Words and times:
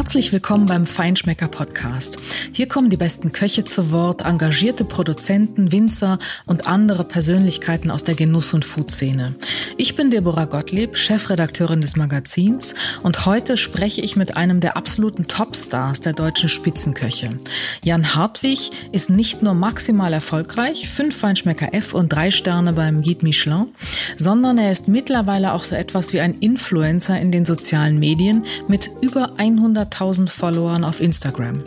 Herzlich 0.00 0.32
willkommen 0.32 0.64
beim 0.64 0.86
Feinschmecker 0.86 1.48
Podcast. 1.48 2.16
Hier 2.54 2.68
kommen 2.68 2.88
die 2.88 2.96
besten 2.96 3.32
Köche 3.32 3.66
zu 3.66 3.92
Wort, 3.92 4.22
engagierte 4.22 4.86
Produzenten, 4.86 5.72
Winzer 5.72 6.18
und 6.46 6.66
andere 6.66 7.04
Persönlichkeiten 7.04 7.90
aus 7.90 8.02
der 8.02 8.14
Genuss- 8.14 8.54
und 8.54 8.64
Food-Szene. 8.64 9.34
Ich 9.76 9.96
bin 9.96 10.10
Deborah 10.10 10.46
Gottlieb, 10.46 10.96
Chefredakteurin 10.96 11.82
des 11.82 11.96
Magazins 11.96 12.74
und 13.02 13.26
heute 13.26 13.58
spreche 13.58 14.00
ich 14.00 14.16
mit 14.16 14.38
einem 14.38 14.60
der 14.60 14.78
absoluten 14.78 15.28
Topstars 15.28 16.00
der 16.00 16.14
deutschen 16.14 16.48
Spitzenköche. 16.48 17.28
Jan 17.84 18.14
Hartwig 18.14 18.70
ist 18.92 19.10
nicht 19.10 19.42
nur 19.42 19.52
maximal 19.52 20.14
erfolgreich, 20.14 20.88
fünf 20.88 21.14
Feinschmecker 21.14 21.74
F 21.74 21.92
und 21.92 22.10
drei 22.10 22.30
Sterne 22.30 22.72
beim 22.72 23.02
Guide 23.02 23.22
Michelin, 23.22 23.66
sondern 24.16 24.56
er 24.56 24.70
ist 24.70 24.88
mittlerweile 24.88 25.52
auch 25.52 25.64
so 25.64 25.74
etwas 25.74 26.14
wie 26.14 26.20
ein 26.20 26.38
Influencer 26.40 27.20
in 27.20 27.32
den 27.32 27.44
sozialen 27.44 27.98
Medien 27.98 28.46
mit 28.66 28.90
über 29.02 29.38
100.000 29.90 30.28
Followern 30.28 30.84
auf 30.84 31.00
Instagram. 31.00 31.62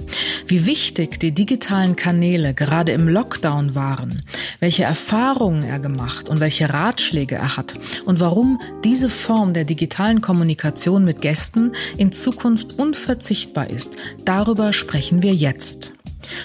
Wie 0.47 0.65
wichtig 0.65 1.19
die 1.19 1.33
digitalen 1.33 1.95
Kanäle 1.95 2.53
gerade 2.53 2.91
im 2.91 3.07
Lockdown 3.07 3.75
waren, 3.75 4.23
welche 4.59 4.83
Erfahrungen 4.83 5.63
er 5.63 5.79
gemacht 5.79 6.29
und 6.29 6.39
welche 6.39 6.73
Ratschläge 6.73 7.35
er 7.35 7.57
hat 7.57 7.75
und 8.05 8.19
warum 8.19 8.59
diese 8.83 9.09
Form 9.09 9.53
der 9.53 9.65
digitalen 9.65 10.21
Kommunikation 10.21 11.05
mit 11.05 11.21
Gästen 11.21 11.73
in 11.97 12.11
Zukunft 12.11 12.79
unverzichtbar 12.79 13.69
ist, 13.69 13.97
darüber 14.25 14.73
sprechen 14.73 15.21
wir 15.21 15.33
jetzt. 15.33 15.93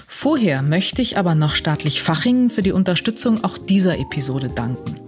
Vorher 0.07 0.63
möchte 0.63 1.03
ich 1.03 1.19
aber 1.19 1.35
noch 1.35 1.55
staatlich 1.55 2.03
Fachingen 2.03 2.51
für 2.51 2.63
die 2.63 2.73
Unterstützung 2.73 3.45
auch 3.45 3.59
dieser 3.59 3.99
Episode 3.99 4.49
danken. 4.49 5.01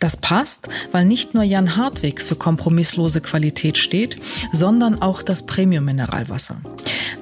Das 0.00 0.16
passt, 0.16 0.68
weil 0.92 1.04
nicht 1.04 1.34
nur 1.34 1.42
Jan 1.42 1.76
Hartwig 1.76 2.20
für 2.20 2.36
kompromisslose 2.36 3.20
Qualität 3.20 3.78
steht, 3.78 4.16
sondern 4.52 5.00
auch 5.00 5.22
das 5.22 5.46
Premium-Mineralwasser. 5.46 6.60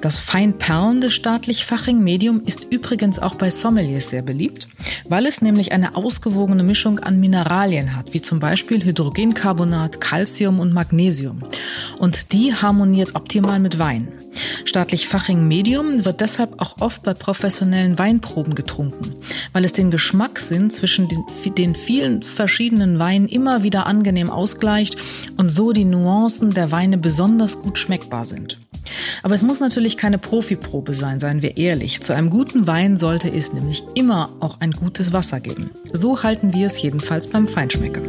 Das 0.03 0.19
fein 0.19 0.57
perlende 0.57 1.09
staatlich 1.09 1.63
Faching 1.63 2.03
Medium 2.03 2.41
ist 2.43 2.65
übrigens 2.71 3.19
auch 3.19 3.35
bei 3.35 3.49
Sommeliers 3.49 4.09
sehr 4.09 4.21
beliebt, 4.21 4.67
weil 5.07 5.25
es 5.25 5.41
nämlich 5.41 5.71
eine 5.71 5.95
ausgewogene 5.95 6.61
Mischung 6.61 6.99
an 6.99 7.21
Mineralien 7.21 7.95
hat, 7.95 8.13
wie 8.13 8.21
zum 8.21 8.41
Beispiel 8.41 8.83
Hydrogencarbonat, 8.83 10.01
Calcium 10.01 10.59
und 10.59 10.73
Magnesium. 10.73 11.43
Und 11.99 12.33
die 12.33 12.53
harmoniert 12.53 13.15
optimal 13.15 13.61
mit 13.61 13.79
Wein. 13.79 14.09
Staatlich 14.65 15.07
Faching 15.07 15.47
Medium 15.47 16.03
wird 16.03 16.19
deshalb 16.19 16.61
auch 16.61 16.81
oft 16.81 17.03
bei 17.03 17.13
professionellen 17.13 17.97
Weinproben 17.97 18.55
getrunken, 18.55 19.15
weil 19.53 19.63
es 19.63 19.71
den 19.71 19.89
Geschmackssinn 19.89 20.69
zwischen 20.69 21.07
den, 21.07 21.23
den 21.57 21.75
vielen 21.75 22.23
verschiedenen 22.23 22.99
Weinen 22.99 23.29
immer 23.29 23.63
wieder 23.63 23.87
angenehm 23.87 24.29
ausgleicht 24.29 24.97
und 25.37 25.49
so 25.49 25.71
die 25.71 25.85
Nuancen 25.85 26.53
der 26.53 26.71
Weine 26.71 26.97
besonders 26.97 27.61
gut 27.61 27.79
schmeckbar 27.79 28.25
sind. 28.25 28.57
Aber 29.23 29.35
es 29.35 29.43
muss 29.43 29.59
natürlich 29.59 29.97
keine 29.97 30.17
Profiprobe 30.17 30.93
sein, 30.93 31.19
seien 31.19 31.41
wir 31.41 31.57
ehrlich. 31.57 32.01
Zu 32.01 32.13
einem 32.13 32.29
guten 32.29 32.67
Wein 32.67 32.97
sollte 32.97 33.29
es 33.29 33.53
nämlich 33.53 33.83
immer 33.95 34.33
auch 34.39 34.59
ein 34.59 34.71
gutes 34.71 35.13
Wasser 35.13 35.39
geben. 35.39 35.71
So 35.91 36.23
halten 36.23 36.53
wir 36.53 36.67
es 36.67 36.81
jedenfalls 36.81 37.27
beim 37.27 37.47
Feinschmecker. 37.47 38.01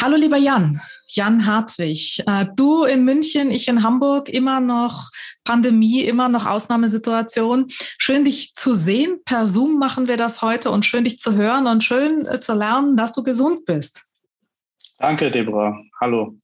Hallo 0.00 0.16
lieber 0.16 0.36
Jan. 0.36 0.80
Jan 1.08 1.46
Hartwig. 1.46 2.22
Äh, 2.26 2.46
du 2.56 2.84
in 2.84 3.04
München, 3.04 3.50
ich 3.50 3.68
in 3.68 3.82
Hamburg, 3.82 4.28
immer 4.28 4.60
noch 4.60 5.10
Pandemie, 5.44 6.00
immer 6.00 6.28
noch 6.28 6.46
Ausnahmesituation. 6.46 7.66
Schön 7.68 8.24
dich 8.24 8.54
zu 8.54 8.74
sehen. 8.74 9.20
Per 9.24 9.46
Zoom 9.46 9.78
machen 9.78 10.08
wir 10.08 10.16
das 10.16 10.42
heute 10.42 10.70
und 10.70 10.86
schön 10.86 11.04
dich 11.04 11.18
zu 11.18 11.34
hören 11.34 11.66
und 11.66 11.84
schön 11.84 12.26
äh, 12.26 12.40
zu 12.40 12.54
lernen, 12.54 12.96
dass 12.96 13.12
du 13.12 13.22
gesund 13.22 13.64
bist. 13.64 14.04
Danke, 14.98 15.30
Deborah. 15.30 15.76
Hallo. 16.00 16.38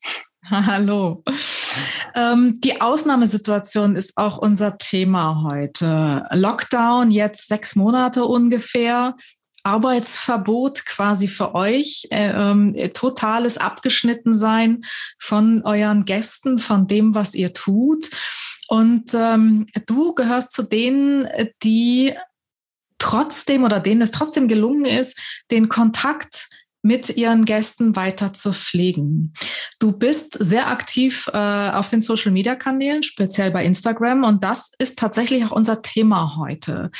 Hallo. 0.67 1.23
Ähm, 2.17 2.61
die 2.61 2.81
Ausnahmesituation 2.81 3.95
ist 3.95 4.17
auch 4.17 4.37
unser 4.37 4.79
Thema 4.79 5.45
heute. 5.45 6.27
Lockdown, 6.33 7.13
jetzt 7.13 7.47
sechs 7.47 7.77
Monate 7.77 8.25
ungefähr. 8.25 9.17
Arbeitsverbot 9.63 10.87
quasi 10.87 11.29
für 11.29 11.55
euch, 11.55 12.09
äh, 12.11 12.31
äh, 12.31 12.89
totales 12.89 13.59
Abgeschnittensein 13.59 14.81
von 15.21 15.63
euren 15.63 16.05
Gästen, 16.05 16.59
von 16.59 16.89
dem, 16.89 17.15
was 17.15 17.35
ihr 17.35 17.53
tut. 17.53 18.11
Und 18.67 19.15
ähm, 19.15 19.67
du 19.87 20.15
gehörst 20.15 20.53
zu 20.53 20.65
denen, 20.65 21.29
die 21.63 22.15
trotzdem 22.99 23.63
oder 23.63 23.79
denen 23.79 24.03
es 24.03 24.11
trotzdem 24.11 24.49
gelungen 24.49 24.85
ist, 24.85 25.17
den 25.53 25.69
Kontakt 25.69 26.50
mit 26.83 27.17
ihren 27.17 27.45
Gästen 27.45 27.97
weiter 27.97 28.33
zu 28.33 28.53
pflegen. 28.53 29.35
Du 29.79 29.93
bist 29.93 30.37
sehr 30.39 30.69
aktiv 30.69 31.29
äh, 31.33 31.71
auf 31.71 31.91
den 31.91 32.03
Social-Media-Kanälen, 32.03 33.03
speziell 33.03 33.51
bei 33.51 33.65
Instagram, 33.65 34.25
und 34.25 34.45
das 34.45 34.73
ist 34.79 34.99
tatsächlich 34.99 35.45
auch 35.45 35.53
unser 35.53 35.83
Thema 35.83 36.37
heute. 36.37 36.91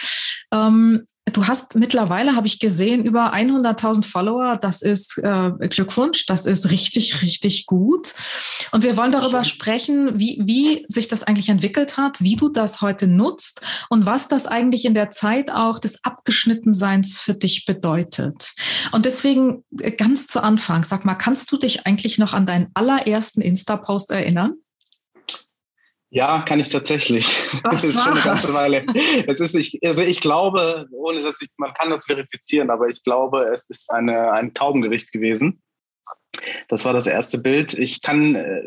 Ähm, 0.53 1.07
Du 1.33 1.47
hast 1.47 1.77
mittlerweile, 1.77 2.35
habe 2.35 2.47
ich 2.47 2.59
gesehen, 2.59 3.05
über 3.05 3.35
100.000 3.35 4.05
Follower. 4.05 4.57
Das 4.57 4.83
ist 4.83 5.19
äh, 5.19 5.51
Glückwunsch, 5.69 6.27
das 6.27 6.47
ist 6.47 6.71
richtig, 6.71 7.23
richtig 7.23 7.67
gut. 7.67 8.15
Und 8.73 8.83
wir 8.83 8.97
wollen 8.97 9.13
darüber 9.13 9.45
sprechen, 9.45 10.19
wie, 10.19 10.41
wie 10.43 10.85
sich 10.89 11.09
das 11.09 11.23
eigentlich 11.23 11.49
entwickelt 11.49 11.97
hat, 11.97 12.21
wie 12.21 12.37
du 12.37 12.49
das 12.49 12.81
heute 12.81 13.07
nutzt 13.07 13.61
und 13.91 14.07
was 14.07 14.29
das 14.29 14.47
eigentlich 14.47 14.85
in 14.85 14.95
der 14.95 15.11
Zeit 15.11 15.51
auch 15.51 15.79
des 15.79 16.03
Abgeschnittenseins 16.05 17.19
für 17.19 17.35
dich 17.35 17.65
bedeutet. 17.65 18.53
Und 18.93 19.05
deswegen 19.05 19.63
äh, 19.79 19.93
ganz 19.93 20.27
zu 20.27 20.43
Anfang, 20.43 20.85
sag 20.85 21.05
mal, 21.05 21.15
kannst 21.15 21.53
du 21.53 21.59
dich 21.59 21.87
eigentlich 21.87 22.19
noch 22.19 22.33
an 22.33 22.47
deinen 22.47 22.69
allerersten 22.75 23.41
Insta-Post 23.41 24.11
erinnern? 24.11 24.55
Ja, 26.13 26.43
kann 26.43 26.59
ich 26.59 26.69
tatsächlich. 26.69 27.27
Was 27.63 27.83
das 27.83 27.85
ist 27.85 28.03
schon 28.03 28.13
eine 28.13 28.23
ganze 28.23 28.53
Weile. 28.53 28.85
Es 29.27 29.39
ist, 29.39 29.55
ich, 29.55 29.79
also 29.85 30.03
ich 30.03 30.21
glaube, 30.21 30.87
ohne 30.91 31.23
dass 31.23 31.41
ich, 31.41 31.49
man 31.57 31.73
kann 31.73 31.91
das 31.91 32.05
verifizieren, 32.05 32.71
aber 32.71 32.89
ich 32.89 33.03
glaube, 33.05 33.49
es 33.55 33.71
ist 33.71 33.91
eine, 33.91 34.33
ein 34.33 34.53
Taubengericht 34.53 35.13
gewesen. 35.13 35.63
Das 36.69 36.85
war 36.85 36.93
das 36.93 37.07
erste 37.07 37.39
Bild. 37.39 37.75
Ich 37.75 38.03
kann, 38.03 38.35
äh, 38.35 38.63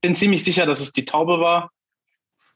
bin 0.00 0.16
ziemlich 0.16 0.42
sicher, 0.42 0.66
dass 0.66 0.80
es 0.80 0.92
die 0.92 1.04
Taube 1.04 1.38
war. 1.38 1.70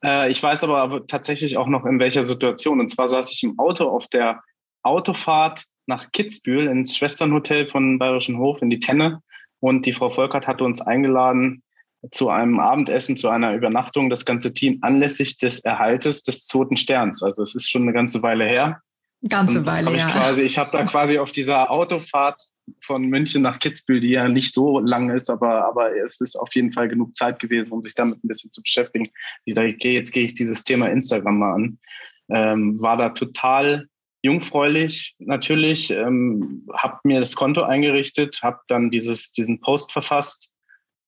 Äh, 0.03 0.31
ich 0.31 0.43
weiß 0.43 0.65
aber 0.65 1.07
tatsächlich 1.07 1.57
auch 1.57 1.69
noch 1.69 1.85
in 1.87 2.01
welcher 2.01 2.25
Situation. 2.25 2.81
Und 2.81 2.91
zwar 2.91 3.09
saß 3.09 3.33
ich 3.33 3.43
im 3.45 3.59
Auto 3.59 3.89
auf 3.89 4.09
der 4.09 4.43
Autofahrt 4.83 5.65
nach 5.87 6.11
Kitzbühel 6.13 6.67
ins 6.67 6.97
Schwesternhotel 6.97 7.69
von 7.69 7.99
Bayerischen 7.99 8.39
Hof 8.39 8.63
in 8.63 8.71
die 8.71 8.81
Tenne. 8.81 9.21
Und 9.61 9.87
die 9.87 9.93
Frau 9.93 10.11
Volkert 10.11 10.47
hatte 10.47 10.65
uns 10.65 10.81
eingeladen, 10.81 11.63
zu 12.11 12.31
einem 12.31 12.61
Abendessen, 12.61 13.17
zu 13.17 13.29
einer 13.29 13.55
Übernachtung, 13.55 14.11
das 14.11 14.25
ganze 14.25 14.53
Team 14.53 14.79
anlässlich 14.83 15.39
des 15.39 15.61
Erhaltes 15.61 16.23
des 16.23 16.47
zweiten 16.47 16.77
Sterns. 16.77 17.23
Also 17.23 17.43
es 17.43 17.55
ist 17.55 17.71
schon 17.71 17.83
eine 17.83 17.93
ganze 17.93 18.23
Weile 18.23 18.45
her. 18.45 18.81
Ganze 19.29 19.65
Weile, 19.65 19.87
hab 19.87 19.95
ich 19.95 20.03
ja. 20.03 20.11
Quasi, 20.11 20.43
ich 20.43 20.59
habe 20.59 20.71
da 20.73 20.85
quasi 20.85 21.19
auf 21.19 21.33
dieser 21.33 21.71
Autofahrt 21.71 22.43
von 22.83 23.05
München 23.05 23.41
nach 23.41 23.59
Kitzbühel, 23.59 24.01
die 24.01 24.11
ja 24.11 24.29
nicht 24.29 24.53
so 24.53 24.81
lang 24.81 25.09
ist, 25.09 25.31
aber, 25.31 25.65
aber 25.65 25.97
es 25.97 26.21
ist 26.21 26.37
auf 26.37 26.55
jeden 26.55 26.75
Fall 26.75 26.89
genug 26.89 27.17
Zeit 27.17 27.39
gewesen, 27.39 27.73
um 27.73 27.83
sich 27.83 27.95
damit 27.95 28.23
ein 28.23 28.29
bisschen 28.29 28.53
zu 28.53 28.63
beschäftigen. 28.63 29.09
Ich 29.47 29.55
dachte, 29.55 29.73
okay, 29.75 29.95
jetzt 29.95 30.13
gehe 30.13 30.27
ich 30.27 30.35
dieses 30.35 30.63
Thema 30.63 30.91
Instagram 30.91 31.39
mal 31.39 31.55
an. 31.55 31.79
Ähm, 32.29 32.81
war 32.81 32.99
da 32.99 33.11
total 33.11 33.87
jungfräulich 34.23 35.15
natürlich, 35.19 35.91
ähm, 35.91 36.67
habe 36.75 36.99
mir 37.05 37.21
das 37.21 37.35
Konto 37.35 37.63
eingerichtet, 37.63 38.41
habe 38.43 38.59
dann 38.69 38.91
dieses, 38.91 39.33
diesen 39.33 39.61
Post 39.61 39.93
verfasst, 39.93 40.49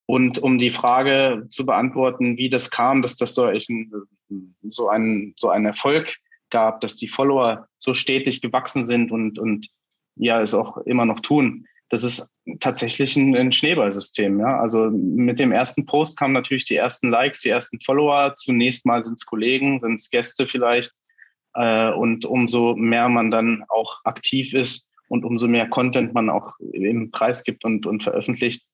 und 0.06 0.38
um 0.38 0.58
die 0.58 0.70
Frage 0.70 1.46
zu 1.50 1.66
beantworten, 1.66 2.38
wie 2.38 2.48
das 2.48 2.70
kam, 2.70 3.02
dass 3.02 3.16
das 3.16 3.34
so 3.34 3.44
ein, 3.44 3.92
so 4.68 4.88
ein, 4.88 5.34
so 5.36 5.48
ein 5.50 5.66
Erfolg 5.66 6.16
gab, 6.50 6.80
dass 6.80 6.96
die 6.96 7.08
Follower 7.08 7.66
so 7.78 7.92
stetig 7.92 8.40
gewachsen 8.40 8.84
sind 8.84 9.10
und, 9.10 9.38
und 9.38 9.68
ja, 10.14 10.40
es 10.40 10.54
auch 10.54 10.78
immer 10.78 11.04
noch 11.04 11.20
tun. 11.20 11.66
Das 11.88 12.04
ist 12.04 12.30
tatsächlich 12.60 13.16
ein, 13.16 13.36
ein 13.36 13.52
Schneeballsystem. 13.52 14.40
Ja? 14.40 14.60
Also 14.60 14.90
mit 14.90 15.38
dem 15.38 15.52
ersten 15.52 15.86
Post 15.86 16.18
kamen 16.18 16.32
natürlich 16.32 16.64
die 16.64 16.76
ersten 16.76 17.10
Likes, 17.10 17.40
die 17.40 17.50
ersten 17.50 17.80
Follower. 17.80 18.34
Zunächst 18.36 18.86
mal 18.86 19.02
sind 19.02 19.14
es 19.14 19.26
Kollegen, 19.26 19.80
sind 19.80 19.94
es 19.94 20.10
Gäste 20.10 20.46
vielleicht. 20.46 20.92
Äh, 21.54 21.90
und 21.92 22.24
umso 22.24 22.74
mehr 22.76 23.08
man 23.08 23.30
dann 23.30 23.64
auch 23.68 24.00
aktiv 24.04 24.54
ist 24.54 24.88
und 25.08 25.24
umso 25.24 25.48
mehr 25.48 25.68
Content 25.68 26.14
man 26.14 26.30
auch 26.30 26.58
im 26.72 27.10
Preis 27.10 27.44
gibt 27.44 27.64
und, 27.64 27.86
und 27.86 28.02
veröffentlicht, 28.02 28.64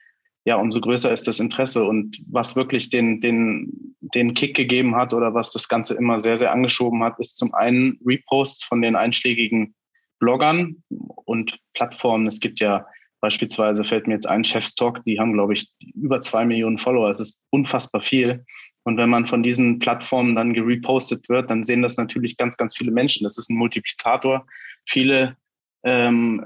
ja, 0.44 0.56
umso 0.56 0.81
größer 0.81 1.12
ist 1.12 1.29
das 1.29 1.41
Interesse. 1.41 1.85
Und 1.85 2.21
was 2.29 2.56
wirklich 2.56 2.91
den, 2.91 3.21
den, 3.21 3.97
den 4.00 4.35
Kick 4.35 4.56
gegeben 4.56 4.97
hat 4.97 5.15
oder 5.15 5.35
was 5.35 5.53
das 5.53 5.69
Ganze 5.69 5.94
immer 5.94 6.21
sehr, 6.21 6.39
sehr 6.39 6.53
angeschoben 6.53 7.03
hat, 7.03 7.19
ist 7.19 7.37
zum 7.37 7.55
einen 7.55 7.99
Reposts 8.05 8.65
von 8.65 8.83
den 8.83 8.97
einschlägigen 8.97 9.75
Bloggern 10.19 10.83
und 10.89 11.59
Plattformen. 11.75 12.27
Es 12.27 12.41
gibt 12.41 12.61
ja 12.61 12.87
beispielsweise, 13.21 13.85
fällt 13.85 14.09
mir 14.09 14.15
jetzt 14.15 14.29
ein, 14.29 14.43
Chefstock, 14.43 15.05
die 15.05 15.21
haben, 15.21 15.33
glaube 15.33 15.55
ich, 15.55 15.69
über 15.94 16.21
zwei 16.21 16.44
Millionen 16.44 16.79
Follower. 16.79 17.09
Es 17.09 17.21
ist 17.21 17.43
unfassbar 17.50 18.03
viel. 18.03 18.44
Und 18.85 18.97
wenn 18.97 19.11
man 19.11 19.27
von 19.29 19.44
diesen 19.44 19.79
Plattformen 19.79 20.35
dann 20.35 20.55
gerepostet 20.55 21.29
wird, 21.29 21.49
dann 21.49 21.62
sehen 21.62 21.83
das 21.83 21.97
natürlich 21.97 22.37
ganz, 22.37 22.56
ganz 22.56 22.77
viele 22.77 22.91
Menschen. 22.91 23.23
Das 23.23 23.39
ist 23.39 23.49
ein 23.49 23.56
Multiplikator. 23.56 24.44
Viele 24.87 25.37
ähm, 25.85 26.44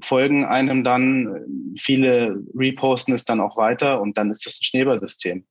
folgen 0.00 0.44
einem 0.44 0.84
dann, 0.84 1.74
viele 1.76 2.42
reposten 2.54 3.14
es 3.14 3.24
dann 3.24 3.40
auch 3.40 3.56
weiter 3.56 4.00
und 4.00 4.16
dann 4.16 4.30
ist 4.30 4.46
das 4.46 4.60
ein 4.60 4.64
Schneeballsystem. 4.64 5.44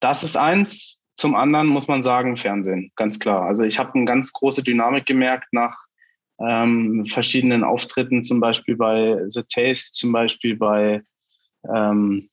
Das 0.00 0.22
ist 0.22 0.36
eins. 0.36 1.00
Zum 1.16 1.34
anderen 1.34 1.68
muss 1.68 1.88
man 1.88 2.02
sagen, 2.02 2.36
Fernsehen, 2.36 2.90
ganz 2.96 3.18
klar. 3.18 3.42
Also 3.42 3.64
ich 3.64 3.78
habe 3.78 3.94
eine 3.94 4.06
ganz 4.06 4.32
große 4.32 4.62
Dynamik 4.62 5.06
gemerkt 5.06 5.52
nach 5.52 5.76
ähm, 6.40 7.04
verschiedenen 7.06 7.62
Auftritten, 7.62 8.24
zum 8.24 8.40
Beispiel 8.40 8.76
bei 8.76 9.22
The 9.28 9.42
Taste, 9.48 9.92
zum 9.92 10.10
Beispiel 10.10 10.56
bei 10.56 11.02
ähm, 11.72 12.28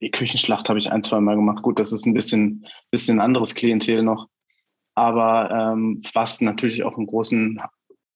die 0.00 0.10
Küchenschlacht 0.10 0.68
habe 0.68 0.78
ich 0.78 0.90
ein, 0.90 1.02
zwei 1.02 1.20
Mal 1.20 1.36
gemacht. 1.36 1.62
Gut, 1.62 1.78
das 1.78 1.92
ist 1.92 2.06
ein 2.06 2.14
bisschen, 2.14 2.66
bisschen 2.90 3.20
anderes 3.20 3.54
Klientel 3.54 4.02
noch. 4.02 4.28
Aber 4.94 5.50
ähm, 5.50 6.02
was 6.14 6.40
natürlich 6.40 6.84
auch 6.84 6.96
einen 6.96 7.06
großen, 7.06 7.60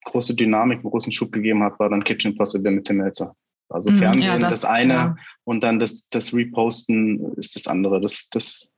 große 0.04 0.34
Dynamik, 0.34 0.78
einen 0.78 0.90
großen 0.90 1.12
Schub 1.12 1.32
gegeben 1.32 1.62
hat, 1.62 1.78
war 1.78 1.88
dann 1.88 2.04
Kitchen 2.04 2.36
Possible 2.36 2.70
mit 2.70 2.86
Tim 2.86 2.98
Melzer. 2.98 3.34
Also 3.68 3.90
mhm, 3.90 3.98
Fernsehen 3.98 4.24
ja, 4.24 4.38
das, 4.38 4.60
das, 4.60 4.64
eine 4.64 4.92
ja. 4.92 5.16
und 5.44 5.62
dann 5.62 5.78
das, 5.78 6.08
das 6.08 6.34
Reposten 6.34 7.32
ist 7.34 7.56
das 7.56 7.66
andere. 7.66 8.00
Das, 8.00 8.28
das, 8.30 8.70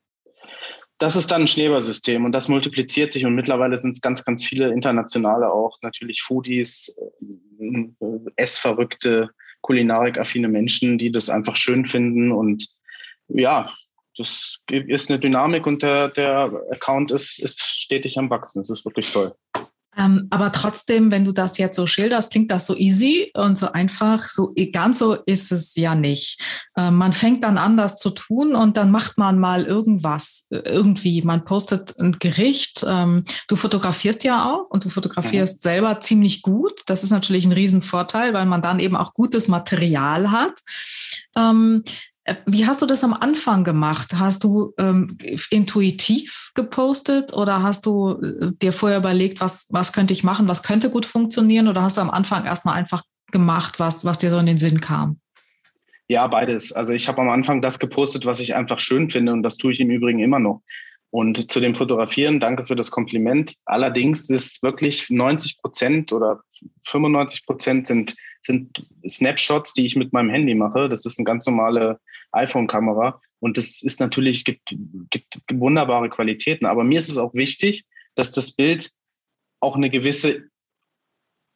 das 0.99 1.17
ist 1.17 1.31
dann 1.31 1.43
ein 1.43 1.47
Schneeballsystem 1.47 2.25
und 2.25 2.33
das 2.33 2.49
multipliziert 2.49 3.13
sich 3.13 3.27
und 3.27 3.35
mittlerweile 3.35 3.77
sind 3.79 3.91
es 3.91 4.01
ganz, 4.01 4.25
ganz 4.25 4.45
viele 4.45 4.73
internationale 4.73 5.51
auch, 5.51 5.79
natürlich 5.83 6.23
Foodies, 6.23 6.97
äh, 7.61 8.19
essverrückte, 8.37 9.31
kulinarikaffine 9.61 10.49
Menschen, 10.49 10.97
die 10.97 11.11
das 11.11 11.29
einfach 11.29 11.57
schön 11.57 11.87
finden 11.87 12.31
und 12.31 12.69
ja, 13.29 13.75
das 14.17 14.59
ist 14.71 15.11
eine 15.11 15.19
Dynamik 15.19 15.67
und 15.67 15.83
der, 15.83 16.09
der 16.09 16.51
Account 16.71 17.11
ist, 17.11 17.39
ist 17.39 17.61
stetig 17.61 18.19
am 18.19 18.31
Wachsen. 18.31 18.61
Das 18.61 18.71
ist 18.71 18.85
wirklich 18.85 19.13
toll. 19.13 19.35
Ähm, 19.97 20.27
aber 20.31 20.53
trotzdem, 20.53 21.11
wenn 21.11 21.25
du 21.25 21.33
das 21.33 21.59
jetzt 21.59 21.77
so 21.77 21.87
schilderst, 21.87 22.31
klingt 22.31 22.51
das 22.51 22.67
so 22.67 22.77
easy 22.77 23.31
und 23.35 23.57
so 23.57 23.73
einfach. 23.73 24.29
So 24.29 24.55
ganz 24.73 24.99
so 24.99 25.15
ist 25.15 25.53
es 25.53 25.75
ja 25.77 25.95
nicht. 25.95 26.41
Ähm, 26.77 26.97
man 26.97 27.13
fängt 27.13 27.45
dann 27.45 27.59
an, 27.59 27.77
das 27.77 27.99
zu 27.99 28.11
tun 28.11 28.55
und 28.55 28.77
dann 28.77 28.91
macht 28.91 29.19
man 29.19 29.39
mal 29.39 29.65
irgendwas 29.65 30.47
äh, 30.51 30.59
irgendwie. 30.59 31.23
Man 31.23 31.45
postet 31.45 31.99
ein 31.99 32.19
Gericht. 32.19 32.85
Ähm, 32.87 33.25
du 33.49 33.57
fotografierst 33.57 34.25
ja 34.25 34.53
auch 34.53 34.71
und 34.71 34.85
du 34.85 34.91
fotografierst 34.91 35.57
mhm. 35.57 35.61
selber 35.61 36.01
ziemlich 36.01 36.43
gut. 36.43 36.83
Das 36.87 37.03
ist 37.03 37.11
natürlich 37.11 37.47
ein 37.47 37.53
Riesenvorteil, 37.53 38.35
weil 38.35 38.47
man 38.47 38.63
dann 38.63 38.81
eben 38.81 38.97
auch 38.97 39.15
gutes 39.15 39.49
Material 39.49 40.31
hat. 40.31 40.61
Ähm, 41.37 41.85
äh, 41.87 42.16
wie 42.47 42.67
hast 42.67 42.83
du 42.83 42.87
das 42.87 43.05
am 43.05 43.15
Anfang 43.15 43.65
gemacht? 43.65 44.15
Hast 44.19 44.43
du 44.43 44.73
ähm, 44.79 45.17
intuitiv 45.51 46.51
gepostet 46.55 47.33
oder 47.33 47.63
hast 47.63 47.87
du 47.87 48.21
äh, 48.21 48.53
dir 48.61 48.73
vorher 48.73 48.99
überlegt, 48.99 49.41
was, 49.41 49.69
was 49.71 49.93
könnte 49.93 50.13
ich 50.13 50.25
machen, 50.25 50.49
was 50.49 50.63
könnte 50.63 50.91
gut 50.91 51.07
funktionieren 51.07 51.69
oder 51.69 51.83
hast 51.83 51.97
du 51.97 52.01
am 52.01 52.11
Anfang 52.11 52.45
erstmal 52.45 52.75
einfach 52.75 53.03
gemacht, 53.31 53.79
was, 53.79 54.05
was 54.05 54.19
dir 54.19 54.31
so 54.31 54.39
in 54.39 54.47
den 54.47 54.59
Sinn 54.59 54.81
kam? 54.81 55.21
Ja, 56.09 56.27
beides. 56.27 56.73
Also 56.73 56.93
ich 56.93 57.09
habe 57.09 57.21
am 57.23 57.31
Anfang 57.31 57.63
das 57.63 57.79
gepostet, 57.79 58.27
was 58.27 58.41
ich 58.41 58.55
einfach 58.55 58.79
schön 58.79 59.11
finde 59.11 59.33
und 59.33 59.43
das 59.43 59.57
tue 59.57 59.73
ich 59.73 59.81
im 59.81 59.91
Übrigen 59.91 60.21
immer 60.21 60.39
noch. 60.39 60.63
Und 61.11 61.51
zu 61.51 61.61
dem 61.61 61.75
Fotografieren, 61.75 62.41
danke 62.41 62.67
für 62.67 62.77
das 62.77 62.91
Kompliment. 62.91 63.55
Allerdings 63.65 64.29
ist 64.29 64.63
wirklich 64.63 65.09
90 65.11 65.59
Prozent 65.59 66.13
oder 66.13 66.41
95 66.87 67.47
Prozent 67.47 67.87
sind, 67.87 68.15
sind 68.47 68.87
Snapshots, 69.09 69.75
die 69.75 69.87
ich 69.87 69.97
mit 69.97 70.13
meinem 70.13 70.31
Handy 70.31 70.55
mache. 70.55 70.89
Das 70.89 71.05
ist 71.05 71.19
eine 71.19 71.25
ganz 71.25 71.47
normale 71.47 72.01
iPhone-Kamera. 72.33 73.21
Und 73.41 73.59
das 73.59 73.83
ist 73.83 74.01
natürlich, 74.01 74.45
gibt, 74.45 74.75
gibt 75.11 75.37
wunderbare 75.53 76.09
Qualitäten. 76.09 76.67
Aber 76.67 76.85
mir 76.85 76.99
ist 76.99 77.09
es 77.09 77.19
auch 77.19 77.35
wichtig, 77.35 77.85
dass 78.15 78.33
das 78.33 78.57
Bild 78.57 78.91
auch 79.61 79.77
eine 79.77 79.91
gewisse 79.91 80.49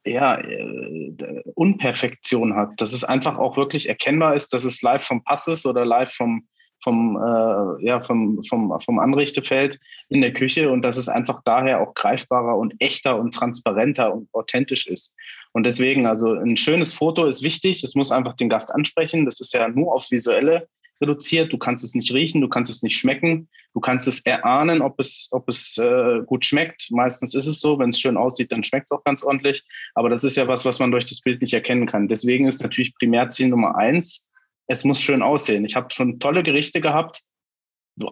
ja, 0.05 0.39
äh, 0.41 1.43
Unperfektion 1.55 2.55
hat. 2.55 2.81
Dass 2.81 2.93
es 2.93 3.05
einfach 3.05 3.39
auch 3.39 3.57
wirklich 3.57 3.89
erkennbar 3.89 4.37
ist, 4.37 4.53
dass 4.53 4.65
es 4.65 4.83
live 4.83 5.05
vom 5.05 5.25
Pass 5.25 5.49
ist 5.49 5.67
oder 5.67 5.85
live 5.85 6.13
vom, 6.13 6.49
vom, 6.83 7.17
äh, 7.17 7.85
ja, 7.85 8.01
vom, 8.01 8.43
vom, 8.45 8.79
vom 8.81 8.99
Anrichtefeld 8.99 9.79
in 10.09 10.21
der 10.21 10.33
Küche 10.33 10.71
und 10.71 10.83
dass 10.83 10.97
es 10.97 11.09
einfach 11.09 11.43
daher 11.45 11.81
auch 11.81 11.95
greifbarer 11.95 12.57
und 12.57 12.75
echter 12.79 13.19
und 13.19 13.35
transparenter 13.35 14.15
und 14.15 14.29
authentisch 14.33 14.87
ist. 14.87 15.15
Und 15.53 15.65
deswegen, 15.65 16.07
also 16.07 16.33
ein 16.33 16.57
schönes 16.57 16.93
Foto 16.93 17.27
ist 17.27 17.43
wichtig, 17.43 17.83
es 17.83 17.95
muss 17.95 18.13
einfach 18.13 18.35
den 18.35 18.49
Gast 18.49 18.73
ansprechen. 18.73 19.25
Das 19.25 19.41
ist 19.41 19.53
ja 19.53 19.69
nur 19.69 19.93
aufs 19.93 20.11
Visuelle 20.11 20.69
reduziert. 21.01 21.53
Du 21.53 21.59
kannst 21.59 21.83
es 21.83 21.95
nicht 21.95 22.13
riechen, 22.13 22.41
du 22.41 22.49
kannst 22.49 22.71
es 22.71 22.83
nicht 22.83 22.97
schmecken, 22.97 23.49
du 23.75 23.81
kannst 23.81 24.07
es 24.07 24.25
erahnen, 24.27 24.83
ob 24.83 25.01
es, 25.01 25.29
ob 25.33 25.49
es 25.49 25.79
äh, 25.79 26.21
gut 26.27 26.45
schmeckt. 26.45 26.89
Meistens 26.91 27.35
ist 27.35 27.47
es 27.47 27.61
so, 27.61 27.79
wenn 27.79 27.91
es 27.91 28.01
schön 28.01 28.17
aussieht, 28.17 28.53
dann 28.53 28.63
schmeckt 28.63 28.87
es 28.91 28.97
auch 28.97 29.05
ganz 29.05 29.23
ordentlich. 29.23 29.65
Aber 29.95 30.09
das 30.09 30.25
ist 30.25 30.37
ja 30.37 30.47
was, 30.47 30.65
was 30.65 30.79
man 30.79 30.91
durch 30.91 31.07
das 31.07 31.21
Bild 31.21 31.41
nicht 31.41 31.55
erkennen 31.55 31.87
kann. 31.87 32.09
Deswegen 32.09 32.47
ist 32.47 32.63
natürlich 32.63 32.95
Primärziel 32.95 33.49
Nummer 33.49 33.77
eins, 33.77 34.31
es 34.71 34.85
muss 34.85 35.01
schön 35.01 35.21
aussehen. 35.21 35.65
Ich 35.65 35.75
habe 35.75 35.93
schon 35.93 36.21
tolle 36.21 36.45
Gerichte 36.45 36.81
gehabt, 36.81 37.23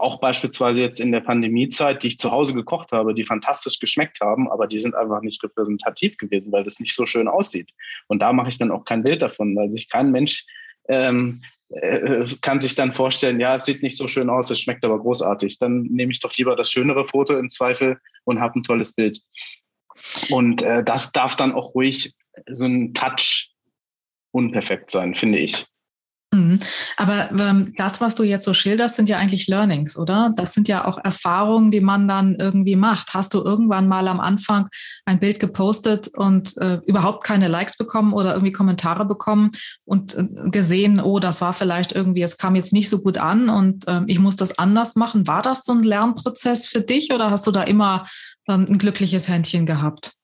auch 0.00 0.18
beispielsweise 0.18 0.82
jetzt 0.82 0.98
in 0.98 1.12
der 1.12 1.20
Pandemiezeit, 1.20 2.02
die 2.02 2.08
ich 2.08 2.18
zu 2.18 2.32
Hause 2.32 2.52
gekocht 2.52 2.90
habe, 2.90 3.14
die 3.14 3.22
fantastisch 3.22 3.78
geschmeckt 3.78 4.20
haben, 4.20 4.50
aber 4.50 4.66
die 4.66 4.80
sind 4.80 4.96
einfach 4.96 5.22
nicht 5.22 5.42
repräsentativ 5.42 6.16
gewesen, 6.16 6.50
weil 6.50 6.64
das 6.64 6.80
nicht 6.80 6.96
so 6.96 7.06
schön 7.06 7.28
aussieht. 7.28 7.70
Und 8.08 8.20
da 8.20 8.32
mache 8.32 8.48
ich 8.48 8.58
dann 8.58 8.72
auch 8.72 8.84
kein 8.84 9.04
Bild 9.04 9.22
davon, 9.22 9.54
weil 9.54 9.70
sich 9.70 9.88
kein 9.88 10.10
Mensch 10.10 10.46
ähm, 10.88 11.42
äh, 11.68 12.26
kann 12.40 12.58
sich 12.58 12.74
dann 12.74 12.90
vorstellen, 12.90 13.38
ja, 13.38 13.54
es 13.54 13.64
sieht 13.64 13.84
nicht 13.84 13.96
so 13.96 14.08
schön 14.08 14.28
aus, 14.28 14.50
es 14.50 14.60
schmeckt 14.60 14.84
aber 14.84 14.98
großartig. 14.98 15.58
Dann 15.58 15.82
nehme 15.84 16.10
ich 16.10 16.18
doch 16.18 16.36
lieber 16.36 16.56
das 16.56 16.72
schönere 16.72 17.06
Foto 17.06 17.38
im 17.38 17.50
Zweifel 17.50 18.00
und 18.24 18.40
habe 18.40 18.58
ein 18.58 18.64
tolles 18.64 18.94
Bild. 18.94 19.20
Und 20.28 20.62
äh, 20.62 20.82
das 20.82 21.12
darf 21.12 21.36
dann 21.36 21.52
auch 21.52 21.76
ruhig 21.76 22.14
so 22.50 22.64
ein 22.64 22.94
Touch 22.94 23.52
unperfekt 24.32 24.90
sein, 24.90 25.14
finde 25.14 25.38
ich. 25.38 25.64
Mhm. 26.30 26.58
Aber 26.98 27.30
ähm, 27.32 27.72
das, 27.78 28.02
was 28.02 28.14
du 28.14 28.22
jetzt 28.22 28.44
so 28.44 28.52
schilderst, 28.52 28.96
sind 28.96 29.08
ja 29.08 29.16
eigentlich 29.16 29.46
Learnings, 29.46 29.96
oder? 29.96 30.34
Das 30.36 30.52
sind 30.52 30.68
ja 30.68 30.84
auch 30.84 30.98
Erfahrungen, 31.02 31.70
die 31.70 31.80
man 31.80 32.06
dann 32.06 32.34
irgendwie 32.34 32.76
macht. 32.76 33.14
Hast 33.14 33.32
du 33.32 33.42
irgendwann 33.42 33.88
mal 33.88 34.06
am 34.08 34.20
Anfang 34.20 34.68
ein 35.06 35.20
Bild 35.20 35.40
gepostet 35.40 36.08
und 36.14 36.54
äh, 36.58 36.80
überhaupt 36.86 37.24
keine 37.24 37.48
Likes 37.48 37.78
bekommen 37.78 38.12
oder 38.12 38.34
irgendwie 38.34 38.52
Kommentare 38.52 39.06
bekommen 39.06 39.52
und 39.86 40.16
äh, 40.16 40.50
gesehen, 40.50 41.00
oh, 41.00 41.18
das 41.18 41.40
war 41.40 41.54
vielleicht 41.54 41.92
irgendwie, 41.92 42.22
es 42.22 42.36
kam 42.36 42.56
jetzt 42.56 42.74
nicht 42.74 42.90
so 42.90 43.00
gut 43.00 43.16
an 43.16 43.48
und 43.48 43.88
äh, 43.88 44.02
ich 44.06 44.18
muss 44.18 44.36
das 44.36 44.58
anders 44.58 44.96
machen. 44.96 45.26
War 45.26 45.40
das 45.40 45.64
so 45.64 45.72
ein 45.72 45.82
Lernprozess 45.82 46.66
für 46.66 46.82
dich 46.82 47.10
oder 47.12 47.30
hast 47.30 47.46
du 47.46 47.52
da 47.52 47.62
immer 47.62 48.06
ähm, 48.48 48.66
ein 48.68 48.78
glückliches 48.78 49.28
Händchen 49.28 49.64
gehabt? 49.64 50.17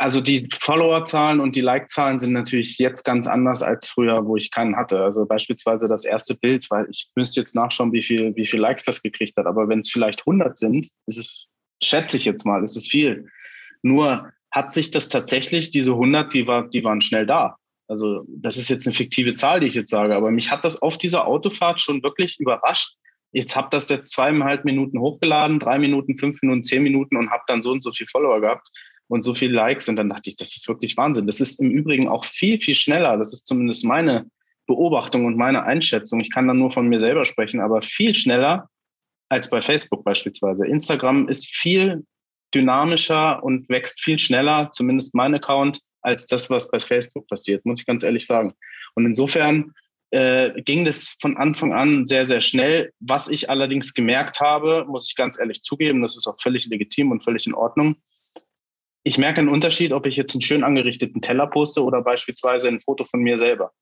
Also 0.00 0.22
die 0.22 0.48
Followerzahlen 0.62 1.40
und 1.40 1.54
die 1.54 1.60
Like-Zahlen 1.60 2.18
sind 2.20 2.32
natürlich 2.32 2.78
jetzt 2.78 3.04
ganz 3.04 3.26
anders 3.26 3.62
als 3.62 3.86
früher, 3.86 4.24
wo 4.24 4.34
ich 4.34 4.50
keinen 4.50 4.74
hatte. 4.74 5.04
Also 5.04 5.26
beispielsweise 5.26 5.88
das 5.88 6.06
erste 6.06 6.34
Bild, 6.34 6.70
weil 6.70 6.86
ich 6.90 7.10
müsste 7.16 7.40
jetzt 7.40 7.54
nachschauen, 7.54 7.92
wie 7.92 8.02
viel, 8.02 8.34
wie 8.34 8.46
viel 8.46 8.60
Likes 8.60 8.86
das 8.86 9.02
gekriegt 9.02 9.36
hat. 9.36 9.44
Aber 9.44 9.68
wenn 9.68 9.80
es 9.80 9.90
vielleicht 9.90 10.20
100 10.20 10.56
sind, 10.56 10.88
ist 11.06 11.18
es, 11.18 11.46
schätze 11.82 12.16
ich 12.16 12.24
jetzt 12.24 12.46
mal, 12.46 12.64
ist 12.64 12.78
es 12.78 12.88
viel. 12.88 13.28
Nur 13.82 14.32
hat 14.50 14.72
sich 14.72 14.90
das 14.90 15.10
tatsächlich, 15.10 15.70
diese 15.70 15.92
100, 15.92 16.32
die, 16.32 16.46
war, 16.46 16.66
die 16.66 16.82
waren 16.82 17.02
schnell 17.02 17.26
da. 17.26 17.56
Also 17.86 18.24
das 18.26 18.56
ist 18.56 18.70
jetzt 18.70 18.86
eine 18.86 18.96
fiktive 18.96 19.34
Zahl, 19.34 19.60
die 19.60 19.66
ich 19.66 19.74
jetzt 19.74 19.90
sage, 19.90 20.16
aber 20.16 20.30
mich 20.30 20.50
hat 20.50 20.64
das 20.64 20.80
auf 20.80 20.96
dieser 20.96 21.26
Autofahrt 21.26 21.78
schon 21.78 22.02
wirklich 22.02 22.40
überrascht. 22.40 22.96
Jetzt 23.32 23.54
habe 23.54 23.68
das 23.70 23.90
jetzt 23.90 24.12
zweieinhalb 24.12 24.64
Minuten 24.64 24.98
hochgeladen, 24.98 25.58
drei 25.58 25.78
Minuten, 25.78 26.16
fünf 26.16 26.40
Minuten, 26.40 26.62
zehn 26.62 26.82
Minuten 26.82 27.18
und 27.18 27.30
habe 27.30 27.42
dann 27.48 27.60
so 27.60 27.70
und 27.70 27.82
so 27.82 27.92
viel 27.92 28.06
Follower 28.06 28.40
gehabt 28.40 28.66
und 29.10 29.22
so 29.22 29.34
viele 29.34 29.54
Likes. 29.54 29.88
Und 29.88 29.96
dann 29.96 30.08
dachte 30.08 30.30
ich, 30.30 30.36
das 30.36 30.56
ist 30.56 30.68
wirklich 30.68 30.96
Wahnsinn. 30.96 31.26
Das 31.26 31.40
ist 31.40 31.60
im 31.60 31.70
Übrigen 31.70 32.08
auch 32.08 32.24
viel, 32.24 32.60
viel 32.60 32.76
schneller. 32.76 33.16
Das 33.16 33.32
ist 33.32 33.46
zumindest 33.46 33.84
meine 33.84 34.30
Beobachtung 34.66 35.26
und 35.26 35.36
meine 35.36 35.64
Einschätzung. 35.64 36.20
Ich 36.20 36.30
kann 36.30 36.46
dann 36.46 36.58
nur 36.58 36.70
von 36.70 36.88
mir 36.88 37.00
selber 37.00 37.24
sprechen, 37.24 37.60
aber 37.60 37.82
viel 37.82 38.14
schneller 38.14 38.68
als 39.28 39.50
bei 39.50 39.60
Facebook 39.60 40.04
beispielsweise. 40.04 40.64
Instagram 40.64 41.28
ist 41.28 41.46
viel 41.46 42.04
dynamischer 42.54 43.42
und 43.42 43.68
wächst 43.68 44.00
viel 44.00 44.18
schneller, 44.18 44.70
zumindest 44.72 45.14
mein 45.14 45.34
Account, 45.34 45.80
als 46.02 46.26
das, 46.28 46.48
was 46.48 46.70
bei 46.70 46.78
Facebook 46.78 47.26
passiert, 47.28 47.66
muss 47.66 47.80
ich 47.80 47.86
ganz 47.86 48.04
ehrlich 48.04 48.26
sagen. 48.26 48.54
Und 48.94 49.06
insofern 49.06 49.72
äh, 50.10 50.62
ging 50.62 50.84
das 50.84 51.16
von 51.20 51.36
Anfang 51.36 51.72
an 51.72 52.06
sehr, 52.06 52.26
sehr 52.26 52.40
schnell. 52.40 52.92
Was 53.00 53.28
ich 53.28 53.50
allerdings 53.50 53.92
gemerkt 53.92 54.40
habe, 54.40 54.84
muss 54.88 55.08
ich 55.08 55.16
ganz 55.16 55.38
ehrlich 55.38 55.62
zugeben, 55.62 56.00
das 56.00 56.16
ist 56.16 56.28
auch 56.28 56.40
völlig 56.40 56.66
legitim 56.66 57.10
und 57.10 57.24
völlig 57.24 57.46
in 57.46 57.54
Ordnung, 57.54 57.96
ich 59.02 59.18
merke 59.18 59.40
einen 59.40 59.48
Unterschied, 59.48 59.92
ob 59.92 60.06
ich 60.06 60.16
jetzt 60.16 60.34
einen 60.34 60.42
schön 60.42 60.62
angerichteten 60.62 61.22
Teller 61.22 61.46
poste 61.46 61.82
oder 61.82 62.02
beispielsweise 62.02 62.68
ein 62.68 62.80
Foto 62.80 63.04
von 63.04 63.20
mir 63.20 63.38
selber. 63.38 63.72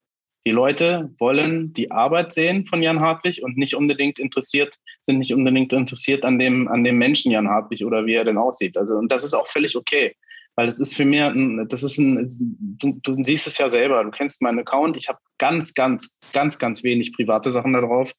Die 0.46 0.52
Leute 0.52 1.14
wollen 1.18 1.72
die 1.72 1.90
Arbeit 1.90 2.32
sehen 2.32 2.66
von 2.66 2.82
Jan 2.82 3.00
Hartwig 3.00 3.42
und 3.42 3.56
nicht 3.56 3.74
unbedingt 3.74 4.18
interessiert, 4.18 4.76
sind 5.00 5.18
nicht 5.18 5.34
unbedingt 5.34 5.72
interessiert 5.72 6.24
an 6.24 6.38
dem, 6.38 6.68
an 6.68 6.84
dem 6.84 6.96
Menschen 6.96 7.32
Jan 7.32 7.48
Hartwig 7.48 7.84
oder 7.84 8.06
wie 8.06 8.14
er 8.14 8.24
denn 8.24 8.38
aussieht. 8.38 8.76
Also, 8.76 8.96
und 8.96 9.10
das 9.10 9.24
ist 9.24 9.34
auch 9.34 9.48
völlig 9.48 9.76
okay. 9.76 10.14
Weil 10.54 10.66
es 10.66 10.80
ist 10.80 10.96
für 10.96 11.04
mich, 11.04 11.20
das 11.68 11.82
ist 11.82 11.98
ein, 11.98 12.26
du, 12.78 12.98
du 13.02 13.22
siehst 13.22 13.46
es 13.46 13.58
ja 13.58 13.70
selber, 13.70 14.02
du 14.02 14.10
kennst 14.10 14.42
meinen 14.42 14.58
Account, 14.58 14.96
ich 14.96 15.08
habe 15.08 15.18
ganz, 15.38 15.74
ganz, 15.74 16.18
ganz, 16.32 16.58
ganz 16.58 16.82
wenig 16.82 17.12
private 17.12 17.52
Sachen 17.52 17.74
da 17.74 17.80
drauf. 17.80 18.12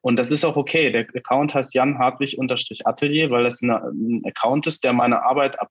Und 0.00 0.16
das 0.16 0.30
ist 0.30 0.44
auch 0.44 0.56
okay. 0.56 0.90
Der 0.90 1.06
Account 1.14 1.54
heißt 1.54 1.74
Jan 1.74 1.98
Hartwig 1.98 2.36
Atelier, 2.84 3.30
weil 3.30 3.44
das 3.44 3.62
ein 3.62 4.22
Account 4.26 4.66
ist, 4.66 4.84
der 4.84 4.92
meine 4.92 5.24
Arbeit 5.24 5.58
ab, 5.60 5.70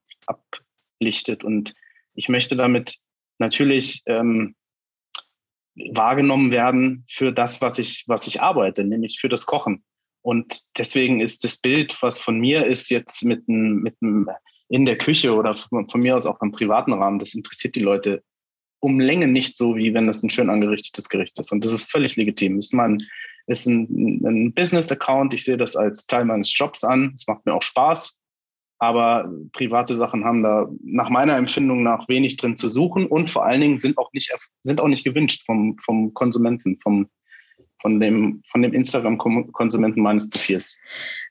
ablichtet. 1.02 1.42
Und 1.42 1.74
ich 2.14 2.28
möchte 2.28 2.56
damit 2.56 2.96
natürlich 3.38 4.02
ähm, 4.06 4.54
wahrgenommen 5.74 6.52
werden 6.52 7.04
für 7.08 7.32
das, 7.32 7.60
was 7.60 7.78
ich, 7.78 8.04
was 8.06 8.26
ich 8.26 8.40
arbeite, 8.40 8.84
nämlich 8.84 9.18
für 9.20 9.28
das 9.28 9.46
Kochen. 9.46 9.82
Und 10.22 10.60
deswegen 10.78 11.20
ist 11.20 11.42
das 11.42 11.60
Bild, 11.60 12.00
was 12.00 12.20
von 12.20 12.38
mir 12.38 12.66
ist, 12.66 12.90
jetzt 12.90 13.24
mit 13.24 13.48
einem, 13.48 13.82
mit 13.82 13.96
einem 14.00 14.30
in 14.68 14.86
der 14.86 14.96
Küche 14.96 15.34
oder 15.34 15.56
von, 15.56 15.88
von 15.88 16.00
mir 16.00 16.16
aus 16.16 16.26
auch 16.26 16.40
im 16.40 16.52
privaten 16.52 16.92
Rahmen, 16.92 17.18
das 17.18 17.34
interessiert 17.34 17.74
die 17.74 17.80
Leute 17.80 18.22
um 18.80 19.00
Länge 19.00 19.26
nicht 19.26 19.56
so, 19.56 19.76
wie 19.76 19.94
wenn 19.94 20.06
das 20.06 20.22
ein 20.22 20.30
schön 20.30 20.50
angerichtetes 20.50 21.08
Gericht 21.08 21.38
ist. 21.38 21.52
Und 21.52 21.64
das 21.64 21.72
ist 21.72 21.90
völlig 21.90 22.16
legitim. 22.16 22.56
Das 22.56 22.66
ist, 22.66 22.72
mein, 22.72 22.98
ist 23.46 23.66
ein, 23.66 24.24
ein 24.24 24.54
Business-Account. 24.54 25.34
Ich 25.34 25.44
sehe 25.44 25.56
das 25.56 25.76
als 25.76 26.06
Teil 26.06 26.24
meines 26.24 26.56
Jobs 26.56 26.82
an. 26.84 27.12
Es 27.14 27.26
macht 27.26 27.44
mir 27.46 27.54
auch 27.54 27.62
Spaß. 27.62 28.21
Aber 28.82 29.30
private 29.52 29.94
Sachen 29.94 30.24
haben 30.24 30.42
da 30.42 30.68
nach 30.82 31.08
meiner 31.08 31.36
Empfindung 31.36 31.84
nach 31.84 32.08
wenig 32.08 32.36
drin 32.36 32.56
zu 32.56 32.66
suchen 32.66 33.06
und 33.06 33.30
vor 33.30 33.44
allen 33.44 33.60
Dingen 33.60 33.78
sind 33.78 33.96
auch 33.96 34.12
nicht, 34.12 34.34
sind 34.64 34.80
auch 34.80 34.88
nicht 34.88 35.04
gewünscht 35.04 35.44
vom, 35.46 35.78
vom 35.78 36.12
Konsumenten, 36.14 36.80
vom, 36.82 37.06
von 37.80 38.00
dem, 38.00 38.42
von 38.50 38.60
dem 38.60 38.72
Instagram-Konsumenten 38.72 40.02
meines 40.02 40.28
Profils. 40.28 40.76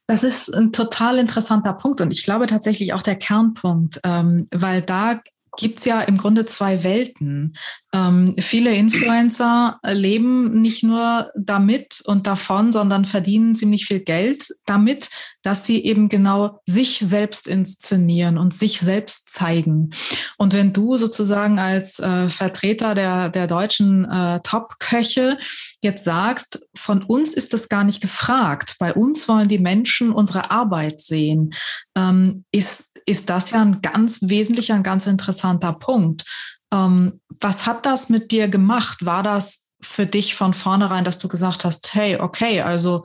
Das 0.07 0.23
ist 0.23 0.47
ein 0.55 0.71
total 0.71 1.17
interessanter 1.17 1.73
Punkt 1.73 1.99
und 1.99 2.13
ich 2.13 2.23
glaube 2.23 2.47
tatsächlich 2.47 2.93
auch 2.93 3.01
der 3.01 3.17
Kernpunkt, 3.17 3.99
ähm, 4.05 4.47
weil 4.51 4.81
da 4.81 5.19
gibt 5.57 5.79
es 5.79 5.85
ja 5.85 6.01
im 6.01 6.17
Grunde 6.17 6.45
zwei 6.45 6.83
Welten. 6.83 7.55
Ähm, 7.93 8.35
viele 8.39 8.73
Influencer 8.73 9.79
leben 9.83 10.61
nicht 10.61 10.83
nur 10.83 11.31
damit 11.35 12.01
und 12.05 12.25
davon, 12.25 12.71
sondern 12.71 13.05
verdienen 13.05 13.53
ziemlich 13.53 13.85
viel 13.85 13.99
Geld 13.99 14.55
damit, 14.65 15.09
dass 15.43 15.65
sie 15.65 15.83
eben 15.83 16.07
genau 16.07 16.61
sich 16.65 16.99
selbst 16.99 17.47
inszenieren 17.47 18.37
und 18.37 18.53
sich 18.53 18.79
selbst 18.79 19.29
zeigen. 19.29 19.91
Und 20.37 20.53
wenn 20.53 20.71
du 20.71 20.97
sozusagen 20.97 21.59
als 21.59 21.99
äh, 21.99 22.29
Vertreter 22.29 22.95
der, 22.95 23.29
der 23.29 23.47
deutschen 23.47 24.05
äh, 24.05 24.39
Top-Köche 24.43 25.37
jetzt 25.81 26.05
sagst, 26.05 26.65
von 26.75 27.03
uns 27.03 27.33
ist 27.33 27.53
das 27.53 27.67
gar 27.67 27.83
nicht 27.83 28.01
gefragt, 28.01 28.75
bei 28.79 28.93
uns 28.93 29.27
wollen 29.27 29.49
die 29.49 29.59
Menschen 29.59 30.11
unsere 30.13 30.49
Arbeit 30.49 31.01
sehen, 31.01 31.53
ähm, 31.95 32.45
ist 32.51 32.90
ist 33.05 33.29
das 33.29 33.51
ja 33.51 33.61
ein 33.61 33.81
ganz 33.81 34.19
wesentlicher, 34.21 34.75
ein 34.75 34.83
ganz 34.83 35.07
interessanter 35.07 35.73
Punkt. 35.73 36.25
Ähm, 36.73 37.19
was 37.39 37.65
hat 37.65 37.85
das 37.85 38.09
mit 38.09 38.31
dir 38.31 38.47
gemacht? 38.47 39.05
War 39.05 39.23
das 39.23 39.71
für 39.81 40.05
dich 40.05 40.35
von 40.35 40.53
vornherein, 40.53 41.05
dass 41.05 41.19
du 41.19 41.27
gesagt 41.27 41.65
hast, 41.65 41.93
hey, 41.93 42.17
okay, 42.17 42.61
also 42.61 43.03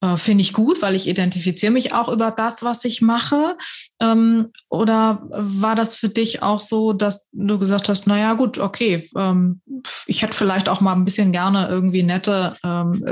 äh, 0.00 0.16
finde 0.16 0.42
ich 0.42 0.52
gut, 0.52 0.82
weil 0.82 0.94
ich 0.94 1.08
identifiziere 1.08 1.72
mich 1.72 1.94
auch 1.94 2.08
über 2.08 2.30
das, 2.30 2.62
was 2.62 2.84
ich 2.84 3.00
mache? 3.00 3.56
Ähm, 4.00 4.50
oder 4.68 5.22
war 5.30 5.74
das 5.74 5.94
für 5.94 6.08
dich 6.08 6.42
auch 6.42 6.60
so, 6.60 6.92
dass 6.92 7.26
du 7.32 7.58
gesagt 7.58 7.88
hast, 7.88 8.06
naja 8.06 8.34
gut, 8.34 8.58
okay, 8.58 9.08
ähm, 9.16 9.60
ich 10.06 10.22
hätte 10.22 10.34
vielleicht 10.34 10.68
auch 10.68 10.80
mal 10.80 10.92
ein 10.92 11.04
bisschen 11.04 11.32
gerne 11.32 11.68
irgendwie 11.68 12.02
nette 12.02 12.54
ähm, 12.64 13.04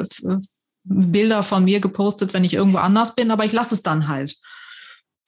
Bilder 0.84 1.42
von 1.42 1.64
mir 1.64 1.80
gepostet, 1.80 2.34
wenn 2.34 2.44
ich 2.44 2.54
irgendwo 2.54 2.78
anders 2.78 3.14
bin, 3.14 3.30
aber 3.30 3.44
ich 3.44 3.52
lasse 3.52 3.74
es 3.74 3.82
dann 3.82 4.08
halt. 4.08 4.36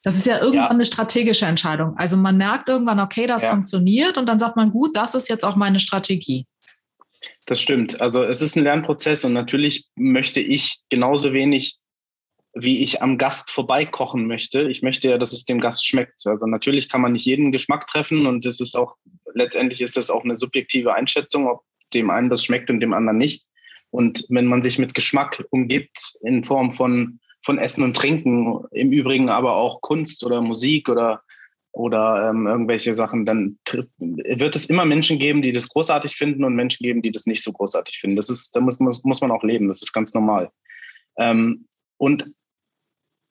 Das 0.05 0.17
ist 0.17 0.27
ja 0.27 0.37
irgendwann 0.39 0.65
ja. 0.65 0.69
eine 0.69 0.85
strategische 0.85 1.47
Entscheidung. 1.47 1.97
Also 1.97 2.19
man 2.19 2.37
merkt 2.37 2.69
irgendwann, 2.69 3.01
okay, 3.01 3.27
das 3.27 3.43
ja. 3.43 3.51
funktioniert 3.51 4.19
und 4.19 4.27
dann 4.27 4.39
sagt 4.39 4.55
man, 4.55 4.71
gut, 4.71 4.95
das 4.95 5.15
ist 5.15 5.31
jetzt 5.31 5.45
auch 5.45 5.57
meine 5.57 5.81
Strategie. 5.81 6.47
Das 7.47 7.61
stimmt. 7.61 8.01
Also 8.03 8.23
es 8.23 8.43
ist 8.43 8.55
ein 8.55 8.65
Lernprozess 8.65 9.25
und 9.25 9.33
natürlich 9.33 9.87
möchte 9.97 10.41
ich 10.41 10.81
genauso 10.91 11.33
wenig, 11.33 11.79
wie 12.53 12.83
ich 12.83 13.01
am 13.01 13.17
Gast 13.17 13.51
vorbeikochen 13.51 14.27
möchte. 14.27 14.71
Ich 14.71 14.83
möchte 14.83 15.09
ja, 15.09 15.17
dass 15.17 15.33
es 15.33 15.47
dem 15.47 15.59
Gast 15.59 15.87
schmeckt. 15.87 16.27
Also 16.27 16.47
natürlich 16.47 16.91
kann 16.91 17.01
man 17.01 17.13
nicht 17.13 17.25
jeden 17.25 17.51
Geschmack 17.51 17.87
treffen 17.87 18.27
und 18.27 18.45
es 18.45 18.61
ist 18.61 18.77
auch, 18.77 18.97
letztendlich 19.33 19.81
ist 19.81 19.97
das 19.97 20.11
auch 20.11 20.23
eine 20.23 20.37
subjektive 20.37 20.95
Einschätzung, 20.95 21.49
ob 21.49 21.63
dem 21.95 22.11
einen 22.11 22.29
das 22.29 22.45
schmeckt 22.45 22.69
und 22.69 22.81
dem 22.81 22.93
anderen 22.93 23.17
nicht. 23.19 23.47
Und 23.91 24.27
wenn 24.29 24.47
man 24.47 24.63
sich 24.63 24.79
mit 24.79 24.93
Geschmack 24.93 25.45
umgibt 25.51 26.15
in 26.23 26.45
Form 26.45 26.73
von 26.73 27.21
von 27.45 27.59
Essen 27.59 27.85
und 27.85 27.95
Trinken, 27.95 28.65
im 28.71 28.91
Übrigen 28.91 29.29
aber 29.29 29.55
auch 29.57 29.81
Kunst 29.83 30.25
oder 30.25 30.41
Musik 30.41 30.89
oder, 30.89 31.23
oder 31.73 32.31
ähm, 32.31 32.47
irgendwelche 32.47 32.95
Sachen, 32.95 33.27
dann 33.27 33.59
wird 33.99 34.57
es 34.57 34.67
immer 34.67 34.87
Menschen 34.87 35.19
geben, 35.19 35.43
die 35.43 35.53
das 35.53 35.69
großartig 35.69 36.17
finden 36.17 36.45
und 36.45 36.55
Menschen 36.55 36.85
geben, 36.85 37.03
die 37.03 37.13
das 37.13 37.27
nicht 37.27 37.45
so 37.45 37.53
großartig 37.53 37.99
finden. 37.99 38.17
Das 38.17 38.31
ist, 38.31 38.57
da 38.57 38.61
muss, 38.61 38.81
muss, 38.81 39.05
muss 39.05 39.21
man 39.21 39.31
auch 39.31 39.43
leben, 39.43 39.69
das 39.69 39.83
ist 39.83 39.93
ganz 39.93 40.15
normal. 40.15 40.51
Ähm, 41.19 41.67
und 41.99 42.33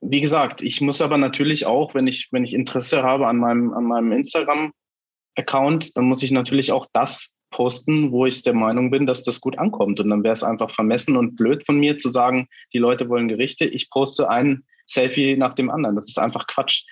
wie 0.01 0.22
gesagt, 0.22 0.62
ich 0.62 0.82
muss 0.82 1.01
aber 1.01 1.17
natürlich 1.17 1.65
auch, 1.65 1.96
wenn 1.96 2.08
ich, 2.08 2.27
wenn 2.32 2.43
ich 2.43 2.53
Interesse 2.53 3.03
habe 3.03 3.27
an 3.27 3.38
meinem, 3.38 3.74
an 3.74 3.86
meinem 3.86 4.12
Instagram-Account, 4.12 5.98
dann 5.98 6.05
muss 6.05 6.22
ich 6.22 6.32
natürlich 6.32 6.72
auch 6.72 6.86
das 6.93 7.34
posten, 7.53 8.12
wo 8.12 8.25
ich 8.25 8.43
der 8.43 8.53
Meinung 8.53 8.91
bin, 8.91 9.05
dass 9.05 9.24
das 9.24 9.39
gut 9.39 9.57
ankommt. 9.57 10.01
Und 10.01 10.10
dann 10.10 10.24
wäre 10.24 10.33
es 10.33 10.43
einfach 10.43 10.69
vermessen 10.69 11.15
und 11.15 11.38
blöd 11.38 11.65
von 11.65 11.79
mir 11.79 11.98
zu 11.98 12.10
sagen, 12.10 12.50
die 12.74 12.79
Leute 12.79 13.07
wollen 13.07 13.29
Gerichte, 13.29 13.65
ich 13.65 13.89
poste 13.89 14.29
ein 14.29 14.63
Selfie 14.86 15.38
nach 15.38 15.55
dem 15.55 15.72
anderen. 15.72 15.95
Das 15.95 16.10
ist 16.10 16.17
einfach 16.19 16.48
Quatsch. 16.48 16.86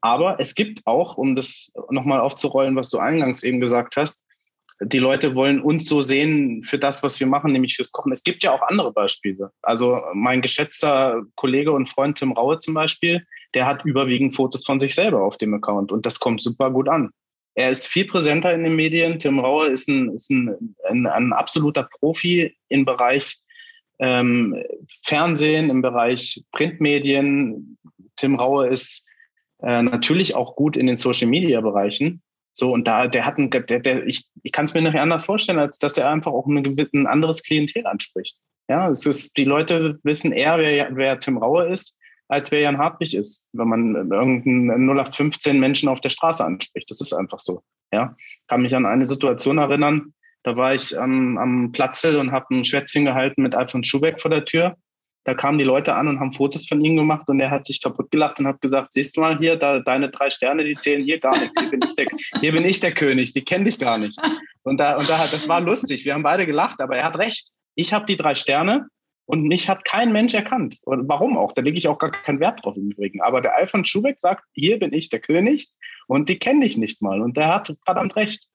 Aber 0.00 0.38
es 0.38 0.54
gibt 0.54 0.86
auch, 0.86 1.16
um 1.16 1.34
das 1.34 1.72
nochmal 1.90 2.20
aufzurollen, 2.20 2.76
was 2.76 2.90
du 2.90 2.98
eingangs 2.98 3.42
eben 3.42 3.60
gesagt 3.60 3.96
hast, 3.96 4.22
die 4.80 4.98
Leute 4.98 5.34
wollen 5.34 5.60
uns 5.60 5.86
so 5.86 6.02
sehen 6.02 6.62
für 6.62 6.78
das, 6.78 7.02
was 7.02 7.18
wir 7.18 7.26
machen, 7.26 7.52
nämlich 7.52 7.74
fürs 7.74 7.90
Kochen. 7.90 8.12
Es 8.12 8.22
gibt 8.22 8.44
ja 8.44 8.52
auch 8.52 8.62
andere 8.62 8.92
Beispiele. 8.92 9.50
Also 9.62 10.00
mein 10.14 10.40
geschätzter 10.40 11.22
Kollege 11.34 11.72
und 11.72 11.88
Freund 11.88 12.18
Tim 12.18 12.32
Raue 12.32 12.60
zum 12.60 12.74
Beispiel, 12.74 13.26
der 13.54 13.66
hat 13.66 13.84
überwiegend 13.84 14.36
Fotos 14.36 14.64
von 14.64 14.78
sich 14.78 14.94
selber 14.94 15.22
auf 15.22 15.36
dem 15.36 15.54
Account 15.54 15.90
und 15.90 16.06
das 16.06 16.20
kommt 16.20 16.40
super 16.42 16.70
gut 16.70 16.88
an. 16.88 17.10
Er 17.58 17.72
ist 17.72 17.88
viel 17.88 18.06
präsenter 18.06 18.54
in 18.54 18.62
den 18.62 18.76
Medien. 18.76 19.18
Tim 19.18 19.40
Rauer 19.40 19.66
ist 19.66 19.88
ein, 19.88 20.14
ist 20.14 20.30
ein, 20.30 20.76
ein, 20.88 21.08
ein 21.08 21.32
absoluter 21.32 21.88
Profi 21.98 22.56
im 22.68 22.84
Bereich 22.84 23.40
ähm, 23.98 24.62
Fernsehen, 25.02 25.68
im 25.68 25.82
Bereich 25.82 26.44
Printmedien. 26.52 27.76
Tim 28.14 28.36
Rauer 28.36 28.68
ist 28.68 29.08
äh, 29.60 29.82
natürlich 29.82 30.36
auch 30.36 30.54
gut 30.54 30.76
in 30.76 30.86
den 30.86 30.94
Social 30.94 31.26
Media 31.26 31.60
Bereichen. 31.60 32.22
So, 32.52 32.72
und 32.72 32.86
da, 32.86 33.08
der 33.08 33.26
hat 33.26 33.38
ein, 33.38 33.50
der, 33.50 33.62
der, 33.62 34.06
ich, 34.06 34.28
ich 34.44 34.52
kann 34.52 34.66
es 34.66 34.74
mir 34.74 34.82
nicht 34.82 34.94
anders 34.94 35.24
vorstellen, 35.24 35.58
als 35.58 35.80
dass 35.80 35.98
er 35.98 36.10
einfach 36.10 36.30
auch 36.30 36.46
ein, 36.46 36.64
ein 36.94 37.06
anderes 37.08 37.42
Klientel 37.42 37.88
anspricht. 37.88 38.36
Ja, 38.68 38.88
es 38.88 39.04
ist, 39.04 39.36
die 39.36 39.44
Leute 39.44 39.98
wissen 40.04 40.30
eher, 40.30 40.58
wer, 40.58 40.94
wer 40.94 41.18
Tim 41.18 41.38
Rauer 41.38 41.66
ist, 41.66 41.98
als 42.28 42.50
wer 42.50 42.60
Jan 42.60 42.78
Hartwig 42.78 43.14
ist, 43.14 43.48
wenn 43.52 43.68
man 43.68 43.94
irgendeinen 44.10 44.88
0815 44.88 45.58
Menschen 45.58 45.88
auf 45.88 46.00
der 46.00 46.10
Straße 46.10 46.44
anspricht. 46.44 46.90
Das 46.90 47.00
ist 47.00 47.12
einfach 47.12 47.40
so. 47.40 47.62
Ja, 47.92 48.14
kann 48.48 48.62
mich 48.62 48.76
an 48.76 48.86
eine 48.86 49.06
Situation 49.06 49.58
erinnern. 49.58 50.12
Da 50.42 50.56
war 50.56 50.74
ich 50.74 50.98
am, 50.98 51.38
am 51.38 51.72
Platzel 51.72 52.16
und 52.16 52.32
habe 52.32 52.54
ein 52.54 52.64
Schwätzchen 52.64 53.06
gehalten 53.06 53.42
mit 53.42 53.54
Alfons 53.54 53.88
Schubeck 53.88 54.20
vor 54.20 54.30
der 54.30 54.44
Tür. 54.44 54.76
Da 55.24 55.34
kamen 55.34 55.58
die 55.58 55.64
Leute 55.64 55.94
an 55.94 56.08
und 56.08 56.20
haben 56.20 56.32
Fotos 56.32 56.66
von 56.66 56.82
ihm 56.82 56.96
gemacht 56.96 57.28
und 57.28 57.40
er 57.40 57.50
hat 57.50 57.66
sich 57.66 57.82
kaputt 57.82 58.10
gelacht 58.10 58.40
und 58.40 58.46
hat 58.46 58.60
gesagt, 58.60 58.92
siehst 58.92 59.16
du 59.16 59.20
mal 59.20 59.36
hier, 59.38 59.56
da, 59.56 59.80
deine 59.80 60.08
drei 60.08 60.30
Sterne, 60.30 60.64
die 60.64 60.76
zählen 60.76 61.02
hier 61.02 61.18
gar 61.18 61.38
nichts. 61.38 61.60
Hier 61.60 61.70
bin 61.70 61.80
ich 61.84 61.94
der, 61.96 62.06
hier 62.40 62.52
bin 62.52 62.64
ich 62.64 62.80
der 62.80 62.92
König, 62.92 63.32
die 63.32 63.44
kenne 63.44 63.64
dich 63.64 63.78
gar 63.78 63.98
nicht. 63.98 64.18
Und, 64.62 64.80
da, 64.80 64.98
und 64.98 65.08
da, 65.08 65.16
das 65.16 65.48
war 65.48 65.62
lustig. 65.62 66.04
Wir 66.04 66.12
haben 66.12 66.22
beide 66.22 66.44
gelacht, 66.44 66.82
aber 66.82 66.94
er 66.94 67.04
hat 67.04 67.16
recht. 67.16 67.52
Ich 67.74 67.94
habe 67.94 68.04
die 68.04 68.18
drei 68.18 68.34
Sterne 68.34 68.86
und 69.28 69.42
mich 69.42 69.68
hat 69.68 69.84
kein 69.84 70.10
Mensch 70.10 70.32
erkannt. 70.32 70.78
Und 70.84 71.06
warum 71.06 71.36
auch? 71.36 71.52
Da 71.52 71.60
lege 71.60 71.76
ich 71.76 71.86
auch 71.86 71.98
gar 71.98 72.10
keinen 72.10 72.40
Wert 72.40 72.64
drauf 72.64 72.76
im 72.78 72.90
Übrigen. 72.90 73.20
Aber 73.20 73.42
der 73.42 73.54
Alfons 73.56 73.86
Schubeck 73.86 74.18
sagt, 74.18 74.42
hier 74.54 74.78
bin 74.78 74.94
ich 74.94 75.10
der 75.10 75.20
König 75.20 75.68
und 76.06 76.30
die 76.30 76.38
kenne 76.38 76.64
ich 76.64 76.78
nicht 76.78 77.02
mal. 77.02 77.20
Und 77.20 77.36
der 77.36 77.48
hat 77.48 77.76
verdammt 77.84 78.16
recht. 78.16 78.46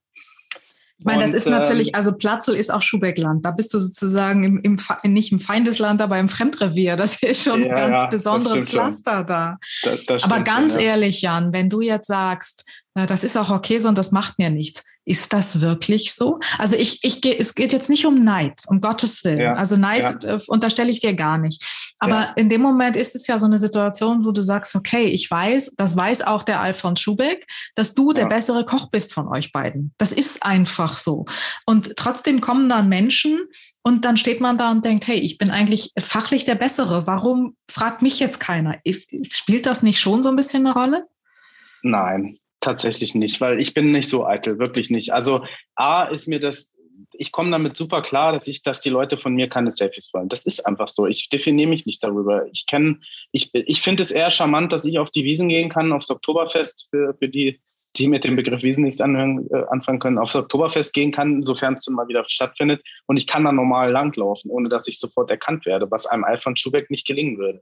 Ich 0.98 1.06
meine, 1.06 1.22
das 1.22 1.36
ist 1.36 1.46
natürlich, 1.46 1.90
ähm, 1.90 1.96
also 1.96 2.18
Platzl 2.18 2.54
ist 2.54 2.72
auch 2.72 2.82
Schubeckland. 2.82 3.46
Da 3.46 3.52
bist 3.52 3.72
du 3.76 3.78
sozusagen 3.78 4.44
im, 4.44 4.62
im, 4.62 4.80
nicht 5.14 5.32
im 5.32 5.40
Feindesland, 5.40 6.02
aber 6.02 6.18
im 6.18 6.28
Fremdrevier. 6.28 6.96
Das 6.98 7.22
ist 7.22 7.44
schon 7.44 7.66
ja, 7.66 7.70
ein 7.70 7.76
ganz 7.76 8.02
ja, 8.02 8.08
besonderes 8.08 8.66
Pflaster 8.66 9.18
schon. 9.18 9.28
da. 9.28 9.58
Das, 9.84 10.06
das 10.06 10.24
aber 10.24 10.40
ganz 10.40 10.72
schon, 10.72 10.82
ja. 10.82 10.88
ehrlich, 10.88 11.22
Jan, 11.22 11.54
wenn 11.54 11.70
du 11.70 11.82
jetzt 11.82 12.08
sagst, 12.08 12.66
das 12.96 13.24
ist 13.24 13.38
auch 13.38 13.52
okay 13.52 13.78
so 13.78 13.90
und 13.90 13.98
das 13.98 14.12
macht 14.12 14.40
mir 14.40 14.50
nichts. 14.50 14.84
Ist 15.06 15.34
das 15.34 15.60
wirklich 15.60 16.14
so? 16.14 16.40
Also 16.58 16.78
ich, 16.78 17.04
ich 17.04 17.22
gehe, 17.22 17.38
es 17.38 17.56
geht 17.56 17.74
jetzt 17.74 17.90
nicht 17.90 18.06
um 18.06 18.24
Neid, 18.24 18.62
um 18.68 18.80
Gottes 18.80 19.24
Willen. 19.24 19.40
Ja, 19.40 19.54
also 19.54 19.76
Neid 19.76 20.24
ja. 20.24 20.36
äh, 20.36 20.40
unterstelle 20.48 20.92
ich 20.92 21.02
dir 21.02 21.14
gar 21.14 21.38
nicht. 21.38 21.64
Aber 22.00 22.22
ja. 22.22 22.34
in 22.38 22.50
dem 22.50 22.62
Moment 22.62 22.96
ist 22.96 23.16
es 23.16 23.28
ja 23.28 23.38
so 23.38 23.46
eine 23.46 23.60
Situation, 23.60 24.24
wo 24.24 24.32
du 24.32 24.42
sagst, 24.42 24.76
okay, 24.76 25.06
ich 25.06 25.30
weiß, 25.30 25.76
das 25.78 25.98
weiß 25.98 26.22
auch 26.22 26.44
der 26.44 26.62
Alfons 26.62 27.02
Schubeck, 27.02 27.46
dass 27.76 27.94
du 27.94 28.14
der 28.14 28.28
bessere 28.28 28.66
Koch 28.66 28.90
bist 28.90 29.14
von 29.14 29.28
euch 29.28 29.52
beiden. 29.52 29.94
Das 29.98 30.12
ist 30.12 30.44
einfach 30.44 30.98
so. 30.98 31.26
Und 31.66 31.96
trotzdem 31.98 32.40
kommen 32.40 32.70
dann 32.70 32.88
Menschen 32.88 33.40
und 33.82 34.06
dann 34.06 34.16
steht 34.16 34.40
man 34.40 34.58
da 34.58 34.72
und 34.72 34.86
denkt, 34.86 35.08
hey, 35.08 35.20
ich 35.20 35.38
bin 35.38 35.52
eigentlich 35.52 35.92
fachlich 36.00 36.46
der 36.46 36.56
Bessere. 36.56 37.06
Warum 37.06 37.58
fragt 37.70 38.02
mich 38.02 38.20
jetzt 38.20 38.40
keiner? 38.40 38.78
Spielt 39.30 39.66
das 39.66 39.84
nicht 39.84 40.00
schon 40.00 40.24
so 40.24 40.30
ein 40.30 40.38
bisschen 40.38 40.66
eine 40.66 40.74
Rolle? 40.74 41.08
Nein, 41.82 42.38
Tatsächlich 42.64 43.14
nicht, 43.14 43.42
weil 43.42 43.60
ich 43.60 43.74
bin 43.74 43.92
nicht 43.92 44.08
so 44.08 44.26
eitel, 44.26 44.58
wirklich 44.58 44.90
nicht. 44.90 45.12
Also 45.12 45.44
A 45.76 46.06
ist 46.06 46.30
mir 46.30 46.40
das, 46.40 46.78
ich 47.12 47.34
komme 47.34 47.52
damit 47.52 47.76
super 47.76 48.02
klar, 48.02 48.32
dass 48.32 48.48
ich, 48.48 48.64
dass 48.64 48.80
die 48.80 48.90
Leute 48.90 49.18
von 49.18 49.36
mir 49.36 49.50
keine 49.50 49.70
Selfies 49.70 50.12
wollen. 50.14 50.30
Das 50.30 50.46
ist 50.46 50.66
einfach 50.66 50.88
so. 50.88 51.06
Ich 51.06 51.28
definiere 51.28 51.68
mich 51.68 51.86
nicht 51.86 52.02
darüber. 52.02 52.46
Ich 52.54 52.66
kenne, 52.66 53.00
ich, 53.34 53.54
ich 53.54 53.82
finde 53.82 54.02
es 54.02 54.12
eher 54.12 54.32
charmant, 54.32 54.72
dass 54.72 54.86
ich 54.86 54.98
auf 54.98 55.12
die 55.12 55.26
Wiesen 55.26 55.50
gehen 55.50 55.68
kann, 55.68 55.92
aufs 55.92 56.10
Oktoberfest 56.10 56.88
für, 56.90 57.14
für 57.20 57.28
die 57.28 57.60
die 57.98 58.08
mit 58.08 58.24
dem 58.24 58.36
Begriff 58.36 58.64
Wiesen 58.64 58.86
nichts 58.86 59.02
anhören, 59.02 59.48
äh, 59.52 59.66
anfangen 59.70 60.00
können, 60.00 60.18
aufs 60.18 60.36
Oktoberfest 60.36 60.94
gehen 60.94 61.12
kann, 61.12 61.44
sofern 61.44 61.76
es 61.76 61.88
mal 61.90 62.08
wieder 62.08 62.24
stattfindet. 62.28 62.82
Und 63.06 63.18
ich 63.18 63.28
kann 63.28 63.44
da 63.44 63.52
normal 63.52 63.92
langlaufen, 63.92 64.50
ohne 64.50 64.70
dass 64.70 64.88
ich 64.88 65.00
sofort 65.00 65.30
erkannt 65.30 65.66
werde, 65.66 65.92
was 65.92 66.08
einem 66.08 66.24
Alfred 66.24 66.60
Schubeck 66.60 66.90
nicht 66.90 67.06
gelingen 67.06 67.38
würde. 67.38 67.62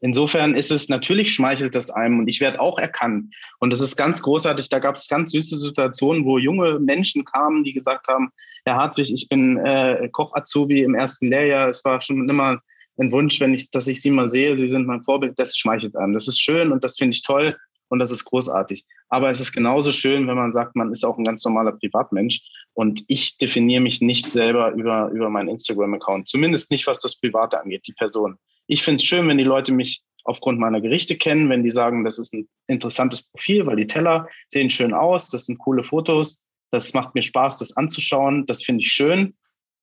Insofern 0.00 0.54
ist 0.54 0.70
es 0.70 0.88
natürlich 0.88 1.32
schmeichelt 1.32 1.74
das 1.74 1.90
einem 1.90 2.20
und 2.20 2.28
ich 2.28 2.40
werde 2.40 2.60
auch 2.60 2.78
erkannt. 2.78 3.34
Und 3.58 3.70
das 3.70 3.80
ist 3.80 3.96
ganz 3.96 4.22
großartig. 4.22 4.68
Da 4.68 4.78
gab 4.78 4.96
es 4.96 5.08
ganz 5.08 5.32
süße 5.32 5.56
Situationen, 5.58 6.24
wo 6.24 6.38
junge 6.38 6.78
Menschen 6.78 7.24
kamen, 7.24 7.64
die 7.64 7.72
gesagt 7.72 8.06
haben, 8.08 8.30
Herr 8.64 8.76
Hartwig, 8.76 9.12
ich 9.12 9.28
bin 9.28 9.56
äh, 9.58 10.08
Koch-Azubi 10.12 10.82
im 10.82 10.94
ersten 10.94 11.28
Lehrjahr. 11.28 11.68
Es 11.68 11.84
war 11.84 12.00
schon 12.00 12.28
immer 12.28 12.60
ein 12.98 13.12
Wunsch, 13.12 13.40
wenn 13.40 13.54
ich, 13.54 13.70
dass 13.70 13.88
ich 13.88 14.00
Sie 14.00 14.10
mal 14.10 14.28
sehe. 14.28 14.58
Sie 14.58 14.68
sind 14.68 14.86
mein 14.86 15.02
Vorbild. 15.02 15.38
Das 15.38 15.56
schmeichelt 15.56 15.96
einem. 15.96 16.14
Das 16.14 16.28
ist 16.28 16.40
schön 16.40 16.70
und 16.70 16.84
das 16.84 16.96
finde 16.96 17.14
ich 17.14 17.22
toll 17.22 17.56
und 17.88 17.98
das 17.98 18.10
ist 18.10 18.24
großartig. 18.24 18.84
Aber 19.08 19.30
es 19.30 19.40
ist 19.40 19.52
genauso 19.52 19.92
schön, 19.92 20.26
wenn 20.28 20.36
man 20.36 20.52
sagt, 20.52 20.76
man 20.76 20.92
ist 20.92 21.04
auch 21.04 21.18
ein 21.18 21.24
ganz 21.24 21.44
normaler 21.44 21.72
Privatmensch 21.72 22.40
und 22.74 23.02
ich 23.08 23.38
definiere 23.38 23.80
mich 23.80 24.00
nicht 24.00 24.30
selber 24.30 24.72
über, 24.72 25.10
über 25.10 25.30
meinen 25.30 25.48
Instagram-Account. 25.48 26.28
Zumindest 26.28 26.70
nicht, 26.70 26.86
was 26.86 27.00
das 27.00 27.18
Private 27.18 27.60
angeht, 27.60 27.86
die 27.86 27.94
Person. 27.94 28.38
Ich 28.68 28.82
finde 28.82 28.96
es 28.96 29.04
schön, 29.04 29.26
wenn 29.26 29.38
die 29.38 29.44
Leute 29.44 29.72
mich 29.72 30.02
aufgrund 30.24 30.60
meiner 30.60 30.80
Gerichte 30.80 31.16
kennen, 31.16 31.48
wenn 31.48 31.64
die 31.64 31.70
sagen, 31.70 32.04
das 32.04 32.18
ist 32.18 32.34
ein 32.34 32.48
interessantes 32.66 33.24
Profil, 33.24 33.66
weil 33.66 33.76
die 33.76 33.86
Teller 33.86 34.28
sehen 34.48 34.68
schön 34.68 34.92
aus, 34.92 35.28
das 35.28 35.46
sind 35.46 35.58
coole 35.58 35.82
Fotos, 35.82 36.44
das 36.70 36.92
macht 36.92 37.14
mir 37.14 37.22
Spaß, 37.22 37.58
das 37.58 37.76
anzuschauen, 37.76 38.44
das 38.44 38.62
finde 38.62 38.82
ich 38.82 38.92
schön. 38.92 39.34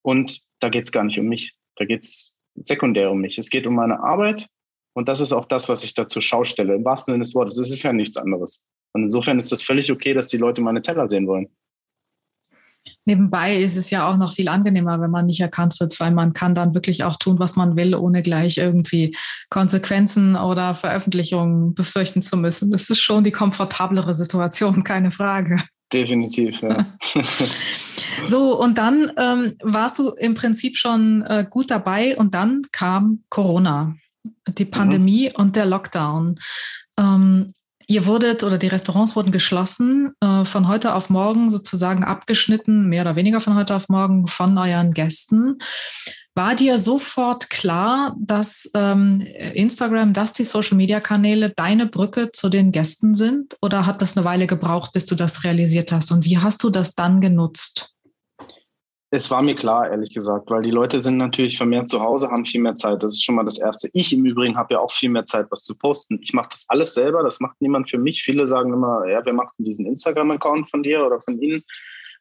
Und 0.04 0.42
da 0.60 0.70
geht 0.70 0.86
es 0.86 0.92
gar 0.92 1.04
nicht 1.04 1.20
um 1.20 1.26
mich. 1.26 1.56
Da 1.78 1.86
geht 1.86 2.06
es 2.06 2.38
sekundär 2.54 3.12
um 3.12 3.22
mich. 3.22 3.40
Es 3.40 3.50
geht 3.50 3.66
um 3.66 3.76
meine 3.76 4.00
Arbeit 4.00 4.48
und 4.94 5.10
das 5.10 5.20
ist 5.20 5.34
auch 5.34 5.46
das, 5.46 5.68
was 5.68 5.84
ich 5.84 5.94
dazu 5.94 6.22
schaustelle, 6.22 6.76
im 6.76 6.86
wahrsten 6.86 7.14
Sinne 7.14 7.24
des 7.24 7.36
Wortes. 7.36 7.58
Es 7.58 7.72
ist 7.72 7.84
ja 7.84 7.92
nichts 7.92 8.16
anderes. 8.16 8.66
Und 8.94 9.04
insofern 9.04 9.38
ist 9.38 9.52
das 9.52 9.62
völlig 9.62 9.92
okay, 9.92 10.14
dass 10.14 10.28
die 10.28 10.38
Leute 10.38 10.62
meine 10.62 10.82
Teller 10.82 11.10
sehen 11.10 11.28
wollen. 11.28 11.50
Nebenbei 13.06 13.58
ist 13.58 13.78
es 13.78 13.90
ja 13.90 14.10
auch 14.10 14.18
noch 14.18 14.34
viel 14.34 14.48
angenehmer, 14.48 15.00
wenn 15.00 15.12
man 15.12 15.28
nicht 15.28 15.40
erkannt 15.40 15.80
wird, 15.80 16.00
weil 16.00 16.12
man 16.12 16.34
kann 16.34 16.56
dann 16.56 16.74
wirklich 16.74 17.04
auch 17.04 17.16
tun, 17.16 17.40
was 17.40 17.56
man 17.56 17.76
will, 17.76 17.96
ohne 17.96 18.22
gleich 18.24 18.58
irgendwie 18.58 19.16
Konsequenzen 19.50 20.36
oder 20.36 20.74
Veröffentlichungen 20.74 21.74
befürchten 21.76 22.22
zu 22.22 22.38
müssen. 22.38 22.72
Das 22.72 22.90
ist 22.90 23.00
schon 23.00 23.24
die 23.24 23.32
komfortablere 23.32 24.16
Situation, 24.16 24.84
keine 24.84 25.12
Frage. 25.12 25.58
Definitiv, 25.94 26.62
ja. 26.62 26.86
so, 28.26 28.60
und 28.60 28.78
dann 28.78 29.12
ähm, 29.18 29.54
warst 29.62 30.00
du 30.00 30.10
im 30.10 30.34
Prinzip 30.34 30.78
schon 30.78 31.22
äh, 31.24 31.46
gut 31.48 31.70
dabei 31.70 32.18
und 32.18 32.34
dann 32.34 32.64
kam 32.72 33.24
Corona, 33.30 33.96
die 34.48 34.66
Pandemie 34.66 35.30
mhm. 35.30 35.42
und 35.42 35.56
der 35.56 35.66
Lockdown. 35.66 36.36
Ähm, 36.98 37.54
Ihr 37.88 38.06
wurdet 38.06 38.44
oder 38.44 38.58
die 38.58 38.68
Restaurants 38.68 39.16
wurden 39.16 39.32
geschlossen, 39.32 40.14
äh, 40.22 40.44
von 40.44 40.68
heute 40.68 40.96
auf 40.96 41.10
morgen 41.10 41.50
sozusagen 41.50 42.04
abgeschnitten, 42.04 42.88
mehr 42.88 43.02
oder 43.02 43.16
weniger 43.16 43.42
von 43.42 43.56
heute 43.56 43.76
auf 43.76 43.90
morgen 43.90 44.28
von 44.28 44.58
euren 44.58 44.94
Gästen. 44.94 45.60
War 46.38 46.54
dir 46.54 46.78
sofort 46.78 47.50
klar, 47.50 48.14
dass 48.20 48.70
ähm, 48.74 49.26
Instagram, 49.54 50.12
dass 50.12 50.34
die 50.34 50.44
Social-Media-Kanäle 50.44 51.52
deine 51.56 51.86
Brücke 51.86 52.32
zu 52.34 52.50
den 52.50 52.74
Gästen 52.74 53.16
sind? 53.16 53.56
Oder 53.62 53.86
hat 53.86 54.02
das 54.02 54.18
eine 54.18 54.26
Weile 54.26 54.46
gebraucht, 54.46 54.92
bis 54.92 55.06
du 55.06 55.16
das 55.16 55.46
realisiert 55.46 55.94
hast? 55.94 56.12
Und 56.12 56.26
wie 56.26 56.38
hast 56.38 56.62
du 56.64 56.70
das 56.70 56.94
dann 56.94 57.22
genutzt? 57.22 57.95
Es 59.12 59.30
war 59.30 59.42
mir 59.42 59.56
klar, 59.56 59.90
ehrlich 59.90 60.14
gesagt, 60.14 60.50
weil 60.50 60.64
die 60.64 60.72
Leute 60.72 61.00
sind 61.00 61.18
natürlich 61.18 61.58
vermehrt 61.58 61.90
zu 61.90 62.02
Hause, 62.02 62.30
haben 62.30 62.44
viel 62.44 62.62
mehr 62.62 62.76
Zeit. 62.76 63.04
Das 63.04 63.14
ist 63.14 63.24
schon 63.24 63.36
mal 63.36 63.46
das 63.46 63.60
Erste. 63.60 63.90
Ich 63.94 64.12
im 64.12 64.26
Übrigen 64.26 64.58
habe 64.58 64.74
ja 64.74 64.80
auch 64.80 64.92
viel 64.92 65.10
mehr 65.10 65.26
Zeit, 65.26 65.46
was 65.52 65.64
zu 65.64 65.78
posten. 65.78 66.20
Ich 66.22 66.34
mache 66.34 66.50
das 66.50 66.66
alles 66.70 66.96
selber, 66.96 67.24
das 67.24 67.40
macht 67.40 67.56
niemand 67.62 67.90
für 67.90 68.00
mich. 68.00 68.24
Viele 68.24 68.48
sagen 68.48 68.74
immer, 68.74 69.08
ja, 69.08 69.22
wer 69.24 69.34
macht 69.34 69.58
denn 69.58 69.66
diesen 69.66 69.86
Instagram-Account 69.86 70.70
von 70.70 70.84
dir 70.84 71.06
oder 71.06 71.22
von 71.22 71.40
Ihnen? 71.40 71.64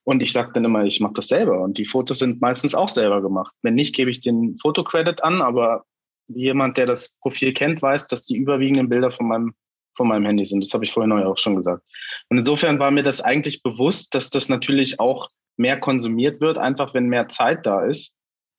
Und 0.04 0.22
ich 0.22 0.32
sage 0.32 0.52
dann 0.52 0.66
immer, 0.66 0.84
ich 0.84 1.00
mache 1.00 1.14
das 1.14 1.28
selber. 1.28 1.60
Und 1.60 1.78
die 1.78 1.86
Fotos 1.86 2.18
sind 2.18 2.42
meistens 2.42 2.74
auch 2.74 2.90
selber 2.90 3.22
gemacht. 3.22 3.54
Wenn 3.62 3.74
nicht, 3.74 3.96
gebe 3.96 4.10
ich 4.10 4.20
den 4.20 4.58
Fotocredit 4.60 5.24
an, 5.24 5.40
aber 5.40 5.84
jemand, 6.28 6.76
der 6.76 6.86
das 6.86 7.18
Profil 7.20 7.54
kennt, 7.54 7.80
weiß, 7.80 8.06
dass 8.08 8.26
die 8.26 8.36
überwiegenden 8.36 8.90
Bilder 8.90 9.10
von 9.10 9.28
meinem 9.28 9.54
von 9.96 10.08
meinem 10.08 10.26
Handy 10.26 10.44
sind. 10.44 10.60
Das 10.60 10.74
habe 10.74 10.84
ich 10.84 10.92
vorhin 10.92 11.12
auch 11.12 11.38
schon 11.38 11.54
gesagt. 11.54 11.82
Und 12.28 12.38
insofern 12.38 12.80
war 12.80 12.90
mir 12.90 13.04
das 13.04 13.20
eigentlich 13.20 13.62
bewusst, 13.62 14.14
dass 14.14 14.28
das 14.28 14.48
natürlich 14.48 14.98
auch 14.98 15.28
mehr 15.56 15.78
konsumiert 15.78 16.40
wird, 16.40 16.58
einfach 16.58 16.94
wenn 16.94 17.06
mehr 17.06 17.28
Zeit 17.28 17.66
da 17.66 17.84
ist. 17.84 18.14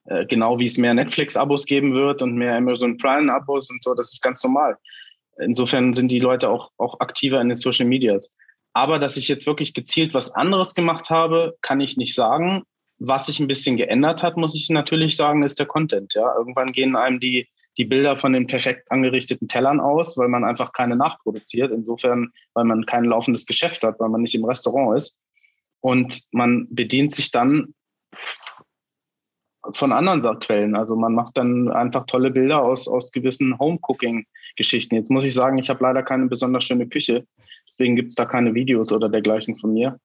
Äh, 0.06 0.26
genau 0.26 0.60
wie 0.60 0.66
es 0.66 0.78
mehr 0.78 0.94
Netflix-Abos 0.94 1.66
geben 1.66 1.94
wird 1.94 2.22
und 2.22 2.36
mehr 2.36 2.56
Amazon 2.56 2.98
Prime-Abos 2.98 3.70
und 3.72 3.84
so, 3.84 3.94
das 3.94 4.14
ist 4.14 4.22
ganz 4.22 4.44
normal. 4.44 4.78
Insofern 5.38 5.94
sind 5.94 6.10
die 6.10 6.20
Leute 6.20 6.50
auch, 6.50 6.72
auch 6.78 7.00
aktiver 7.00 7.42
in 7.42 7.50
den 7.50 7.56
Social 7.56 7.88
Medias. 7.88 8.34
Aber 8.74 9.00
dass 9.00 9.18
ich 9.18 9.28
jetzt 9.28 9.48
wirklich 9.48 9.74
gezielt 9.74 10.14
was 10.14 10.34
anderes 10.36 10.74
gemacht 10.76 11.10
habe, 11.10 11.58
kann 11.62 11.82
ich 11.82 11.98
nicht 11.98 12.14
sagen. 12.14 12.64
Was 13.00 13.26
sich 13.26 13.40
ein 13.40 13.48
bisschen 13.48 13.78
geändert 13.78 14.24
hat, 14.24 14.38
muss 14.38 14.56
ich 14.56 14.70
natürlich 14.70 15.18
sagen, 15.18 15.44
ist 15.44 15.60
der 15.60 15.66
Content. 15.66 16.14
Ja, 16.14 16.34
irgendwann 16.38 16.72
gehen 16.72 16.96
einem 16.96 17.20
die, 17.20 17.50
die 17.78 17.86
Bilder 17.86 18.16
von 18.16 18.32
den 18.32 18.48
perfekt 18.48 18.92
angerichteten 18.92 19.48
Tellern 19.48 19.82
aus, 19.82 20.18
weil 20.18 20.30
man 20.30 20.46
einfach 20.46 20.72
keine 20.72 20.96
nachproduziert. 20.96 21.72
Insofern, 21.72 22.32
weil 22.54 22.66
man 22.66 22.86
kein 22.86 23.06
laufendes 23.06 23.46
Geschäft 23.46 23.84
hat, 23.84 24.00
weil 24.00 24.10
man 24.10 24.22
nicht 24.22 24.36
im 24.36 24.46
Restaurant 24.46 24.96
ist. 24.98 25.20
Und 25.82 26.24
man 26.32 26.68
bedient 26.70 27.14
sich 27.14 27.32
dann 27.32 27.74
von 29.72 29.92
anderen 29.92 30.22
Quellen. 30.40 30.76
Also 30.76 30.96
man 30.96 31.14
macht 31.14 31.38
dann 31.38 31.72
einfach 31.72 32.06
tolle 32.06 32.32
Bilder 32.32 32.62
aus, 32.62 32.88
aus 32.88 33.12
gewissen 33.12 33.58
Home-Cooking-Geschichten. 33.58 34.96
Jetzt 34.96 35.10
muss 35.10 35.24
ich 35.24 35.34
sagen, 35.34 35.58
ich 35.58 35.70
habe 35.70 35.84
leider 35.84 36.04
keine 36.04 36.28
besonders 36.28 36.64
schöne 36.64 36.88
Küche. 36.88 37.26
Deswegen 37.68 37.96
gibt 37.96 38.10
es 38.10 38.16
da 38.16 38.26
keine 38.26 38.54
Videos 38.54 38.92
oder 38.92 39.10
dergleichen 39.10 39.56
von 39.56 39.74
mir. 39.74 40.00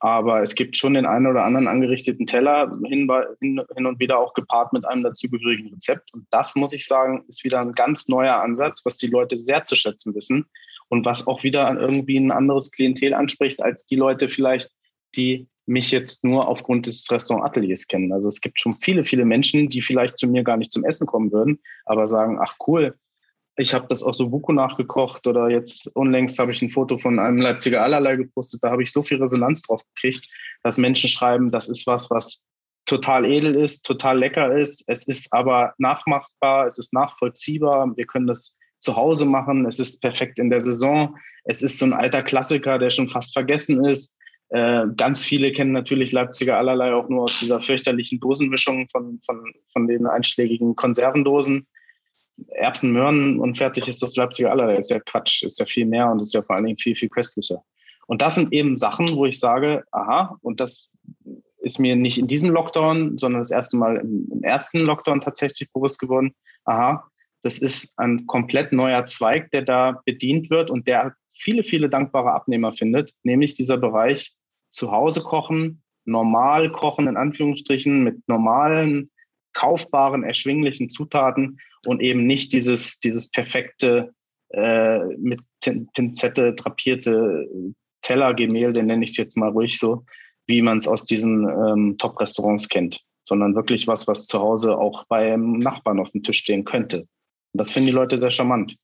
Aber 0.00 0.42
es 0.42 0.54
gibt 0.54 0.76
schon 0.76 0.94
den 0.94 1.06
einen 1.06 1.26
oder 1.26 1.44
anderen 1.44 1.66
angerichteten 1.66 2.26
Teller, 2.26 2.70
hin, 2.84 3.10
hin, 3.40 3.62
hin 3.74 3.86
und 3.86 3.98
wieder 4.00 4.18
auch 4.18 4.34
gepaart 4.34 4.72
mit 4.72 4.84
einem 4.84 5.02
dazugehörigen 5.02 5.72
Rezept. 5.72 6.12
Und 6.12 6.26
das, 6.30 6.56
muss 6.56 6.74
ich 6.74 6.86
sagen, 6.86 7.24
ist 7.28 7.44
wieder 7.44 7.60
ein 7.60 7.72
ganz 7.72 8.08
neuer 8.08 8.34
Ansatz, 8.34 8.84
was 8.84 8.98
die 8.98 9.06
Leute 9.06 9.38
sehr 9.38 9.64
zu 9.64 9.76
schätzen 9.76 10.14
wissen 10.14 10.46
und 10.88 11.06
was 11.06 11.26
auch 11.26 11.42
wieder 11.42 11.72
irgendwie 11.80 12.18
ein 12.18 12.32
anderes 12.32 12.70
Klientel 12.70 13.14
anspricht, 13.14 13.62
als 13.62 13.86
die 13.86 13.96
Leute 13.96 14.28
vielleicht, 14.28 14.73
die 15.16 15.48
mich 15.66 15.90
jetzt 15.90 16.24
nur 16.24 16.46
aufgrund 16.46 16.86
des 16.86 17.10
Restaurant-Ateliers 17.10 17.86
kennen. 17.86 18.12
Also 18.12 18.28
es 18.28 18.40
gibt 18.40 18.60
schon 18.60 18.76
viele, 18.80 19.04
viele 19.04 19.24
Menschen, 19.24 19.70
die 19.70 19.80
vielleicht 19.80 20.18
zu 20.18 20.28
mir 20.28 20.44
gar 20.44 20.56
nicht 20.56 20.72
zum 20.72 20.84
Essen 20.84 21.06
kommen 21.06 21.32
würden, 21.32 21.58
aber 21.86 22.06
sagen, 22.06 22.38
ach 22.40 22.56
cool, 22.66 22.94
ich 23.56 23.72
habe 23.72 23.86
das 23.88 24.02
aus 24.02 24.18
Sobuku 24.18 24.52
nachgekocht 24.52 25.26
oder 25.26 25.48
jetzt 25.48 25.94
unlängst 25.94 26.38
habe 26.38 26.52
ich 26.52 26.60
ein 26.60 26.70
Foto 26.70 26.98
von 26.98 27.18
einem 27.18 27.38
Leipziger 27.38 27.82
Allerlei 27.82 28.16
gepostet. 28.16 28.62
Da 28.64 28.70
habe 28.70 28.82
ich 28.82 28.92
so 28.92 29.02
viel 29.02 29.22
Resonanz 29.22 29.62
drauf 29.62 29.82
gekriegt, 29.94 30.28
dass 30.62 30.76
Menschen 30.76 31.08
schreiben, 31.08 31.50
das 31.50 31.68
ist 31.68 31.86
was, 31.86 32.10
was 32.10 32.44
total 32.86 33.24
edel 33.24 33.54
ist, 33.54 33.86
total 33.86 34.18
lecker 34.18 34.58
ist. 34.58 34.84
Es 34.88 35.06
ist 35.06 35.32
aber 35.32 35.72
nachmachbar, 35.78 36.66
es 36.66 36.78
ist 36.78 36.92
nachvollziehbar. 36.92 37.96
Wir 37.96 38.06
können 38.06 38.26
das 38.26 38.58
zu 38.80 38.96
Hause 38.96 39.24
machen. 39.24 39.66
Es 39.66 39.78
ist 39.78 40.02
perfekt 40.02 40.38
in 40.38 40.50
der 40.50 40.60
Saison. 40.60 41.16
Es 41.44 41.62
ist 41.62 41.78
so 41.78 41.86
ein 41.86 41.92
alter 41.92 42.22
Klassiker, 42.22 42.78
der 42.78 42.90
schon 42.90 43.08
fast 43.08 43.32
vergessen 43.32 43.84
ist. 43.84 44.16
Äh, 44.50 44.86
ganz 44.96 45.24
viele 45.24 45.52
kennen 45.52 45.72
natürlich 45.72 46.12
Leipziger 46.12 46.58
allerlei 46.58 46.92
auch 46.94 47.08
nur 47.08 47.24
aus 47.24 47.40
dieser 47.40 47.60
fürchterlichen 47.60 48.20
Dosenmischung 48.20 48.88
von, 48.88 49.20
von, 49.24 49.42
von 49.72 49.88
den 49.88 50.06
einschlägigen 50.06 50.76
Konservendosen. 50.76 51.66
Erbsen, 52.48 52.92
Möhren 52.92 53.38
und 53.38 53.56
fertig 53.56 53.86
ist 53.86 54.02
das 54.02 54.16
Leipziger 54.16 54.50
allerlei. 54.50 54.76
Ist 54.76 54.90
ja 54.90 55.00
Quatsch, 55.00 55.44
ist 55.44 55.58
ja 55.60 55.66
viel 55.66 55.86
mehr 55.86 56.10
und 56.10 56.20
ist 56.20 56.34
ja 56.34 56.42
vor 56.42 56.56
allen 56.56 56.66
Dingen 56.66 56.78
viel, 56.78 56.96
viel 56.96 57.08
köstlicher. 57.08 57.62
Und 58.06 58.22
das 58.22 58.34
sind 58.34 58.52
eben 58.52 58.76
Sachen, 58.76 59.08
wo 59.16 59.24
ich 59.24 59.38
sage, 59.38 59.84
aha, 59.92 60.36
und 60.42 60.60
das 60.60 60.90
ist 61.60 61.78
mir 61.78 61.96
nicht 61.96 62.18
in 62.18 62.26
diesem 62.26 62.50
Lockdown, 62.50 63.18
sondern 63.18 63.40
das 63.40 63.50
erste 63.50 63.76
Mal 63.76 63.96
im, 63.96 64.28
im 64.30 64.42
ersten 64.42 64.80
Lockdown 64.80 65.20
tatsächlich 65.20 65.72
bewusst 65.72 65.98
geworden, 65.98 66.34
aha, 66.64 67.08
das 67.42 67.58
ist 67.58 67.98
ein 67.98 68.26
komplett 68.26 68.72
neuer 68.72 69.06
Zweig, 69.06 69.50
der 69.50 69.62
da 69.62 70.00
bedient 70.04 70.50
wird 70.50 70.70
und 70.70 70.88
der 70.88 71.14
viele, 71.36 71.64
viele 71.64 71.88
dankbare 71.88 72.32
Abnehmer 72.32 72.72
findet, 72.72 73.12
nämlich 73.22 73.54
dieser 73.54 73.76
Bereich 73.76 74.32
zu 74.70 74.90
Hause 74.90 75.22
kochen, 75.22 75.82
normal 76.04 76.70
kochen 76.72 77.06
in 77.06 77.16
Anführungsstrichen 77.16 78.02
mit 78.02 78.26
normalen, 78.28 79.10
kaufbaren, 79.52 80.24
erschwinglichen 80.24 80.90
Zutaten 80.90 81.58
und 81.86 82.00
eben 82.00 82.26
nicht 82.26 82.52
dieses, 82.52 82.98
dieses 82.98 83.30
perfekte, 83.30 84.12
äh, 84.50 84.98
mit 85.16 85.40
Pinzette 85.94 86.54
drapierte 86.54 87.48
Tellergemälde, 88.02 88.82
nenne 88.82 89.04
ich 89.04 89.10
es 89.10 89.16
jetzt 89.16 89.36
mal 89.36 89.50
ruhig 89.50 89.78
so, 89.78 90.04
wie 90.46 90.60
man 90.60 90.78
es 90.78 90.88
aus 90.88 91.04
diesen 91.04 91.48
ähm, 91.48 91.96
Top-Restaurants 91.98 92.68
kennt, 92.68 93.00
sondern 93.24 93.54
wirklich 93.54 93.86
was, 93.86 94.06
was 94.06 94.26
zu 94.26 94.40
Hause 94.40 94.76
auch 94.76 95.04
beim 95.06 95.58
Nachbarn 95.58 96.00
auf 96.00 96.10
dem 96.10 96.22
Tisch 96.22 96.38
stehen 96.38 96.64
könnte. 96.64 97.00
Und 97.00 97.58
das 97.58 97.70
finden 97.70 97.86
die 97.86 97.92
Leute 97.92 98.18
sehr 98.18 98.30
charmant. 98.30 98.76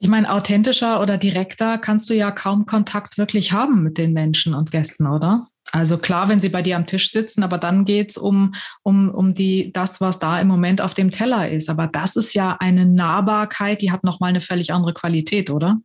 Ich 0.00 0.08
meine, 0.08 0.32
authentischer 0.32 1.02
oder 1.02 1.18
direkter 1.18 1.78
kannst 1.78 2.08
du 2.08 2.14
ja 2.14 2.30
kaum 2.30 2.66
Kontakt 2.66 3.18
wirklich 3.18 3.52
haben 3.52 3.82
mit 3.82 3.98
den 3.98 4.12
Menschen 4.12 4.54
und 4.54 4.70
Gästen, 4.70 5.06
oder? 5.06 5.48
Also 5.72 5.98
klar, 5.98 6.28
wenn 6.28 6.40
sie 6.40 6.48
bei 6.48 6.62
dir 6.62 6.76
am 6.76 6.86
Tisch 6.86 7.10
sitzen, 7.10 7.42
aber 7.42 7.58
dann 7.58 7.84
geht's 7.84 8.16
um, 8.16 8.54
um, 8.82 9.10
um 9.10 9.34
die, 9.34 9.72
das, 9.72 10.00
was 10.00 10.18
da 10.18 10.40
im 10.40 10.48
Moment 10.48 10.80
auf 10.80 10.94
dem 10.94 11.10
Teller 11.10 11.50
ist. 11.50 11.68
Aber 11.68 11.88
das 11.88 12.16
ist 12.16 12.34
ja 12.34 12.56
eine 12.60 12.86
Nahbarkeit, 12.86 13.82
die 13.82 13.90
hat 13.90 14.04
nochmal 14.04 14.30
eine 14.30 14.40
völlig 14.40 14.72
andere 14.72 14.94
Qualität, 14.94 15.50
oder? 15.50 15.78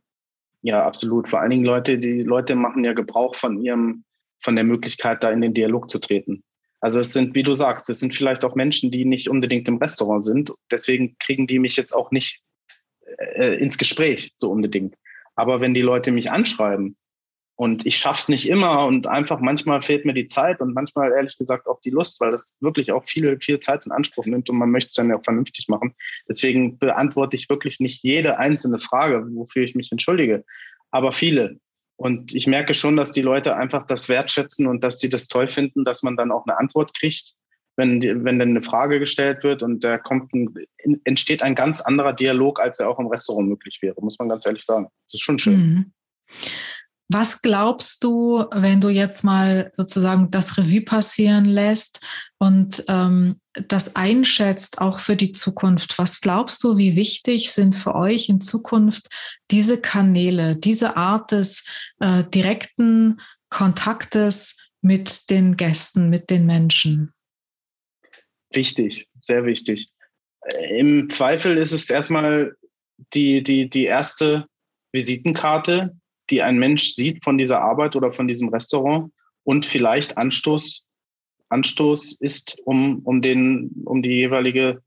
Ja, 0.62 0.86
absolut. 0.86 1.28
Vor 1.28 1.40
allen 1.40 1.50
Dingen 1.50 1.64
Leute, 1.64 1.98
die 1.98 2.22
Leute 2.22 2.54
machen 2.54 2.84
ja 2.84 2.94
Gebrauch 2.94 3.34
von 3.34 3.60
ihrem, 3.60 4.04
von 4.40 4.54
der 4.54 4.64
Möglichkeit, 4.64 5.22
da 5.22 5.30
in 5.30 5.42
den 5.42 5.52
Dialog 5.52 5.90
zu 5.90 5.98
treten. 5.98 6.42
Also 6.80 7.00
es 7.00 7.12
sind, 7.12 7.34
wie 7.34 7.42
du 7.42 7.52
sagst, 7.52 7.90
es 7.90 8.00
sind 8.00 8.14
vielleicht 8.14 8.44
auch 8.44 8.54
Menschen, 8.54 8.90
die 8.90 9.04
nicht 9.04 9.28
unbedingt 9.28 9.68
im 9.68 9.78
Restaurant 9.78 10.24
sind. 10.24 10.52
Deswegen 10.70 11.16
kriegen 11.18 11.46
die 11.46 11.58
mich 11.58 11.76
jetzt 11.76 11.92
auch 11.92 12.10
nicht 12.10 12.40
äh, 13.18 13.54
ins 13.56 13.78
Gespräch 13.78 14.32
so 14.36 14.50
unbedingt. 14.50 14.96
Aber 15.34 15.60
wenn 15.60 15.74
die 15.74 15.82
Leute 15.82 16.12
mich 16.12 16.30
anschreiben 16.30 16.96
und 17.56 17.86
ich 17.86 17.96
schaff's 17.96 18.28
nicht 18.28 18.48
immer 18.48 18.86
und 18.86 19.06
einfach 19.06 19.40
manchmal 19.40 19.82
fehlt 19.82 20.04
mir 20.04 20.14
die 20.14 20.26
Zeit 20.26 20.60
und 20.60 20.74
manchmal 20.74 21.12
ehrlich 21.12 21.36
gesagt 21.36 21.66
auch 21.66 21.80
die 21.80 21.90
Lust, 21.90 22.20
weil 22.20 22.30
das 22.30 22.56
wirklich 22.60 22.92
auch 22.92 23.04
viel, 23.04 23.38
viel 23.40 23.60
Zeit 23.60 23.86
in 23.86 23.92
Anspruch 23.92 24.26
nimmt 24.26 24.50
und 24.50 24.56
man 24.56 24.70
möchte 24.70 24.88
es 24.88 24.94
dann 24.94 25.08
ja 25.08 25.16
auch 25.16 25.24
vernünftig 25.24 25.68
machen. 25.68 25.94
Deswegen 26.28 26.78
beantworte 26.78 27.36
ich 27.36 27.48
wirklich 27.48 27.80
nicht 27.80 28.02
jede 28.02 28.38
einzelne 28.38 28.80
Frage, 28.80 29.26
wofür 29.30 29.62
ich 29.62 29.74
mich 29.74 29.92
entschuldige, 29.92 30.44
aber 30.90 31.12
viele. 31.12 31.58
Und 31.96 32.34
ich 32.34 32.48
merke 32.48 32.74
schon, 32.74 32.96
dass 32.96 33.12
die 33.12 33.22
Leute 33.22 33.54
einfach 33.54 33.86
das 33.86 34.08
wertschätzen 34.08 34.66
und 34.66 34.82
dass 34.82 34.98
sie 34.98 35.08
das 35.08 35.28
toll 35.28 35.48
finden, 35.48 35.84
dass 35.84 36.02
man 36.02 36.16
dann 36.16 36.32
auch 36.32 36.44
eine 36.46 36.58
Antwort 36.58 36.92
kriegt, 36.94 37.34
wenn, 37.76 38.00
wenn 38.24 38.38
dann 38.38 38.50
eine 38.50 38.62
Frage 38.62 38.98
gestellt 38.98 39.42
wird 39.42 39.62
und 39.62 39.82
da 39.82 39.98
kommt 39.98 40.32
ein, 40.32 40.54
entsteht 41.04 41.42
ein 41.42 41.54
ganz 41.54 41.80
anderer 41.80 42.12
Dialog, 42.12 42.60
als 42.60 42.80
er 42.80 42.88
auch 42.88 42.98
im 42.98 43.08
Restaurant 43.08 43.48
möglich 43.48 43.80
wäre, 43.82 44.00
muss 44.00 44.18
man 44.18 44.28
ganz 44.28 44.46
ehrlich 44.46 44.64
sagen. 44.64 44.88
Das 45.06 45.14
ist 45.14 45.22
schon 45.22 45.38
schön. 45.38 45.56
Mhm. 45.56 45.92
Was 47.08 47.42
glaubst 47.42 48.02
du, 48.02 48.44
wenn 48.50 48.80
du 48.80 48.88
jetzt 48.88 49.24
mal 49.24 49.70
sozusagen 49.76 50.30
das 50.30 50.56
Revue 50.56 50.80
passieren 50.80 51.44
lässt 51.44 52.00
und 52.38 52.82
ähm, 52.88 53.40
das 53.68 53.94
einschätzt 53.94 54.80
auch 54.80 54.98
für 54.98 55.14
die 55.14 55.32
Zukunft? 55.32 55.98
Was 55.98 56.20
glaubst 56.20 56.64
du, 56.64 56.78
wie 56.78 56.96
wichtig 56.96 57.52
sind 57.52 57.76
für 57.76 57.94
euch 57.94 58.28
in 58.30 58.40
Zukunft 58.40 59.08
diese 59.50 59.80
Kanäle, 59.80 60.56
diese 60.56 60.96
Art 60.96 61.30
des 61.30 61.64
äh, 62.00 62.24
direkten 62.24 63.20
Kontaktes 63.50 64.56
mit 64.80 65.28
den 65.28 65.56
Gästen, 65.56 66.08
mit 66.08 66.30
den 66.30 66.46
Menschen? 66.46 67.13
Wichtig, 68.54 69.08
sehr 69.22 69.44
wichtig. 69.44 69.88
Im 70.70 71.10
Zweifel 71.10 71.56
ist 71.56 71.72
es 71.72 71.90
erstmal 71.90 72.56
die, 73.12 73.42
die, 73.42 73.68
die 73.68 73.84
erste 73.84 74.46
Visitenkarte, 74.92 75.96
die 76.30 76.42
ein 76.42 76.58
Mensch 76.58 76.94
sieht 76.94 77.24
von 77.24 77.38
dieser 77.38 77.60
Arbeit 77.60 77.96
oder 77.96 78.12
von 78.12 78.28
diesem 78.28 78.48
Restaurant 78.48 79.12
und 79.42 79.66
vielleicht 79.66 80.16
Anstoß, 80.16 80.88
Anstoß 81.48 82.20
ist, 82.20 82.58
um, 82.64 83.00
um, 83.04 83.20
den, 83.22 83.70
um 83.84 84.02
die 84.02 84.10
jeweilige 84.10 84.82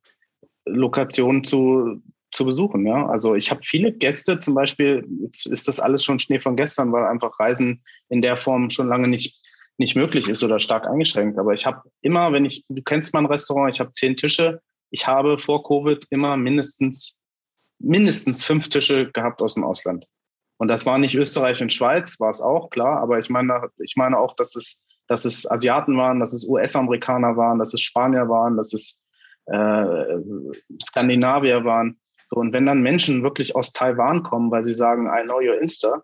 Lokation 0.66 1.44
zu, 1.44 2.02
zu 2.32 2.46
besuchen. 2.46 2.86
Ja? 2.86 3.08
Also 3.08 3.36
ich 3.36 3.52
habe 3.52 3.62
viele 3.64 3.92
Gäste, 3.92 4.40
zum 4.40 4.56
Beispiel, 4.56 5.06
jetzt 5.22 5.46
ist 5.46 5.68
das 5.68 5.80
alles 5.80 6.04
schon 6.04 6.20
Schnee 6.20 6.40
von 6.40 6.56
gestern, 6.56 6.92
weil 6.92 7.06
einfach 7.06 7.40
Reisen 7.40 7.84
in 8.10 8.22
der 8.22 8.38
Form 8.38 8.70
schon 8.70 8.88
lange 8.88 9.08
nicht, 9.08 9.42
nicht 9.78 9.96
möglich 9.96 10.28
ist 10.28 10.44
oder 10.44 10.60
stark 10.60 10.88
eingeschränkt. 10.88 11.38
Aber 11.38 11.54
ich 11.54 11.66
habe 11.66 11.84
immer, 12.02 12.32
wenn 12.34 12.46
ich, 12.46 12.66
du 12.68 12.82
kennst 12.82 13.13
mein 13.13 13.26
Restaurant, 13.26 13.74
ich 13.74 13.80
habe 13.80 13.92
zehn 13.92 14.16
Tische. 14.18 14.62
Ich 14.90 15.08
habe 15.08 15.38
vor 15.38 15.63
Covid 15.63 16.06
immer 16.10 16.38
mindestens, 16.38 17.22
mindestens 17.80 18.44
fünf 18.44 18.70
Tische 18.70 19.12
gehabt 19.12 19.42
aus 19.42 19.56
dem 19.56 19.63
Ausland. 19.63 20.06
Und 20.58 20.70
das 20.70 20.86
war 20.86 20.98
nicht 20.98 21.16
Österreich 21.16 21.62
und 21.62 21.72
Schweiz, 21.72 22.20
war 22.20 22.32
es 22.32 22.42
auch, 22.42 22.70
klar, 22.72 23.00
aber 23.00 23.20
ich 23.20 23.30
meine, 23.30 23.70
ich 23.78 23.96
meine 23.96 24.18
auch, 24.18 24.36
dass 24.36 24.56
es, 24.56 24.88
dass 25.08 25.24
es 25.24 25.50
Asiaten 25.50 25.98
waren, 25.98 26.20
dass 26.20 26.34
es 26.34 26.48
US-Amerikaner 26.50 27.38
waren, 27.38 27.60
dass 27.60 27.74
es 27.74 27.82
Spanier 27.82 28.28
waren, 28.28 28.58
dass 28.58 28.74
es 28.74 29.04
äh, 29.46 30.18
Skandinavier 30.82 31.63
waren. 31.63 32.00
So, 32.26 32.38
und 32.38 32.54
wenn 32.54 32.66
dann 32.66 32.82
Menschen 32.82 33.24
wirklich 33.24 33.56
aus 33.56 33.72
Taiwan 33.72 34.24
kommen, 34.24 34.52
weil 34.52 34.63
sie 34.63 34.74
sagen, 34.74 35.08
I 35.08 35.24
know 35.24 35.38
your 35.38 35.62
Insta, 35.62 36.04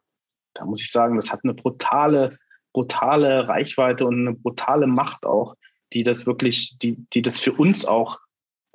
da 0.53 0.65
muss 0.65 0.81
ich 0.81 0.91
sagen, 0.91 1.15
das 1.15 1.31
hat 1.31 1.41
eine 1.43 1.53
brutale, 1.55 2.37
brutale 2.73 3.47
Reichweite 3.47 4.05
und 4.05 4.19
eine 4.19 4.33
brutale 4.33 4.87
Macht 4.87 5.25
auch, 5.25 5.55
die 5.93 6.03
das 6.03 6.25
wirklich, 6.25 6.77
die, 6.79 6.97
die 7.13 7.21
das 7.21 7.39
für 7.39 7.53
uns 7.53 7.85
auch 7.85 8.19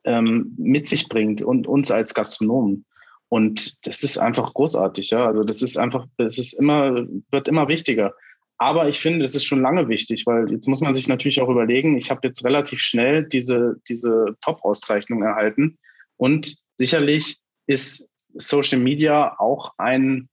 ähm, 0.05 0.55
mit 0.57 0.89
sich 0.89 1.09
bringt 1.09 1.43
und 1.43 1.67
uns 1.67 1.91
als 1.91 2.15
Gastronomen. 2.15 2.85
Und 3.29 3.87
das 3.87 4.03
ist 4.03 4.19
einfach 4.19 4.55
großartig, 4.55 5.11
ja. 5.11 5.27
Also 5.27 5.45
das 5.45 5.61
ist 5.61 5.77
einfach, 5.77 6.07
es 6.17 6.39
ist 6.39 6.55
immer, 6.55 7.07
wird 7.31 7.49
immer 7.49 7.69
wichtiger. 7.69 8.15
Aber 8.57 8.89
ich 8.89 8.99
finde, 8.99 9.25
es 9.25 9.35
ist 9.35 9.45
schon 9.45 9.63
lange 9.63 9.89
wichtig, 9.89 10.25
weil 10.27 10.51
jetzt 10.51 10.67
muss 10.67 10.81
man 10.81 10.95
sich 10.95 11.07
natürlich 11.07 11.41
auch 11.41 11.49
überlegen, 11.49 11.97
ich 11.97 12.11
habe 12.11 12.27
jetzt 12.27 12.45
relativ 12.45 12.81
schnell 12.81 13.25
diese, 13.25 13.77
diese 13.89 14.37
Top-Auszeichnung 14.41 15.23
erhalten. 15.23 15.79
Und 16.17 16.57
sicherlich 16.77 17.39
ist 17.67 18.09
Social 18.35 18.81
Media 18.81 19.39
auch 19.39 19.75
ein, 19.79 20.29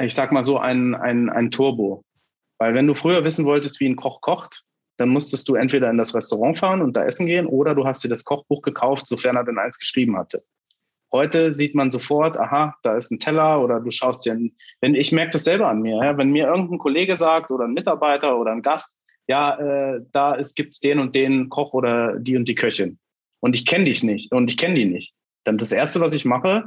ich 0.00 0.14
sag 0.14 0.32
mal 0.32 0.42
so, 0.42 0.58
ein, 0.58 0.94
ein, 0.94 1.28
ein 1.30 1.50
Turbo. 1.50 2.04
Weil 2.58 2.74
wenn 2.74 2.86
du 2.86 2.94
früher 2.94 3.24
wissen 3.24 3.44
wolltest, 3.44 3.80
wie 3.80 3.88
ein 3.88 3.96
Koch 3.96 4.20
kocht, 4.20 4.64
dann 4.98 5.10
musstest 5.10 5.48
du 5.48 5.54
entweder 5.54 5.90
in 5.90 5.96
das 5.96 6.14
Restaurant 6.14 6.58
fahren 6.58 6.82
und 6.82 6.96
da 6.96 7.04
essen 7.04 7.26
gehen 7.26 7.46
oder 7.46 7.74
du 7.74 7.86
hast 7.86 8.02
dir 8.02 8.08
das 8.08 8.24
Kochbuch 8.24 8.62
gekauft, 8.62 9.06
sofern 9.06 9.36
er 9.36 9.44
denn 9.44 9.58
eins 9.58 9.78
geschrieben 9.78 10.16
hatte. 10.16 10.42
Heute 11.12 11.54
sieht 11.54 11.74
man 11.74 11.90
sofort, 11.90 12.36
aha, 12.36 12.76
da 12.82 12.96
ist 12.96 13.10
ein 13.10 13.18
Teller 13.18 13.62
oder 13.62 13.80
du 13.80 13.90
schaust 13.90 14.26
dir, 14.26 14.36
wenn 14.80 14.94
ich 14.94 15.12
merke 15.12 15.30
das 15.30 15.44
selber 15.44 15.68
an 15.68 15.80
mir, 15.80 16.04
ja, 16.04 16.18
wenn 16.18 16.30
mir 16.30 16.48
irgendein 16.48 16.78
Kollege 16.78 17.16
sagt 17.16 17.50
oder 17.50 17.64
ein 17.64 17.72
Mitarbeiter 17.72 18.38
oder 18.38 18.52
ein 18.52 18.60
Gast, 18.60 18.98
ja, 19.26 19.58
äh, 19.58 20.00
da 20.12 20.38
gibt 20.54 20.74
es 20.74 20.80
den 20.80 20.98
und 20.98 21.14
den 21.14 21.48
Koch 21.48 21.72
oder 21.72 22.18
die 22.18 22.36
und 22.36 22.46
die 22.46 22.54
Köchin 22.54 22.98
und 23.40 23.54
ich 23.54 23.64
kenne 23.64 23.84
dich 23.84 24.02
nicht 24.02 24.32
und 24.32 24.50
ich 24.50 24.58
kenne 24.58 24.74
die 24.74 24.84
nicht, 24.84 25.14
dann 25.44 25.58
das 25.58 25.72
erste, 25.72 26.00
was 26.00 26.12
ich 26.12 26.24
mache, 26.24 26.64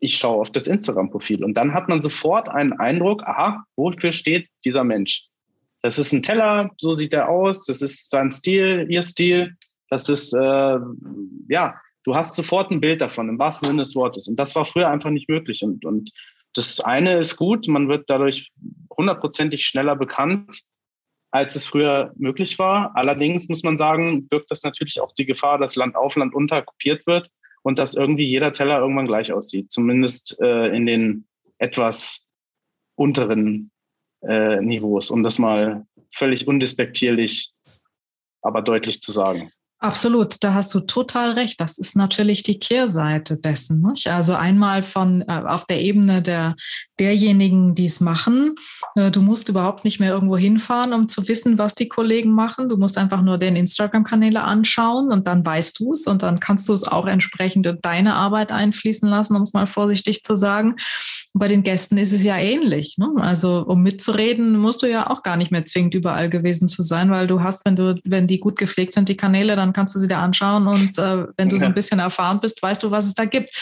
ich 0.00 0.16
schaue 0.16 0.40
auf 0.40 0.50
das 0.50 0.66
Instagram-Profil 0.66 1.44
und 1.44 1.54
dann 1.54 1.74
hat 1.74 1.88
man 1.88 2.02
sofort 2.02 2.48
einen 2.48 2.72
Eindruck, 2.72 3.22
aha, 3.22 3.64
wofür 3.76 4.12
steht 4.12 4.48
dieser 4.64 4.82
Mensch? 4.82 5.28
Das 5.82 5.98
ist 5.98 6.12
ein 6.12 6.22
Teller, 6.22 6.70
so 6.76 6.92
sieht 6.92 7.14
er 7.14 7.28
aus, 7.28 7.66
das 7.66 7.82
ist 7.82 8.10
sein 8.10 8.32
Stil, 8.32 8.86
ihr 8.88 9.02
Stil, 9.02 9.56
das 9.88 10.08
ist, 10.08 10.32
äh, 10.32 10.78
ja, 11.48 11.74
du 12.04 12.14
hast 12.14 12.34
sofort 12.34 12.70
ein 12.70 12.80
Bild 12.80 13.02
davon, 13.02 13.28
im 13.28 13.38
wahrsten 13.38 13.68
Sinne 13.68 13.82
des 13.82 13.94
Wortes. 13.94 14.28
Und 14.28 14.36
das 14.36 14.54
war 14.54 14.64
früher 14.64 14.88
einfach 14.88 15.10
nicht 15.10 15.28
möglich. 15.28 15.62
Und, 15.62 15.84
und 15.84 16.10
das 16.54 16.80
eine 16.80 17.18
ist 17.18 17.36
gut, 17.36 17.66
man 17.68 17.88
wird 17.88 18.08
dadurch 18.08 18.50
hundertprozentig 18.96 19.64
schneller 19.64 19.96
bekannt, 19.96 20.62
als 21.30 21.56
es 21.56 21.64
früher 21.64 22.12
möglich 22.16 22.58
war. 22.58 22.92
Allerdings 22.94 23.48
muss 23.48 23.62
man 23.62 23.78
sagen, 23.78 24.28
birgt 24.28 24.50
das 24.50 24.62
natürlich 24.62 25.00
auch 25.00 25.12
die 25.12 25.26
Gefahr, 25.26 25.58
dass 25.58 25.76
Land 25.76 25.96
auf, 25.96 26.16
Land 26.16 26.34
unter 26.34 26.62
kopiert 26.62 27.06
wird 27.06 27.30
und 27.62 27.78
dass 27.78 27.94
irgendwie 27.94 28.26
jeder 28.26 28.52
Teller 28.52 28.78
irgendwann 28.78 29.06
gleich 29.06 29.32
aussieht. 29.32 29.70
Zumindest 29.70 30.40
äh, 30.40 30.68
in 30.74 30.86
den 30.86 31.26
etwas 31.58 32.26
unteren 32.96 33.70
äh, 34.22 34.60
Niveaus, 34.60 35.10
um 35.10 35.22
das 35.22 35.38
mal 35.38 35.86
völlig 36.12 36.46
undespektierlich, 36.46 37.52
aber 38.42 38.62
deutlich 38.62 39.00
zu 39.00 39.12
sagen. 39.12 39.52
Absolut, 39.82 40.36
da 40.40 40.52
hast 40.52 40.74
du 40.74 40.80
total 40.80 41.32
recht. 41.32 41.58
Das 41.58 41.78
ist 41.78 41.96
natürlich 41.96 42.42
die 42.42 42.58
Kehrseite 42.58 43.38
dessen. 43.38 43.80
Nicht? 43.80 44.08
Also 44.08 44.34
einmal 44.34 44.82
von 44.82 45.22
äh, 45.22 45.42
auf 45.46 45.64
der 45.64 45.80
Ebene 45.80 46.20
der 46.20 46.54
derjenigen, 47.00 47.74
die 47.74 47.86
es 47.86 47.98
machen. 47.98 48.56
Äh, 48.94 49.10
du 49.10 49.22
musst 49.22 49.48
überhaupt 49.48 49.86
nicht 49.86 49.98
mehr 49.98 50.12
irgendwo 50.12 50.36
hinfahren, 50.36 50.92
um 50.92 51.08
zu 51.08 51.26
wissen, 51.28 51.58
was 51.58 51.74
die 51.74 51.88
Kollegen 51.88 52.30
machen. 52.30 52.68
Du 52.68 52.76
musst 52.76 52.98
einfach 52.98 53.22
nur 53.22 53.38
den 53.38 53.56
Instagram-Kanäle 53.56 54.42
anschauen 54.42 55.10
und 55.10 55.26
dann 55.26 55.46
weißt 55.46 55.80
du 55.80 55.94
es 55.94 56.06
und 56.06 56.22
dann 56.22 56.40
kannst 56.40 56.68
du 56.68 56.74
es 56.74 56.84
auch 56.84 57.06
entsprechend 57.06 57.66
in 57.66 57.78
deine 57.80 58.14
Arbeit 58.14 58.52
einfließen 58.52 59.08
lassen, 59.08 59.34
um 59.34 59.42
es 59.42 59.54
mal 59.54 59.66
vorsichtig 59.66 60.24
zu 60.24 60.36
sagen. 60.36 60.76
Bei 61.32 61.48
den 61.48 61.62
Gästen 61.62 61.96
ist 61.96 62.12
es 62.12 62.22
ja 62.22 62.36
ähnlich. 62.36 62.96
Ne? 62.98 63.08
Also 63.16 63.64
um 63.66 63.82
mitzureden, 63.82 64.58
musst 64.58 64.82
du 64.82 64.86
ja 64.86 65.08
auch 65.08 65.22
gar 65.22 65.38
nicht 65.38 65.52
mehr 65.52 65.64
zwingend 65.64 65.94
überall 65.94 66.28
gewesen 66.28 66.68
zu 66.68 66.82
sein, 66.82 67.10
weil 67.10 67.26
du 67.26 67.42
hast, 67.42 67.64
wenn 67.64 67.76
du, 67.76 67.98
wenn 68.04 68.26
die 68.26 68.40
gut 68.40 68.58
gepflegt 68.58 68.92
sind, 68.92 69.08
die 69.08 69.16
Kanäle, 69.16 69.56
dann 69.56 69.69
kannst 69.72 69.94
du 69.94 69.98
sie 69.98 70.08
dir 70.08 70.18
anschauen 70.18 70.66
und 70.66 70.98
äh, 70.98 71.26
wenn 71.36 71.48
du 71.48 71.58
so 71.58 71.66
ein 71.66 71.74
bisschen 71.74 71.98
erfahren 71.98 72.40
bist, 72.40 72.62
weißt 72.62 72.82
du, 72.82 72.90
was 72.90 73.06
es 73.06 73.14
da 73.14 73.24
gibt. 73.24 73.54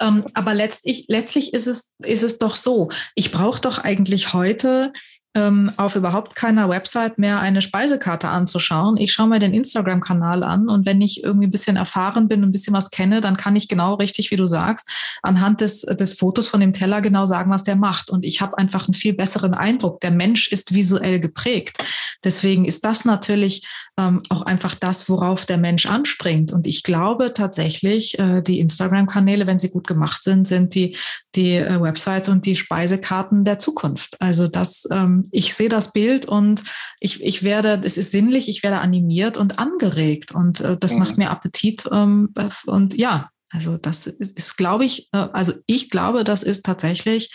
Ähm, 0.00 0.24
aber 0.34 0.54
letztlich, 0.54 1.06
letztlich 1.08 1.54
ist 1.54 1.66
es, 1.66 1.92
ist 1.98 2.22
es 2.22 2.38
doch 2.38 2.56
so. 2.56 2.88
Ich 3.14 3.32
brauche 3.32 3.60
doch 3.60 3.78
eigentlich 3.78 4.32
heute 4.32 4.92
ähm, 5.34 5.72
auf 5.76 5.96
überhaupt 5.96 6.36
keiner 6.36 6.68
Website 6.68 7.18
mehr 7.18 7.40
eine 7.40 7.60
Speisekarte 7.60 8.28
anzuschauen. 8.28 8.96
Ich 8.96 9.12
schaue 9.12 9.28
mir 9.28 9.40
den 9.40 9.52
Instagram-Kanal 9.52 10.44
an 10.44 10.68
und 10.68 10.86
wenn 10.86 11.00
ich 11.00 11.24
irgendwie 11.24 11.46
ein 11.48 11.50
bisschen 11.50 11.76
erfahren 11.76 12.28
bin 12.28 12.42
und 12.42 12.50
ein 12.50 12.52
bisschen 12.52 12.74
was 12.74 12.90
kenne, 12.90 13.20
dann 13.20 13.36
kann 13.36 13.56
ich 13.56 13.68
genau 13.68 13.94
richtig, 13.94 14.30
wie 14.30 14.36
du 14.36 14.46
sagst, 14.46 14.88
anhand 15.22 15.60
des, 15.60 15.80
des 15.82 16.14
Fotos 16.14 16.46
von 16.46 16.60
dem 16.60 16.72
Teller 16.72 17.00
genau 17.00 17.26
sagen, 17.26 17.50
was 17.50 17.64
der 17.64 17.74
macht. 17.74 18.10
Und 18.10 18.24
ich 18.24 18.40
habe 18.40 18.56
einfach 18.58 18.86
einen 18.86 18.94
viel 18.94 19.12
besseren 19.12 19.54
Eindruck. 19.54 20.00
Der 20.00 20.12
Mensch 20.12 20.48
ist 20.48 20.72
visuell 20.74 21.18
geprägt. 21.18 21.78
Deswegen 22.22 22.64
ist 22.64 22.84
das 22.84 23.04
natürlich 23.04 23.66
ähm, 23.98 24.22
auch 24.28 24.42
einfach 24.42 24.74
das, 24.74 25.08
worauf 25.08 25.46
der 25.46 25.58
Mensch 25.58 25.86
anspringt. 25.86 26.52
Und 26.52 26.66
ich 26.66 26.84
glaube 26.84 27.34
tatsächlich, 27.34 28.18
äh, 28.18 28.40
die 28.40 28.60
Instagram-Kanäle, 28.60 29.46
wenn 29.46 29.58
sie 29.58 29.70
gut 29.70 29.86
gemacht 29.86 30.22
sind, 30.22 30.46
sind 30.46 30.74
die, 30.74 30.96
die 31.34 31.56
äh, 31.56 31.80
Websites 31.80 32.28
und 32.28 32.46
die 32.46 32.56
Speisekarten 32.56 33.44
der 33.44 33.58
Zukunft. 33.58 34.20
Also 34.20 34.46
das 34.46 34.86
ähm, 34.90 35.23
ich 35.30 35.54
sehe 35.54 35.68
das 35.68 35.92
Bild 35.92 36.26
und 36.26 36.62
ich, 37.00 37.22
ich 37.22 37.42
werde, 37.42 37.80
es 37.84 37.96
ist 37.96 38.12
sinnlich, 38.12 38.48
ich 38.48 38.62
werde 38.62 38.78
animiert 38.78 39.36
und 39.36 39.58
angeregt 39.58 40.32
und 40.32 40.60
äh, 40.60 40.76
das 40.76 40.92
mhm. 40.92 40.98
macht 40.98 41.18
mir 41.18 41.30
Appetit 41.30 41.84
ähm, 41.92 42.32
und 42.66 42.94
ja, 42.96 43.30
Also 43.54 43.76
das 43.76 44.08
ist, 44.08 44.56
glaube 44.56 44.84
ich, 44.84 45.08
äh, 45.12 45.28
also 45.32 45.52
ich 45.66 45.88
glaube, 45.88 46.24
das 46.24 46.42
ist 46.42 46.64
tatsächlich 46.64 47.32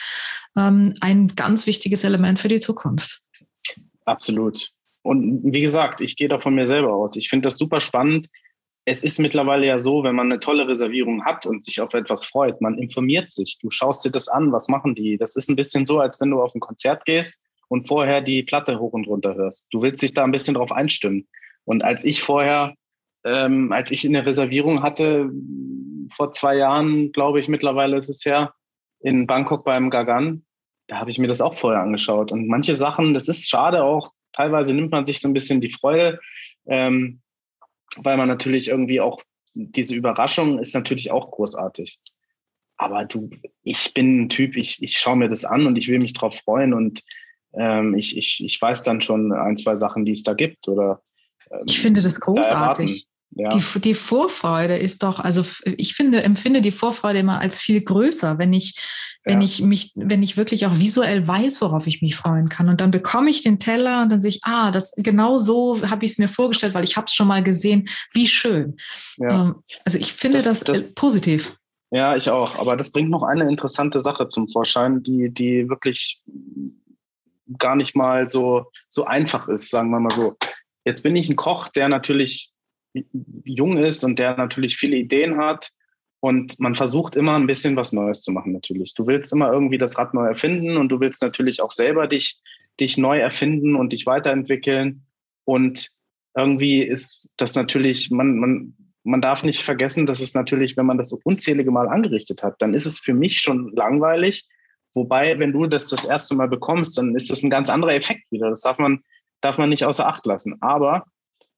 ähm, 0.58 0.94
ein 1.00 1.30
ganz 1.36 1.66
wichtiges 1.66 2.04
Element 2.04 2.40
für 2.40 2.50
die 2.50 2.60
Zukunft. 2.60 3.22
Absolut. 4.04 4.70
Und 5.02 5.42
wie 5.46 5.62
gesagt, 5.62 6.02
ich 6.02 6.18
gehe 6.18 6.28
da 6.28 6.42
von 6.42 6.56
mir 6.56 6.68
selber 6.68 6.94
aus. 6.94 7.16
Ich 7.16 7.30
finde 7.30 7.48
das 7.48 7.58
super 7.58 7.80
spannend. 7.80 8.28
Es 8.84 9.04
ist 9.04 9.20
mittlerweile 9.20 9.66
ja 9.66 9.80
so, 9.80 10.04
wenn 10.04 10.16
man 10.16 10.30
eine 10.30 10.42
tolle 10.42 10.68
Reservierung 10.68 11.24
hat 11.24 11.46
und 11.46 11.64
sich 11.64 11.80
auf 11.80 11.94
etwas 11.94 12.26
freut, 12.26 12.60
man 12.60 12.78
informiert 12.78 13.32
sich. 13.32 13.58
Du 13.62 13.70
schaust 13.70 14.04
dir 14.04 14.12
das 14.12 14.28
an, 14.28 14.52
was 14.52 14.68
machen 14.68 14.96
die? 14.96 15.18
Das 15.18 15.38
ist 15.38 15.50
ein 15.50 15.56
bisschen 15.56 15.86
so, 15.86 16.00
als 16.00 16.20
wenn 16.20 16.32
du 16.32 16.42
auf 16.42 16.54
ein 16.54 16.60
Konzert 16.60 17.06
gehst 17.06 17.40
und 17.70 17.88
vorher 17.88 18.22
die 18.22 18.44
Platte 18.44 18.80
hoch 18.80 18.92
und 18.92 19.08
runter 19.08 19.36
hörst. 19.36 19.68
Du 19.72 19.82
willst 19.82 20.02
dich 20.02 20.14
da 20.14 20.26
ein 20.26 20.32
bisschen 20.32 20.56
drauf 20.56 20.72
einstimmen. 20.72 21.28
Und 21.64 21.84
als 21.84 22.04
ich 22.04 22.22
vorher, 22.22 22.74
ähm, 23.24 23.72
als 23.72 23.92
ich 23.92 24.06
eine 24.06 24.26
Reservierung 24.26 24.82
hatte, 24.82 25.30
vor 26.12 26.32
zwei 26.34 26.58
Jahren, 26.58 27.12
glaube 27.12 27.40
ich, 27.40 27.48
mittlerweile 27.48 27.96
ist 27.96 28.10
es 28.10 28.26
her, 28.26 28.54
in 29.02 29.28
Bangkok 29.28 29.64
beim 29.64 29.90
Gagan, 29.90 30.46
da 30.88 31.00
habe 31.00 31.12
ich 31.12 31.20
mir 31.20 31.28
das 31.28 31.42
auch 31.42 31.56
vorher 31.56 31.82
angeschaut. 31.82 32.32
Und 32.32 32.48
manche 32.48 32.76
Sachen, 32.76 33.14
das 33.14 33.28
ist 33.28 33.48
schade 33.48 33.84
auch, 33.84 34.10
teilweise 34.34 34.74
nimmt 34.74 34.92
man 34.92 35.06
sich 35.06 35.22
so 35.22 35.28
ein 35.28 35.34
bisschen 35.34 35.62
die 35.62 35.72
Freude, 35.72 36.20
ähm, 36.66 37.22
weil 37.98 38.18
man 38.18 38.28
natürlich 38.28 38.68
irgendwie 38.68 39.00
auch, 39.00 39.22
diese 39.54 39.96
Überraschung 39.96 40.58
ist 40.58 40.74
natürlich 40.74 41.12
auch 41.12 41.30
großartig. 41.32 42.00
Aber 42.78 43.06
du, 43.06 43.30
ich 43.62 43.94
bin 43.94 44.24
ein 44.24 44.30
Typ, 44.30 44.56
ich, 44.56 44.82
ich 44.82 44.98
schaue 44.98 45.18
mir 45.18 45.28
das 45.28 45.46
an 45.46 45.68
und 45.68 45.78
ich 45.78 45.88
will 45.88 46.00
mich 46.00 46.14
drauf 46.14 46.36
freuen 46.36 46.74
und 46.74 47.04
ähm, 47.54 47.96
ich, 47.96 48.18
ich, 48.18 48.44
ich 48.44 48.62
weiß 48.62 48.84
dann 48.84 49.02
schon 49.02 49.32
ein, 49.32 49.58
zwei 49.58 49.76
Sachen, 49.76 50.06
die 50.06 50.12
es 50.12 50.24
da 50.24 50.34
gibt. 50.34 50.68
Oder, 50.68 51.02
ähm, 51.52 51.64
ich 51.66 51.80
finde 51.80 52.02
das 52.02 52.20
großartig. 52.20 53.08
Ja. 53.32 53.50
Die, 53.50 53.82
die 53.82 53.94
Vorfreude 53.94 54.76
ist 54.76 55.04
doch, 55.04 55.20
also 55.20 55.46
ich 55.64 55.94
finde, 55.94 56.24
empfinde 56.24 56.62
die 56.62 56.72
Vorfreude 56.72 57.20
immer 57.20 57.40
als 57.40 57.60
viel 57.60 57.80
größer, 57.82 58.40
wenn 58.40 58.54
ich, 58.54 58.76
wenn 59.24 59.42
ja. 59.42 59.46
ich 59.46 59.62
mich, 59.62 59.92
wenn 59.96 60.24
ich 60.24 60.36
wirklich 60.36 60.66
auch 60.66 60.80
visuell 60.80 61.28
weiß, 61.28 61.62
worauf 61.62 61.86
ich 61.86 62.02
mich 62.02 62.16
freuen 62.16 62.50
kann. 62.50 62.70
Und 62.70 62.82
dann 62.82 62.90
bekomme 62.90 63.30
ich 63.30 63.44
den 63.44 63.60
Teller 63.60 64.02
und 64.02 64.12
dann 64.12 64.24
sehe 64.24 64.30
ich, 64.30 64.40
ah, 64.44 64.72
das 64.72 64.94
genau 64.98 65.38
so 65.38 65.80
habe 65.88 66.06
ich 66.06 66.14
es 66.14 66.18
mir 66.18 66.28
vorgestellt, 66.28 66.74
weil 66.74 66.84
ich 66.84 66.98
habe 66.98 67.06
es 67.06 67.14
schon 67.14 67.28
mal 67.28 67.44
gesehen. 67.44 67.88
Wie 68.14 68.28
schön. 68.28 68.78
Ja. 69.18 69.46
Ähm, 69.46 69.56
also 69.86 70.00
ich 70.00 70.14
finde 70.14 70.40
das, 70.40 70.62
das, 70.62 70.84
das 70.84 70.94
positiv. 70.96 71.56
Ja, 71.92 72.16
ich 72.16 72.30
auch. 72.30 72.58
Aber 72.58 72.78
das 72.78 72.92
bringt 72.92 73.10
noch 73.10 73.24
eine 73.24 73.50
interessante 73.50 74.00
Sache 74.00 74.28
zum 74.30 74.48
Vorschein, 74.50 75.02
die, 75.04 75.32
die 75.32 75.70
wirklich 75.70 76.22
gar 77.58 77.76
nicht 77.76 77.96
mal 77.96 78.30
so, 78.30 78.66
so 78.90 79.06
einfach 79.06 79.48
ist, 79.48 79.70
sagen 79.70 79.90
wir 79.90 80.00
mal 80.00 80.12
so. 80.12 80.38
Jetzt 80.86 81.04
bin 81.04 81.16
ich 81.16 81.30
ein 81.30 81.36
Koch, 81.36 81.70
der 81.70 81.90
natürlich 81.90 82.52
jung 83.44 83.78
ist 83.78 84.04
und 84.04 84.20
der 84.20 84.38
natürlich 84.38 84.78
viele 84.78 84.98
Ideen 84.98 85.38
hat. 85.38 85.72
Und 86.22 86.60
man 86.60 86.76
versucht 86.76 87.16
immer 87.16 87.36
ein 87.38 87.48
bisschen 87.48 87.76
was 87.76 87.94
Neues 87.94 88.22
zu 88.22 88.32
machen, 88.32 88.52
natürlich. 88.52 88.94
Du 88.94 89.08
willst 89.08 89.32
immer 89.32 89.52
irgendwie 89.52 89.78
das 89.78 89.98
Rad 89.98 90.14
neu 90.14 90.26
erfinden 90.26 90.76
und 90.76 90.90
du 90.90 91.00
willst 91.00 91.22
natürlich 91.22 91.62
auch 91.62 91.72
selber 91.72 92.08
dich, 92.08 92.42
dich 92.80 92.98
neu 92.98 93.20
erfinden 93.20 93.76
und 93.76 93.94
dich 93.94 94.06
weiterentwickeln. 94.06 95.06
Und 95.46 95.92
irgendwie 96.36 96.84
ist 96.84 97.34
das 97.38 97.56
natürlich, 97.56 98.12
man, 98.12 98.38
man, 98.38 98.76
man 99.04 99.22
darf 99.22 99.44
nicht 99.44 99.62
vergessen, 99.62 100.06
dass 100.06 100.20
es 100.20 100.34
natürlich, 100.34 100.76
wenn 100.76 100.86
man 100.86 100.98
das 100.98 101.10
so 101.10 101.20
unzählige 101.24 101.72
Mal 101.72 101.88
angerichtet 101.88 102.44
hat, 102.44 102.62
dann 102.62 102.74
ist 102.74 102.86
es 102.86 103.00
für 103.00 103.14
mich 103.14 103.40
schon 103.40 103.72
langweilig. 103.74 104.46
Wobei, 104.94 105.38
wenn 105.40 105.52
du 105.52 105.68
das 105.68 105.90
das 105.90 106.06
erste 106.06 106.36
Mal 106.36 106.48
bekommst, 106.48 106.98
dann 106.98 107.16
ist 107.16 107.30
das 107.30 107.44
ein 107.44 107.50
ganz 107.50 107.70
anderer 107.70 107.94
Effekt 107.94 108.32
wieder. 108.32 108.50
Das 108.50 108.62
darf 108.62 108.78
man, 108.78 109.04
darf 109.42 109.58
man 109.58 109.70
nicht 109.70 109.86
außer 109.86 110.08
Acht 110.08 110.26
lassen. 110.26 110.58
Aber 110.62 111.06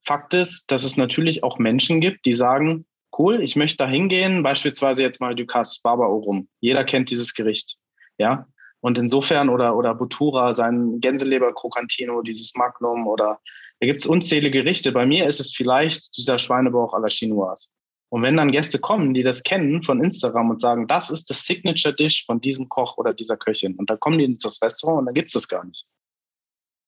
Fakt 0.03 0.33
ist, 0.33 0.71
dass 0.71 0.83
es 0.83 0.97
natürlich 0.97 1.43
auch 1.43 1.59
Menschen 1.59 2.01
gibt, 2.01 2.25
die 2.25 2.33
sagen, 2.33 2.85
cool, 3.17 3.41
ich 3.41 3.55
möchte 3.55 3.77
da 3.77 3.87
hingehen, 3.87 4.43
beispielsweise 4.43 5.03
jetzt 5.03 5.21
mal 5.21 5.35
Ducasse 5.35 5.79
Barber 5.83 6.09
Orum. 6.09 6.47
Jeder 6.59 6.83
kennt 6.83 7.09
dieses 7.09 7.33
Gericht. 7.33 7.77
Ja. 8.17 8.47
Und 8.79 8.97
insofern, 8.97 9.49
oder, 9.49 9.75
oder 9.75 9.93
Butura, 9.93 10.55
sein 10.55 10.99
Gänseleber 10.99 11.53
Crocantino, 11.53 12.21
dieses 12.23 12.55
Magnum, 12.55 13.05
oder 13.05 13.39
da 13.79 13.87
gibt 13.87 14.01
es 14.01 14.07
unzählige 14.07 14.63
Gerichte. 14.63 14.91
Bei 14.91 15.05
mir 15.05 15.27
ist 15.27 15.39
es 15.39 15.53
vielleicht 15.53 16.17
dieser 16.17 16.39
Schweinebauch 16.39 16.93
à 16.93 16.99
la 16.99 17.09
Chinoise. 17.09 17.67
Und 18.11 18.23
wenn 18.23 18.35
dann 18.35 18.51
Gäste 18.51 18.77
kommen, 18.77 19.13
die 19.13 19.23
das 19.23 19.41
kennen 19.41 19.83
von 19.83 20.03
Instagram 20.03 20.49
und 20.49 20.59
sagen, 20.59 20.85
das 20.85 21.09
ist 21.09 21.29
das 21.29 21.45
Signature 21.45 21.95
Dish 21.95 22.25
von 22.25 22.41
diesem 22.41 22.67
Koch 22.67 22.97
oder 22.97 23.13
dieser 23.13 23.37
Köchin, 23.37 23.75
und 23.75 23.89
dann 23.89 24.01
kommen 24.01 24.19
die 24.19 24.25
ins 24.25 24.61
Restaurant 24.61 24.99
und 24.99 25.05
dann 25.05 25.13
gibt 25.13 25.29
es 25.29 25.33
das 25.33 25.47
gar 25.47 25.63
nicht. 25.63 25.85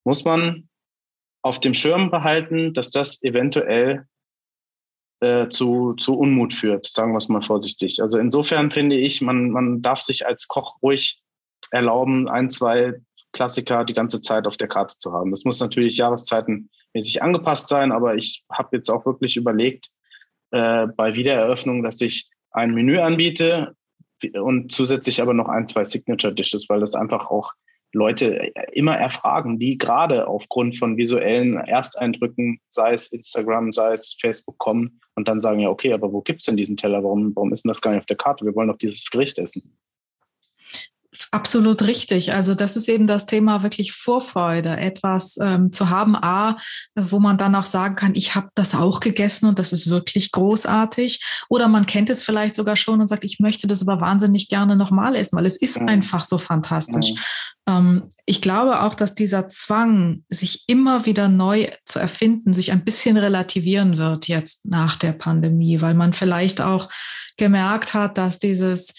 Muss 0.03 0.25
man 0.25 0.67
auf 1.41 1.62
dem 1.62 1.73
Schirm 1.73 2.12
behalten, 2.12 2.73
dass 2.73 2.91
das 2.91 3.23
eventuell 3.23 4.05
äh, 5.21 5.47
zu, 5.47 5.93
zu 5.93 6.17
Unmut 6.19 6.51
führt, 6.51 6.86
sagen 6.91 7.13
wir 7.13 7.17
es 7.17 7.29
mal 7.29 7.41
vorsichtig. 7.41 8.01
Also 8.01 8.17
insofern 8.19 8.69
finde 8.69 8.97
ich, 8.97 9.21
man, 9.21 9.49
man 9.49 9.81
darf 9.81 10.01
sich 10.01 10.27
als 10.27 10.49
Koch 10.49 10.81
ruhig 10.83 11.21
erlauben, 11.71 12.27
ein, 12.27 12.49
zwei 12.49 13.01
Klassiker 13.31 13.86
die 13.86 13.93
ganze 13.93 14.21
Zeit 14.21 14.45
auf 14.45 14.57
der 14.57 14.67
Karte 14.67 14.97
zu 14.97 15.13
haben. 15.13 15.31
Das 15.31 15.45
muss 15.45 15.62
natürlich 15.62 15.95
jahreszeitenmäßig 15.95 17.23
angepasst 17.23 17.69
sein, 17.69 17.93
aber 17.93 18.15
ich 18.15 18.43
habe 18.51 18.75
jetzt 18.75 18.89
auch 18.89 19.05
wirklich 19.05 19.38
überlegt, 19.38 19.89
äh, 20.54 20.88
bei 20.96 21.16
Wiedereröffnung, 21.16 21.82
dass 21.82 22.00
ich 22.00 22.30
ein 22.52 22.76
Menü 22.76 23.00
anbiete 23.00 23.76
und 24.39 24.72
zusätzlich 24.72 25.20
aber 25.20 25.34
noch 25.34 25.50
ein, 25.50 25.68
zwei 25.68 25.84
Signature 25.84 26.34
Dishes, 26.34 26.70
weil 26.70 26.80
das 26.80 26.94
einfach 26.94 27.32
auch 27.32 27.52
Leute 27.92 28.52
immer 28.72 28.96
erfragen, 28.96 29.58
die 29.58 29.80
gerade 29.80 30.28
aufgrund 30.28 30.78
von 30.78 30.96
visuellen 30.96 31.58
Ersteindrücken, 31.58 32.60
sei 32.70 32.94
es 32.94 33.12
Instagram, 33.12 33.74
sei 33.74 33.94
es 33.94 34.16
Facebook, 34.22 34.58
kommen 34.60 35.00
und 35.16 35.28
dann 35.28 35.42
sagen, 35.42 35.60
ja, 35.60 35.70
okay, 35.70 35.92
aber 35.92 36.13
wo 36.13 36.22
gibt 36.22 36.42
es 36.42 36.46
denn 36.46 36.58
diesen 36.58 36.78
Teller? 36.78 37.04
Warum, 37.04 37.36
warum 37.36 37.52
ist 37.52 37.66
denn 37.66 37.70
das 37.70 37.82
gar 37.82 37.92
nicht 37.92 38.02
auf 38.02 38.06
der 38.06 38.18
Karte? 38.18 38.46
Wir 38.46 38.56
wollen 38.56 38.68
doch 38.68 38.78
dieses 38.78 39.10
Gericht 39.10 39.39
essen. 39.39 39.76
Absolut 41.31 41.81
richtig. 41.83 42.33
Also 42.33 42.55
das 42.55 42.75
ist 42.75 42.88
eben 42.88 43.07
das 43.07 43.25
Thema 43.25 43.63
wirklich 43.63 43.91
Vorfreude, 43.91 44.77
etwas 44.77 45.38
ähm, 45.41 45.71
zu 45.71 45.89
haben, 45.89 46.15
a, 46.15 46.57
wo 46.95 47.19
man 47.19 47.38
dann 47.38 47.55
auch 47.55 47.65
sagen 47.65 47.95
kann, 47.95 48.15
ich 48.15 48.36
habe 48.36 48.49
das 48.55 48.75
auch 48.75 48.99
gegessen 48.99 49.47
und 49.47 49.59
das 49.59 49.73
ist 49.73 49.89
wirklich 49.89 50.31
großartig. 50.31 51.23
Oder 51.49 51.67
man 51.67 51.86
kennt 51.86 52.09
es 52.09 52.21
vielleicht 52.21 52.55
sogar 52.55 52.75
schon 52.75 53.01
und 53.01 53.07
sagt, 53.07 53.23
ich 53.23 53.39
möchte 53.39 53.67
das 53.67 53.81
aber 53.81 54.01
wahnsinnig 54.01 54.47
gerne 54.47 54.75
nochmal 54.75 55.15
essen, 55.15 55.38
weil 55.38 55.45
es 55.45 55.57
ist 55.57 55.79
mhm. 55.79 55.89
einfach 55.89 56.25
so 56.25 56.38
fantastisch. 56.38 57.12
Mhm. 57.12 57.19
Ähm, 57.67 58.03
ich 58.25 58.41
glaube 58.41 58.81
auch, 58.81 58.93
dass 58.93 59.15
dieser 59.15 59.47
Zwang, 59.47 60.23
sich 60.29 60.63
immer 60.67 61.05
wieder 61.05 61.29
neu 61.29 61.69
zu 61.86 61.99
erfinden, 61.99 62.53
sich 62.53 62.71
ein 62.71 62.83
bisschen 62.83 63.17
relativieren 63.17 63.97
wird 63.97 64.27
jetzt 64.27 64.65
nach 64.65 64.95
der 64.95 65.13
Pandemie, 65.13 65.81
weil 65.81 65.93
man 65.93 66.13
vielleicht 66.13 66.62
auch 66.62 66.89
gemerkt 67.38 67.93
hat, 67.93 68.17
dass 68.17 68.39
dieses 68.39 68.93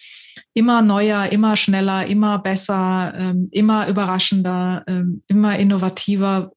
immer 0.54 0.82
neuer, 0.82 1.26
immer 1.30 1.56
schneller, 1.56 2.06
immer 2.06 2.38
besser, 2.38 3.12
ähm, 3.16 3.48
immer 3.50 3.88
überraschender, 3.88 4.84
ähm, 4.86 5.22
immer 5.26 5.58
innovativer. 5.58 6.52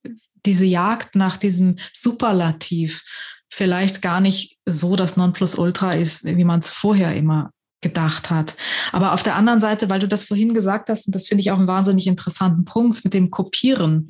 Diese 0.46 0.66
Jagd 0.66 1.16
nach 1.16 1.38
diesem 1.38 1.78
Superlativ 1.94 3.04
vielleicht 3.50 4.02
gar 4.02 4.22
nicht 4.22 4.58
so 4.66 4.96
das 4.96 5.18
Nonplusultra 5.18 5.96
ist, 5.96 6.24
wie 6.24 6.44
man 6.44 6.60
es 6.60 6.70
vorher 6.70 7.16
immer 7.16 7.52
gedacht 7.82 8.30
hat. 8.30 8.56
Aber 8.92 9.14
auf 9.14 9.24
der 9.24 9.36
anderen 9.36 9.62
Seite, 9.62 9.90
weil 9.90 10.00
du 10.00 10.08
das 10.08 10.24
vorhin 10.24 10.54
gesagt 10.54 10.90
hast, 10.90 11.08
und 11.08 11.16
das 11.16 11.28
finde 11.28 11.42
ich 11.42 11.52
auch 11.52 11.58
einen 11.58 11.68
wahnsinnig 11.68 12.08
interessanten 12.08 12.66
Punkt 12.66 13.04
mit 13.04 13.14
dem 13.14 13.30
Kopieren, 13.30 14.10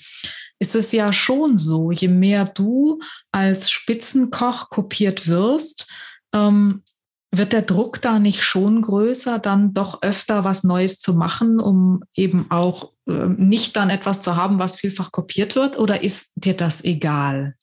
ist 0.59 0.75
es 0.75 0.91
ja 0.91 1.13
schon 1.13 1.57
so, 1.57 1.91
je 1.91 2.07
mehr 2.07 2.45
du 2.45 2.99
als 3.31 3.69
Spitzenkoch 3.69 4.69
kopiert 4.69 5.27
wirst, 5.27 5.91
ähm, 6.33 6.83
wird 7.31 7.53
der 7.53 7.61
Druck 7.61 8.01
da 8.01 8.19
nicht 8.19 8.43
schon 8.43 8.81
größer, 8.81 9.39
dann 9.39 9.73
doch 9.73 10.01
öfter 10.01 10.43
was 10.43 10.63
Neues 10.63 10.99
zu 10.99 11.13
machen, 11.13 11.59
um 11.59 12.03
eben 12.15 12.49
auch 12.49 12.93
äh, 13.07 13.27
nicht 13.27 13.75
dann 13.75 13.89
etwas 13.89 14.21
zu 14.21 14.35
haben, 14.35 14.59
was 14.59 14.77
vielfach 14.77 15.11
kopiert 15.11 15.55
wird? 15.55 15.77
Oder 15.77 16.03
ist 16.03 16.31
dir 16.35 16.55
das 16.55 16.83
egal? 16.83 17.55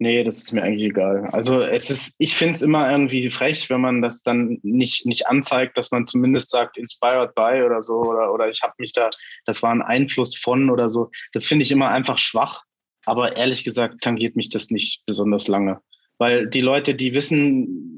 Nee, 0.00 0.22
das 0.22 0.36
ist 0.36 0.52
mir 0.52 0.62
eigentlich 0.62 0.90
egal. 0.90 1.28
Also 1.32 1.60
es 1.60 1.90
ist, 1.90 2.14
ich 2.20 2.36
finde 2.36 2.52
es 2.52 2.62
immer 2.62 2.88
irgendwie 2.88 3.28
frech, 3.30 3.68
wenn 3.68 3.80
man 3.80 4.00
das 4.00 4.22
dann 4.22 4.58
nicht, 4.62 5.04
nicht 5.06 5.26
anzeigt, 5.26 5.76
dass 5.76 5.90
man 5.90 6.06
zumindest 6.06 6.50
sagt, 6.50 6.78
inspired 6.78 7.34
by 7.34 7.64
oder 7.66 7.82
so, 7.82 7.96
oder, 8.02 8.32
oder 8.32 8.48
ich 8.48 8.62
habe 8.62 8.74
mich 8.78 8.92
da, 8.92 9.10
das 9.44 9.60
war 9.64 9.72
ein 9.72 9.82
Einfluss 9.82 10.36
von 10.36 10.70
oder 10.70 10.88
so. 10.88 11.10
Das 11.32 11.46
finde 11.46 11.64
ich 11.64 11.72
immer 11.72 11.88
einfach 11.88 12.18
schwach. 12.18 12.62
Aber 13.06 13.36
ehrlich 13.36 13.64
gesagt 13.64 14.00
tangiert 14.00 14.36
mich 14.36 14.50
das 14.50 14.70
nicht 14.70 15.02
besonders 15.04 15.48
lange. 15.48 15.80
Weil 16.18 16.46
die 16.46 16.60
Leute, 16.60 16.94
die 16.94 17.12
wissen, 17.12 17.97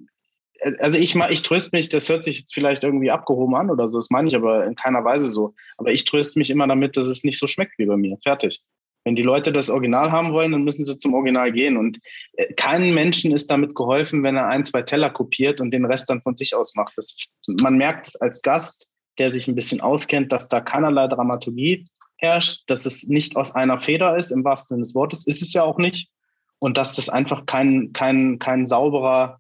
also 0.79 0.99
ich, 0.99 1.15
ich 1.15 1.43
tröste 1.43 1.77
mich, 1.77 1.89
das 1.89 2.09
hört 2.09 2.25
sich 2.25 2.41
jetzt 2.41 2.55
vielleicht 2.55 2.85
irgendwie 2.85 3.11
abgehoben 3.11 3.55
an 3.55 3.71
oder 3.71 3.89
so, 3.89 3.99
das 3.99 4.11
meine 4.11 4.29
ich 4.29 4.37
aber 4.37 4.67
in 4.67 4.75
keiner 4.75 5.05
Weise 5.05 5.29
so. 5.29 5.55
Aber 5.77 5.93
ich 5.93 6.05
tröste 6.05 6.39
mich 6.39 6.51
immer 6.51 6.67
damit, 6.67 6.97
dass 6.97 7.07
es 7.07 7.25
nicht 7.25 7.39
so 7.39 7.47
schmeckt 7.47 7.79
wie 7.79 7.87
bei 7.87 7.97
mir. 7.97 8.17
Fertig. 8.23 8.63
Wenn 9.05 9.17
die 9.17 9.23
Leute 9.23 9.51
das 9.51 9.71
Original 9.71 10.13
haben 10.13 10.33
wollen, 10.33 10.53
dann 10.53 10.65
müssen 10.65 10.85
sie 10.85 10.99
zum 10.99 11.15
Original 11.15 11.53
gehen. 11.53 11.79
Und 11.79 11.99
äh, 12.35 12.53
keinem 12.55 12.95
Menschen 12.95 13.33
ist 13.33 13.51
damit 13.51 13.75
geholfen, 13.75 14.23
wenn 14.23 14.37
er 14.37 14.49
ein, 14.49 14.65
zwei 14.65 14.83
Teller 14.83 15.09
kopiert 15.09 15.61
und 15.61 15.71
den 15.71 15.87
Rest 15.87 16.11
dann 16.11 16.21
von 16.21 16.37
sich 16.37 16.55
aus 16.55 16.75
macht. 16.75 16.93
Das, 16.97 17.17
man 17.47 17.79
merkt 17.79 18.09
es 18.09 18.17
als 18.17 18.43
Gast, 18.43 18.91
der 19.19 19.31
sich 19.31 19.49
ein 19.49 19.55
bisschen 19.55 19.81
auskennt, 19.81 20.33
dass 20.33 20.49
da 20.49 20.61
keinerlei 20.61 21.07
Dramaturgie 21.09 21.87
herrscht, 22.19 22.65
dass 22.67 22.85
es 22.85 23.09
nicht 23.09 23.37
aus 23.37 23.55
einer 23.55 23.81
Feder 23.81 24.19
ist, 24.19 24.31
im 24.31 24.45
wahrsten 24.45 24.75
Sinne 24.75 24.83
des 24.83 24.95
Wortes, 24.95 25.27
ist 25.27 25.41
es 25.41 25.55
ja 25.55 25.63
auch 25.63 25.79
nicht. 25.79 26.11
Und 26.59 26.77
dass 26.77 26.97
das 26.97 27.09
einfach 27.09 27.47
kein, 27.47 27.95
kein, 27.95 28.39
kein 28.39 28.67
sauberer 28.67 29.40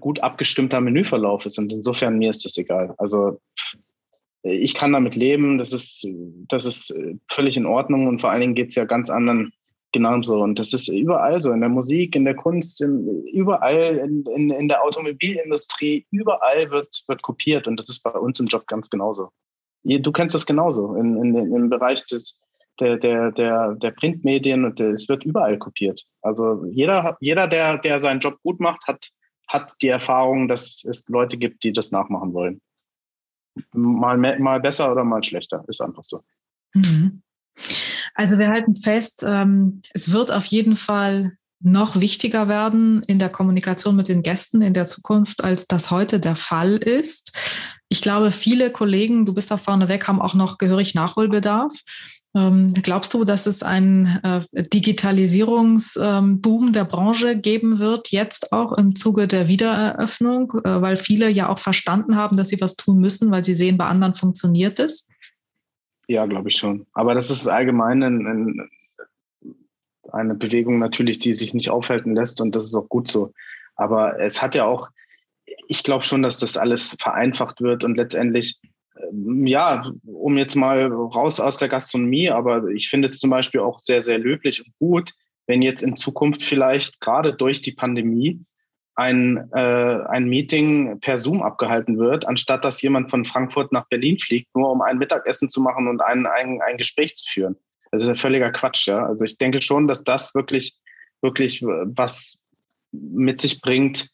gut 0.00 0.20
abgestimmter 0.20 0.80
Menüverlauf 0.80 1.46
ist. 1.46 1.58
Und 1.58 1.72
insofern 1.72 2.18
mir 2.18 2.30
ist 2.30 2.44
das 2.44 2.56
egal. 2.58 2.94
Also 2.98 3.40
ich 4.42 4.74
kann 4.74 4.92
damit 4.92 5.14
leben, 5.14 5.58
das 5.58 5.72
ist, 5.72 6.06
das 6.48 6.64
ist 6.64 6.94
völlig 7.30 7.56
in 7.56 7.66
Ordnung 7.66 8.08
und 8.08 8.20
vor 8.20 8.30
allen 8.30 8.40
Dingen 8.40 8.54
geht 8.54 8.70
es 8.70 8.74
ja 8.74 8.84
ganz 8.84 9.08
anderen 9.08 9.52
genauso. 9.92 10.42
Und 10.42 10.58
das 10.58 10.72
ist 10.72 10.88
überall 10.88 11.40
so, 11.42 11.52
in 11.52 11.60
der 11.60 11.68
Musik, 11.68 12.16
in 12.16 12.24
der 12.24 12.34
Kunst, 12.34 12.82
in, 12.82 13.24
überall 13.32 13.98
in, 13.98 14.24
in, 14.34 14.50
in 14.50 14.68
der 14.68 14.82
Automobilindustrie, 14.82 16.06
überall 16.10 16.70
wird, 16.70 17.04
wird 17.06 17.22
kopiert 17.22 17.68
und 17.68 17.76
das 17.76 17.88
ist 17.88 18.02
bei 18.02 18.10
uns 18.10 18.40
im 18.40 18.46
Job 18.46 18.66
ganz 18.66 18.90
genauso. 18.90 19.30
Du 19.84 20.12
kennst 20.12 20.34
das 20.34 20.46
genauso 20.46 20.94
in, 20.94 21.16
in, 21.16 21.34
im 21.34 21.68
Bereich 21.68 22.04
des, 22.06 22.40
der, 22.80 22.96
der, 22.96 23.32
der, 23.32 23.74
der 23.74 23.90
Printmedien 23.90 24.64
und 24.64 24.80
es 24.80 25.08
wird 25.08 25.24
überall 25.24 25.58
kopiert. 25.58 26.04
Also 26.22 26.64
jeder, 26.70 27.16
jeder 27.20 27.46
der, 27.46 27.78
der 27.78 28.00
seinen 28.00 28.20
Job 28.20 28.38
gut 28.42 28.60
macht, 28.60 28.86
hat, 28.86 29.10
hat 29.52 29.74
die 29.82 29.88
Erfahrung, 29.88 30.48
dass 30.48 30.82
es 30.84 31.08
Leute 31.08 31.36
gibt, 31.36 31.62
die 31.62 31.72
das 31.72 31.92
nachmachen 31.92 32.32
wollen. 32.32 32.60
Mal, 33.72 34.16
mal 34.16 34.60
besser 34.60 34.90
oder 34.90 35.04
mal 35.04 35.22
schlechter, 35.22 35.62
ist 35.68 35.82
einfach 35.82 36.02
so. 36.02 36.22
Mhm. 36.72 37.22
Also 38.14 38.38
wir 38.38 38.48
halten 38.48 38.74
fest, 38.76 39.22
ähm, 39.26 39.82
es 39.92 40.10
wird 40.10 40.32
auf 40.32 40.46
jeden 40.46 40.76
Fall 40.76 41.36
noch 41.60 42.00
wichtiger 42.00 42.48
werden 42.48 43.02
in 43.06 43.18
der 43.18 43.28
Kommunikation 43.28 43.94
mit 43.94 44.08
den 44.08 44.22
Gästen 44.22 44.62
in 44.62 44.74
der 44.74 44.86
Zukunft, 44.86 45.44
als 45.44 45.66
das 45.66 45.90
heute 45.90 46.18
der 46.18 46.34
Fall 46.34 46.76
ist. 46.76 47.32
Ich 47.88 48.00
glaube, 48.00 48.32
viele 48.32 48.72
Kollegen, 48.72 49.26
du 49.26 49.34
bist 49.34 49.50
da 49.50 49.58
vorneweg, 49.58 50.08
haben 50.08 50.20
auch 50.20 50.34
noch 50.34 50.56
gehörig 50.56 50.94
Nachholbedarf. 50.94 51.72
Ähm, 52.34 52.72
glaubst 52.72 53.12
du, 53.12 53.24
dass 53.24 53.46
es 53.46 53.62
einen 53.62 54.06
äh, 54.22 54.40
Digitalisierungsboom 54.52 56.66
ähm, 56.66 56.72
der 56.72 56.84
Branche 56.84 57.38
geben 57.38 57.78
wird, 57.78 58.10
jetzt 58.10 58.54
auch 58.54 58.72
im 58.72 58.96
Zuge 58.96 59.28
der 59.28 59.48
Wiedereröffnung, 59.48 60.52
äh, 60.64 60.80
weil 60.80 60.96
viele 60.96 61.28
ja 61.28 61.50
auch 61.50 61.58
verstanden 61.58 62.16
haben, 62.16 62.38
dass 62.38 62.48
sie 62.48 62.60
was 62.60 62.76
tun 62.76 63.00
müssen, 63.00 63.30
weil 63.30 63.44
sie 63.44 63.54
sehen, 63.54 63.76
bei 63.76 63.84
anderen 63.84 64.14
funktioniert 64.14 64.80
es? 64.80 65.08
Ja, 66.08 66.24
glaube 66.26 66.48
ich 66.48 66.56
schon. 66.56 66.86
Aber 66.94 67.14
das 67.14 67.30
ist 67.30 67.46
allgemein 67.48 68.02
ein, 68.02 68.26
ein, 68.26 68.70
eine 70.10 70.34
Bewegung 70.34 70.78
natürlich, 70.78 71.18
die 71.18 71.34
sich 71.34 71.52
nicht 71.52 71.70
aufhalten 71.70 72.14
lässt 72.14 72.40
und 72.40 72.54
das 72.54 72.64
ist 72.64 72.74
auch 72.74 72.88
gut 72.88 73.08
so. 73.08 73.32
Aber 73.76 74.18
es 74.20 74.42
hat 74.42 74.54
ja 74.54 74.64
auch, 74.64 74.88
ich 75.68 75.82
glaube 75.82 76.04
schon, 76.04 76.22
dass 76.22 76.38
das 76.38 76.56
alles 76.56 76.96
vereinfacht 76.98 77.60
wird 77.60 77.84
und 77.84 77.96
letztendlich, 77.96 78.58
ja, 79.44 79.92
um 80.04 80.38
jetzt 80.38 80.54
mal 80.54 80.86
raus 80.86 81.40
aus 81.40 81.58
der 81.58 81.68
Gastronomie, 81.68 82.30
aber 82.30 82.68
ich 82.68 82.88
finde 82.88 83.08
es 83.08 83.18
zum 83.18 83.30
Beispiel 83.30 83.60
auch 83.60 83.80
sehr, 83.80 84.02
sehr 84.02 84.18
löblich 84.18 84.64
und 84.64 84.72
gut, 84.78 85.12
wenn 85.46 85.62
jetzt 85.62 85.82
in 85.82 85.96
Zukunft 85.96 86.42
vielleicht 86.42 87.00
gerade 87.00 87.34
durch 87.34 87.60
die 87.62 87.72
Pandemie 87.72 88.40
ein, 88.94 89.50
äh, 89.52 90.04
ein 90.08 90.28
Meeting 90.28 91.00
per 91.00 91.18
Zoom 91.18 91.42
abgehalten 91.42 91.98
wird, 91.98 92.26
anstatt 92.26 92.64
dass 92.64 92.82
jemand 92.82 93.10
von 93.10 93.24
Frankfurt 93.24 93.72
nach 93.72 93.88
Berlin 93.88 94.18
fliegt, 94.18 94.54
nur 94.54 94.70
um 94.70 94.82
ein 94.82 94.98
Mittagessen 94.98 95.48
zu 95.48 95.60
machen 95.60 95.88
und 95.88 96.00
ein, 96.00 96.26
ein, 96.26 96.60
ein 96.60 96.76
Gespräch 96.76 97.14
zu 97.16 97.30
führen. 97.30 97.56
Das 97.90 98.02
ist 98.02 98.08
ja 98.08 98.14
völliger 98.14 98.50
Quatsch, 98.50 98.86
ja. 98.86 99.04
Also 99.04 99.24
ich 99.24 99.38
denke 99.38 99.60
schon, 99.60 99.88
dass 99.88 100.04
das 100.04 100.34
wirklich, 100.34 100.76
wirklich 101.20 101.62
was 101.62 102.44
mit 102.92 103.40
sich 103.40 103.60
bringt, 103.60 104.11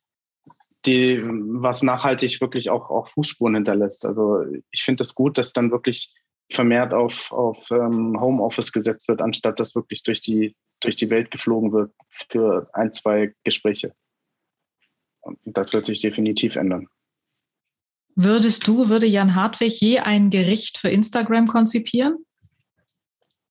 die, 0.87 1.21
was 1.23 1.83
nachhaltig 1.83 2.41
wirklich 2.41 2.71
auch, 2.71 2.91
auch 2.91 3.09
Fußspuren 3.09 3.57
hinterlässt. 3.57 4.07
Also 4.07 4.45
ich 4.71 4.83
finde 4.83 5.03
es 5.03 5.09
das 5.09 5.15
gut, 5.15 5.39
dass 5.39 5.53
dann 5.53 5.71
wirklich 5.71 6.15
vermehrt 6.51 6.95
auf, 6.95 7.33
auf 7.33 7.71
ähm, 7.71 8.19
Homeoffice 8.21 8.73
gesetzt 8.73 9.09
wird, 9.09 9.21
anstatt 9.21 9.61
dass 9.61 9.75
wirklich 9.75 10.03
durch 10.03 10.21
die, 10.21 10.57
durch 10.81 10.97
die 10.97 11.11
Welt 11.11 11.31
geflogen 11.31 11.73
wird 11.73 11.93
für 12.09 12.71
ein, 12.73 12.93
zwei 12.93 13.35
Gespräche. 13.45 13.93
Und 15.21 15.39
das 15.45 15.73
wird 15.73 15.87
sich 15.87 16.01
definitiv 16.01 16.57
ändern. 16.57 16.89
Würdest 18.15 18.67
du, 18.67 18.89
würde 18.89 19.07
Jan 19.07 19.35
Hartwig 19.35 19.81
je 19.81 19.99
ein 19.99 20.31
Gericht 20.31 20.79
für 20.79 20.89
Instagram 20.89 21.47
konzipieren? 21.47 22.25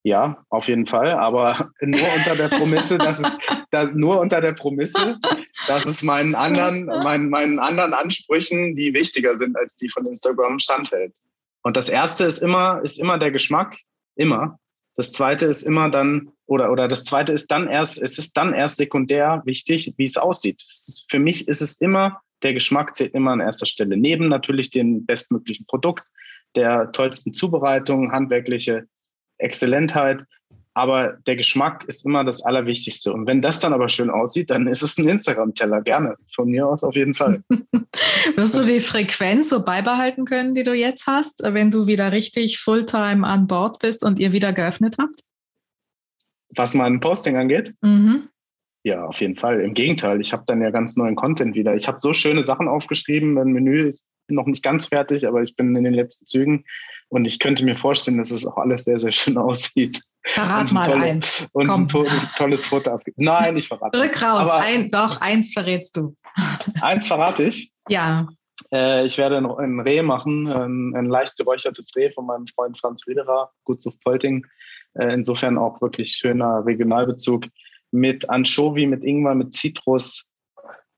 Ja, 0.08 0.42
auf 0.48 0.70
jeden 0.70 0.86
Fall, 0.86 1.12
aber 1.12 1.70
nur 1.82 2.08
unter 2.16 2.38
der 2.38 2.48
Prämisse, 2.48 2.98
dass 2.98 3.20
es 3.20 3.38
dass, 3.72 3.92
nur 3.92 4.22
unter 4.22 4.40
der 4.40 4.54
Prämisse, 4.54 5.20
dass 5.68 5.86
es 5.86 6.02
meinen 6.02 6.34
anderen, 6.34 6.86
meinen, 7.04 7.30
meinen 7.30 7.60
anderen 7.60 7.94
Ansprüchen, 7.94 8.74
die 8.74 8.94
wichtiger 8.94 9.36
sind 9.36 9.58
als 9.58 9.76
die 9.76 9.90
von 9.90 10.06
Instagram, 10.06 10.60
standhält. 10.60 11.18
Und 11.62 11.76
das 11.76 11.90
erste 11.90 12.24
ist 12.24 12.38
immer, 12.38 12.80
ist 12.86 13.02
immer 13.02 13.20
der 13.20 13.32
Geschmack, 13.32 13.80
immer. 14.16 14.58
Das 14.96 15.12
zweite 15.12 15.48
ist 15.48 15.64
immer 15.64 15.90
dann, 15.90 16.32
oder, 16.46 16.72
oder 16.72 16.88
das 16.88 17.04
zweite 17.04 17.34
ist 17.34 17.52
dann 17.52 17.68
erst, 17.68 18.02
es 18.02 18.18
ist 18.18 18.38
dann 18.38 18.54
erst 18.54 18.78
sekundär 18.78 19.42
wichtig, 19.44 19.94
wie 19.98 20.06
es 20.06 20.16
aussieht. 20.16 20.64
Für 21.10 21.20
mich 21.20 21.50
ist 21.50 21.60
es 21.60 21.82
immer, 21.82 22.22
der 22.44 22.54
Geschmack 22.54 22.96
zählt 22.96 23.14
immer 23.14 23.32
an 23.32 23.42
erster 23.42 23.66
Stelle. 23.66 23.98
Neben 23.98 24.30
natürlich 24.30 24.70
dem 24.70 25.06
bestmöglichen 25.06 25.66
Produkt, 25.66 26.08
der 26.56 26.94
tollsten 26.94 27.34
Zubereitung, 27.34 28.14
handwerkliche 28.14 28.88
Exzellentheit, 29.38 30.24
aber 30.78 31.18
der 31.26 31.36
Geschmack 31.36 31.86
ist 31.88 32.06
immer 32.06 32.24
das 32.24 32.44
Allerwichtigste. 32.44 33.12
Und 33.12 33.26
wenn 33.26 33.42
das 33.42 33.60
dann 33.60 33.74
aber 33.74 33.90
schön 33.90 34.12
aussieht, 34.12 34.52
dann 34.52 34.68
ist 34.68 34.84
es 34.84 34.96
ein 35.00 35.08
Instagram-Teller. 35.08 35.82
Gerne. 35.82 36.18
Von 36.36 36.50
mir 36.50 36.68
aus 36.68 36.84
auf 36.84 36.96
jeden 36.96 37.16
Fall. 37.16 37.42
Wirst 38.36 38.56
du 38.56 38.64
die 38.64 38.80
Frequenz 38.80 39.50
so 39.50 39.66
beibehalten 39.66 40.26
können, 40.26 40.54
die 40.54 40.64
du 40.64 40.76
jetzt 40.76 41.08
hast, 41.08 41.42
wenn 41.44 41.72
du 41.72 41.88
wieder 41.88 42.12
richtig 42.12 42.60
Fulltime 42.60 43.26
an 43.26 43.48
Bord 43.48 43.80
bist 43.80 44.04
und 44.04 44.20
ihr 44.20 44.34
wieder 44.34 44.54
geöffnet 44.54 44.98
habt? 45.00 45.22
Was 46.56 46.76
mein 46.76 47.00
Posting 47.00 47.38
angeht? 47.38 47.74
Mhm. 47.82 48.30
Ja, 48.84 49.04
auf 49.04 49.20
jeden 49.20 49.36
Fall. 49.36 49.62
Im 49.62 49.74
Gegenteil, 49.74 50.22
ich 50.22 50.32
habe 50.32 50.44
dann 50.46 50.62
ja 50.62 50.70
ganz 50.70 50.96
neuen 50.96 51.16
Content 51.16 51.56
wieder. 51.56 51.74
Ich 51.74 51.88
habe 51.88 51.98
so 52.00 52.14
schöne 52.14 52.44
Sachen 52.44 52.68
aufgeschrieben. 52.68 53.34
Mein 53.34 53.48
Menü 53.48 53.88
ist 53.88 54.06
noch 54.28 54.46
nicht 54.46 54.64
ganz 54.64 54.86
fertig, 54.86 55.28
aber 55.28 55.42
ich 55.42 55.56
bin 55.56 55.76
in 55.76 55.84
den 55.84 55.96
letzten 55.96 56.28
Zügen. 56.28 56.66
Und 57.10 57.26
ich 57.26 57.40
könnte 57.40 57.64
mir 57.64 57.76
vorstellen, 57.76 58.18
dass 58.18 58.32
es 58.32 58.46
auch 58.46 58.58
alles 58.58 58.84
sehr, 58.84 59.00
sehr 59.00 59.12
schön 59.12 59.38
aussieht. 59.38 60.02
Verrat 60.26 60.72
mal 60.72 60.86
tolle, 60.86 61.06
eins. 61.06 61.48
Und 61.54 61.68
Komm. 61.68 61.84
ein 61.84 61.88
to 61.88 62.06
tolles 62.38 62.66
Foto 62.66 62.92
ab. 62.92 63.02
Nein, 63.16 63.56
ich 63.56 63.68
verrate. 63.68 63.98
Rück 63.98 64.22
raus. 64.22 64.50
Ein, 64.50 64.90
doch, 64.90 65.22
eins 65.22 65.54
verrätst 65.54 65.96
du. 65.96 66.16
Eins 66.82 67.08
verrate 67.08 67.44
ich? 67.44 67.72
Ja. 67.88 68.28
Äh, 68.74 69.06
ich 69.06 69.18
werde 69.18 69.38
ein, 69.38 69.46
ein 69.46 69.80
Reh 69.80 70.02
machen, 70.02 70.48
ein, 70.48 70.94
ein, 70.96 71.06
leicht 71.06 71.38
geräuchertes 71.38 71.96
Reh 71.96 72.12
von 72.12 72.26
meinem 72.26 72.48
Freund 72.48 72.78
Franz 72.78 73.08
Riederer, 73.08 73.52
gut 73.64 73.82
zu 73.82 73.92
Polting. 74.04 74.46
Äh, 74.96 75.14
insofern 75.14 75.58
auch 75.58 75.82
wirklich 75.82 76.12
schöner 76.12 76.66
Regionalbezug 76.66 77.46
mit 77.92 78.30
Anchovy, 78.30 78.86
mit 78.86 79.04
Ingwer, 79.04 79.36
mit 79.36 79.54
Zitrus, 79.54 80.30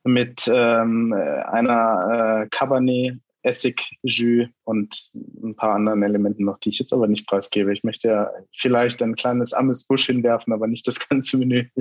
mit 0.03 0.49
ähm, 0.51 1.13
einer 1.13 2.43
äh, 2.43 2.49
Cabernet 2.49 3.19
Essig, 3.43 3.81
Jus 4.03 4.47
und 4.63 5.11
ein 5.43 5.55
paar 5.55 5.75
anderen 5.75 6.03
Elementen 6.03 6.45
noch, 6.45 6.59
die 6.59 6.69
ich 6.69 6.79
jetzt 6.79 6.93
aber 6.93 7.07
nicht 7.07 7.27
preisgebe. 7.27 7.73
Ich 7.73 7.83
möchte 7.83 8.09
ja 8.09 8.31
vielleicht 8.55 9.01
ein 9.01 9.15
kleines 9.15 9.53
Amüsbusch 9.53 10.07
hinwerfen, 10.07 10.53
aber 10.53 10.67
nicht 10.67 10.87
das 10.87 10.99
ganze 11.07 11.37
Menü. 11.37 11.67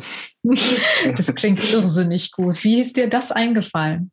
Das 1.16 1.34
klingt 1.34 1.60
irrsinnig 1.60 2.32
gut. 2.32 2.62
Wie 2.64 2.80
ist 2.80 2.96
dir 2.96 3.08
das 3.08 3.32
eingefallen? 3.32 4.10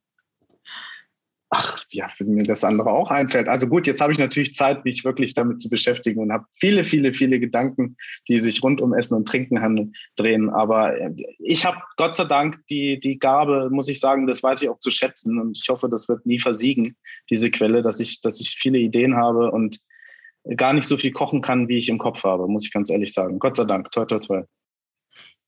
Ach 1.49 1.84
ja, 1.89 2.10
wenn 2.17 2.34
mir 2.34 2.43
das 2.43 2.63
andere 2.63 2.89
auch 2.89 3.12
einfällt. 3.12 3.47
Also 3.47 3.67
gut, 3.67 3.88
jetzt 3.88 4.01
habe 4.01 4.12
ich 4.12 4.19
natürlich 4.19 4.55
Zeit, 4.55 4.84
mich 4.84 5.05
wirklich 5.05 5.34
damit 5.34 5.62
zu 5.62 5.69
beschäftigen 5.69 6.19
und 6.19 6.31
habe 6.31 6.45
viele, 6.60 6.84
viele, 6.84 7.13
viele 7.13 7.39
Gedanken, 7.39 7.97
die 8.27 8.39
sich 8.39 8.63
rund 8.63 8.81
um 8.81 8.93
Essen 8.93 9.15
und 9.15 9.27
Trinken 9.27 9.62
handeln, 9.62 9.93
drehen. 10.15 10.49
Aber 10.49 10.99
äh, 10.99 11.12
ich 11.39 11.65
habe 11.65 11.77
Gott 11.97 12.15
sei 12.15 12.25
Dank 12.25 12.60
die, 12.69 12.99
die 12.99 13.19
Gabe, 13.19 13.69
muss 13.71 13.88
ich 13.88 13.99
sagen, 13.99 14.27
das 14.27 14.43
weiß 14.43 14.62
ich 14.63 14.69
auch 14.69 14.79
zu 14.79 14.91
schätzen 14.91 15.39
und 15.39 15.58
ich 15.62 15.69
hoffe, 15.69 15.88
das 15.89 16.10
wird 16.10 16.25
nie 16.25 16.39
versiegen, 16.39 16.95
diese 17.29 17.51
Quelle, 17.51 17.81
dass 17.81 17.99
ich, 17.99 18.21
dass 18.21 18.41
ich 18.41 18.58
viele 18.60 18.79
Ideen 18.79 19.15
habe 19.15 19.51
und 19.51 19.79
gar 20.58 20.73
nicht 20.73 20.88
so 20.88 20.97
viel 20.97 21.12
kochen 21.12 21.41
kann, 21.41 21.67
wie 21.67 21.77
ich 21.77 21.89
im 21.89 21.97
Kopf 21.97 22.23
habe, 22.23 22.47
muss 22.47 22.65
ich 22.65 22.73
ganz 22.73 22.89
ehrlich 22.89 23.13
sagen. 23.13 23.39
Gott 23.39 23.58
sei 23.58 23.65
Dank, 23.65 23.91
toi, 23.91 24.05
toi, 24.05 24.19
toi. 24.19 24.43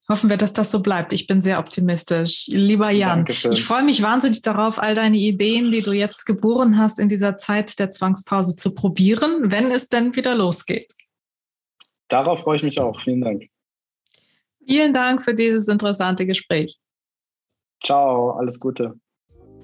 Hoffen 0.10 0.30
wir, 0.30 0.38
dass 0.38 0.54
das 0.54 0.72
so 0.72 0.82
bleibt. 0.82 1.12
Ich 1.12 1.28
bin 1.28 1.42
sehr 1.42 1.60
optimistisch. 1.60 2.48
Lieber 2.48 2.90
Jan, 2.92 3.20
Dankeschön. 3.20 3.52
ich 3.52 3.64
freue 3.64 3.84
mich 3.84 4.02
wahnsinnig 4.02 4.42
darauf, 4.42 4.80
all 4.80 4.96
deine 4.96 5.18
Ideen, 5.18 5.70
die 5.72 5.82
du 5.82 5.92
jetzt 5.92 6.26
geboren 6.26 6.78
hast, 6.78 7.00
in 7.00 7.10
dieser 7.10 7.38
Zeit 7.38 7.78
der 7.78 7.92
Zwangspause 7.92 8.56
zu 8.56 8.74
probieren, 8.74 9.52
wenn 9.52 9.70
es 9.70 9.90
denn 9.90 10.16
wieder 10.16 10.34
losgeht. 10.34 10.94
Darauf 12.08 12.40
freue 12.40 12.56
ich 12.56 12.64
mich 12.64 12.80
auch. 12.80 13.02
Vielen 13.02 13.22
Dank. 13.22 13.50
Vielen 14.66 14.94
Dank 14.94 15.22
für 15.24 15.34
dieses 15.34 15.68
interessante 15.68 16.26
Gespräch. 16.26 16.78
Ciao, 17.84 18.32
alles 18.32 18.60
Gute. 18.60 18.98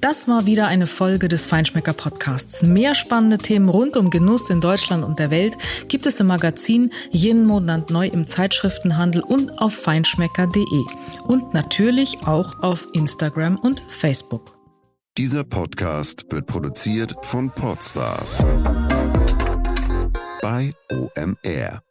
Das 0.04 0.28
war 0.28 0.46
wieder 0.46 0.68
eine 0.68 0.86
Folge 0.86 1.30
des 1.30 1.46
Feinschmecker 1.46 1.94
Podcasts. 1.94 2.62
Mehr 2.62 2.94
spannende 2.94 3.38
Themen 3.38 3.70
rund 3.70 3.96
um 3.96 4.10
Genuss 4.10 4.50
in 4.50 4.60
Deutschland 4.60 5.06
und 5.06 5.18
der 5.18 5.32
Welt 5.32 5.56
gibt 5.88 6.06
es 6.06 6.20
im 6.20 6.28
Magazin 6.28 6.92
jeden 7.12 7.46
Monat 7.46 7.90
neu 7.90 8.08
im 8.08 8.28
Zeitschriftenhandel 8.28 9.24
und 9.24 9.60
auf 9.60 9.74
feinschmecker.de 9.74 10.84
und 11.26 11.54
natürlich 11.54 12.28
auch 12.28 12.62
auf 12.62 12.86
Instagram 12.92 13.56
und 13.56 13.82
Facebook. 13.88 14.58
Dieser 15.18 15.46
Podcast 15.46 16.26
wird 16.30 16.48
produziert 16.48 17.16
von 17.22 17.50
Podstars 17.50 18.44
bei 20.42 20.74
OMR. 20.92 21.82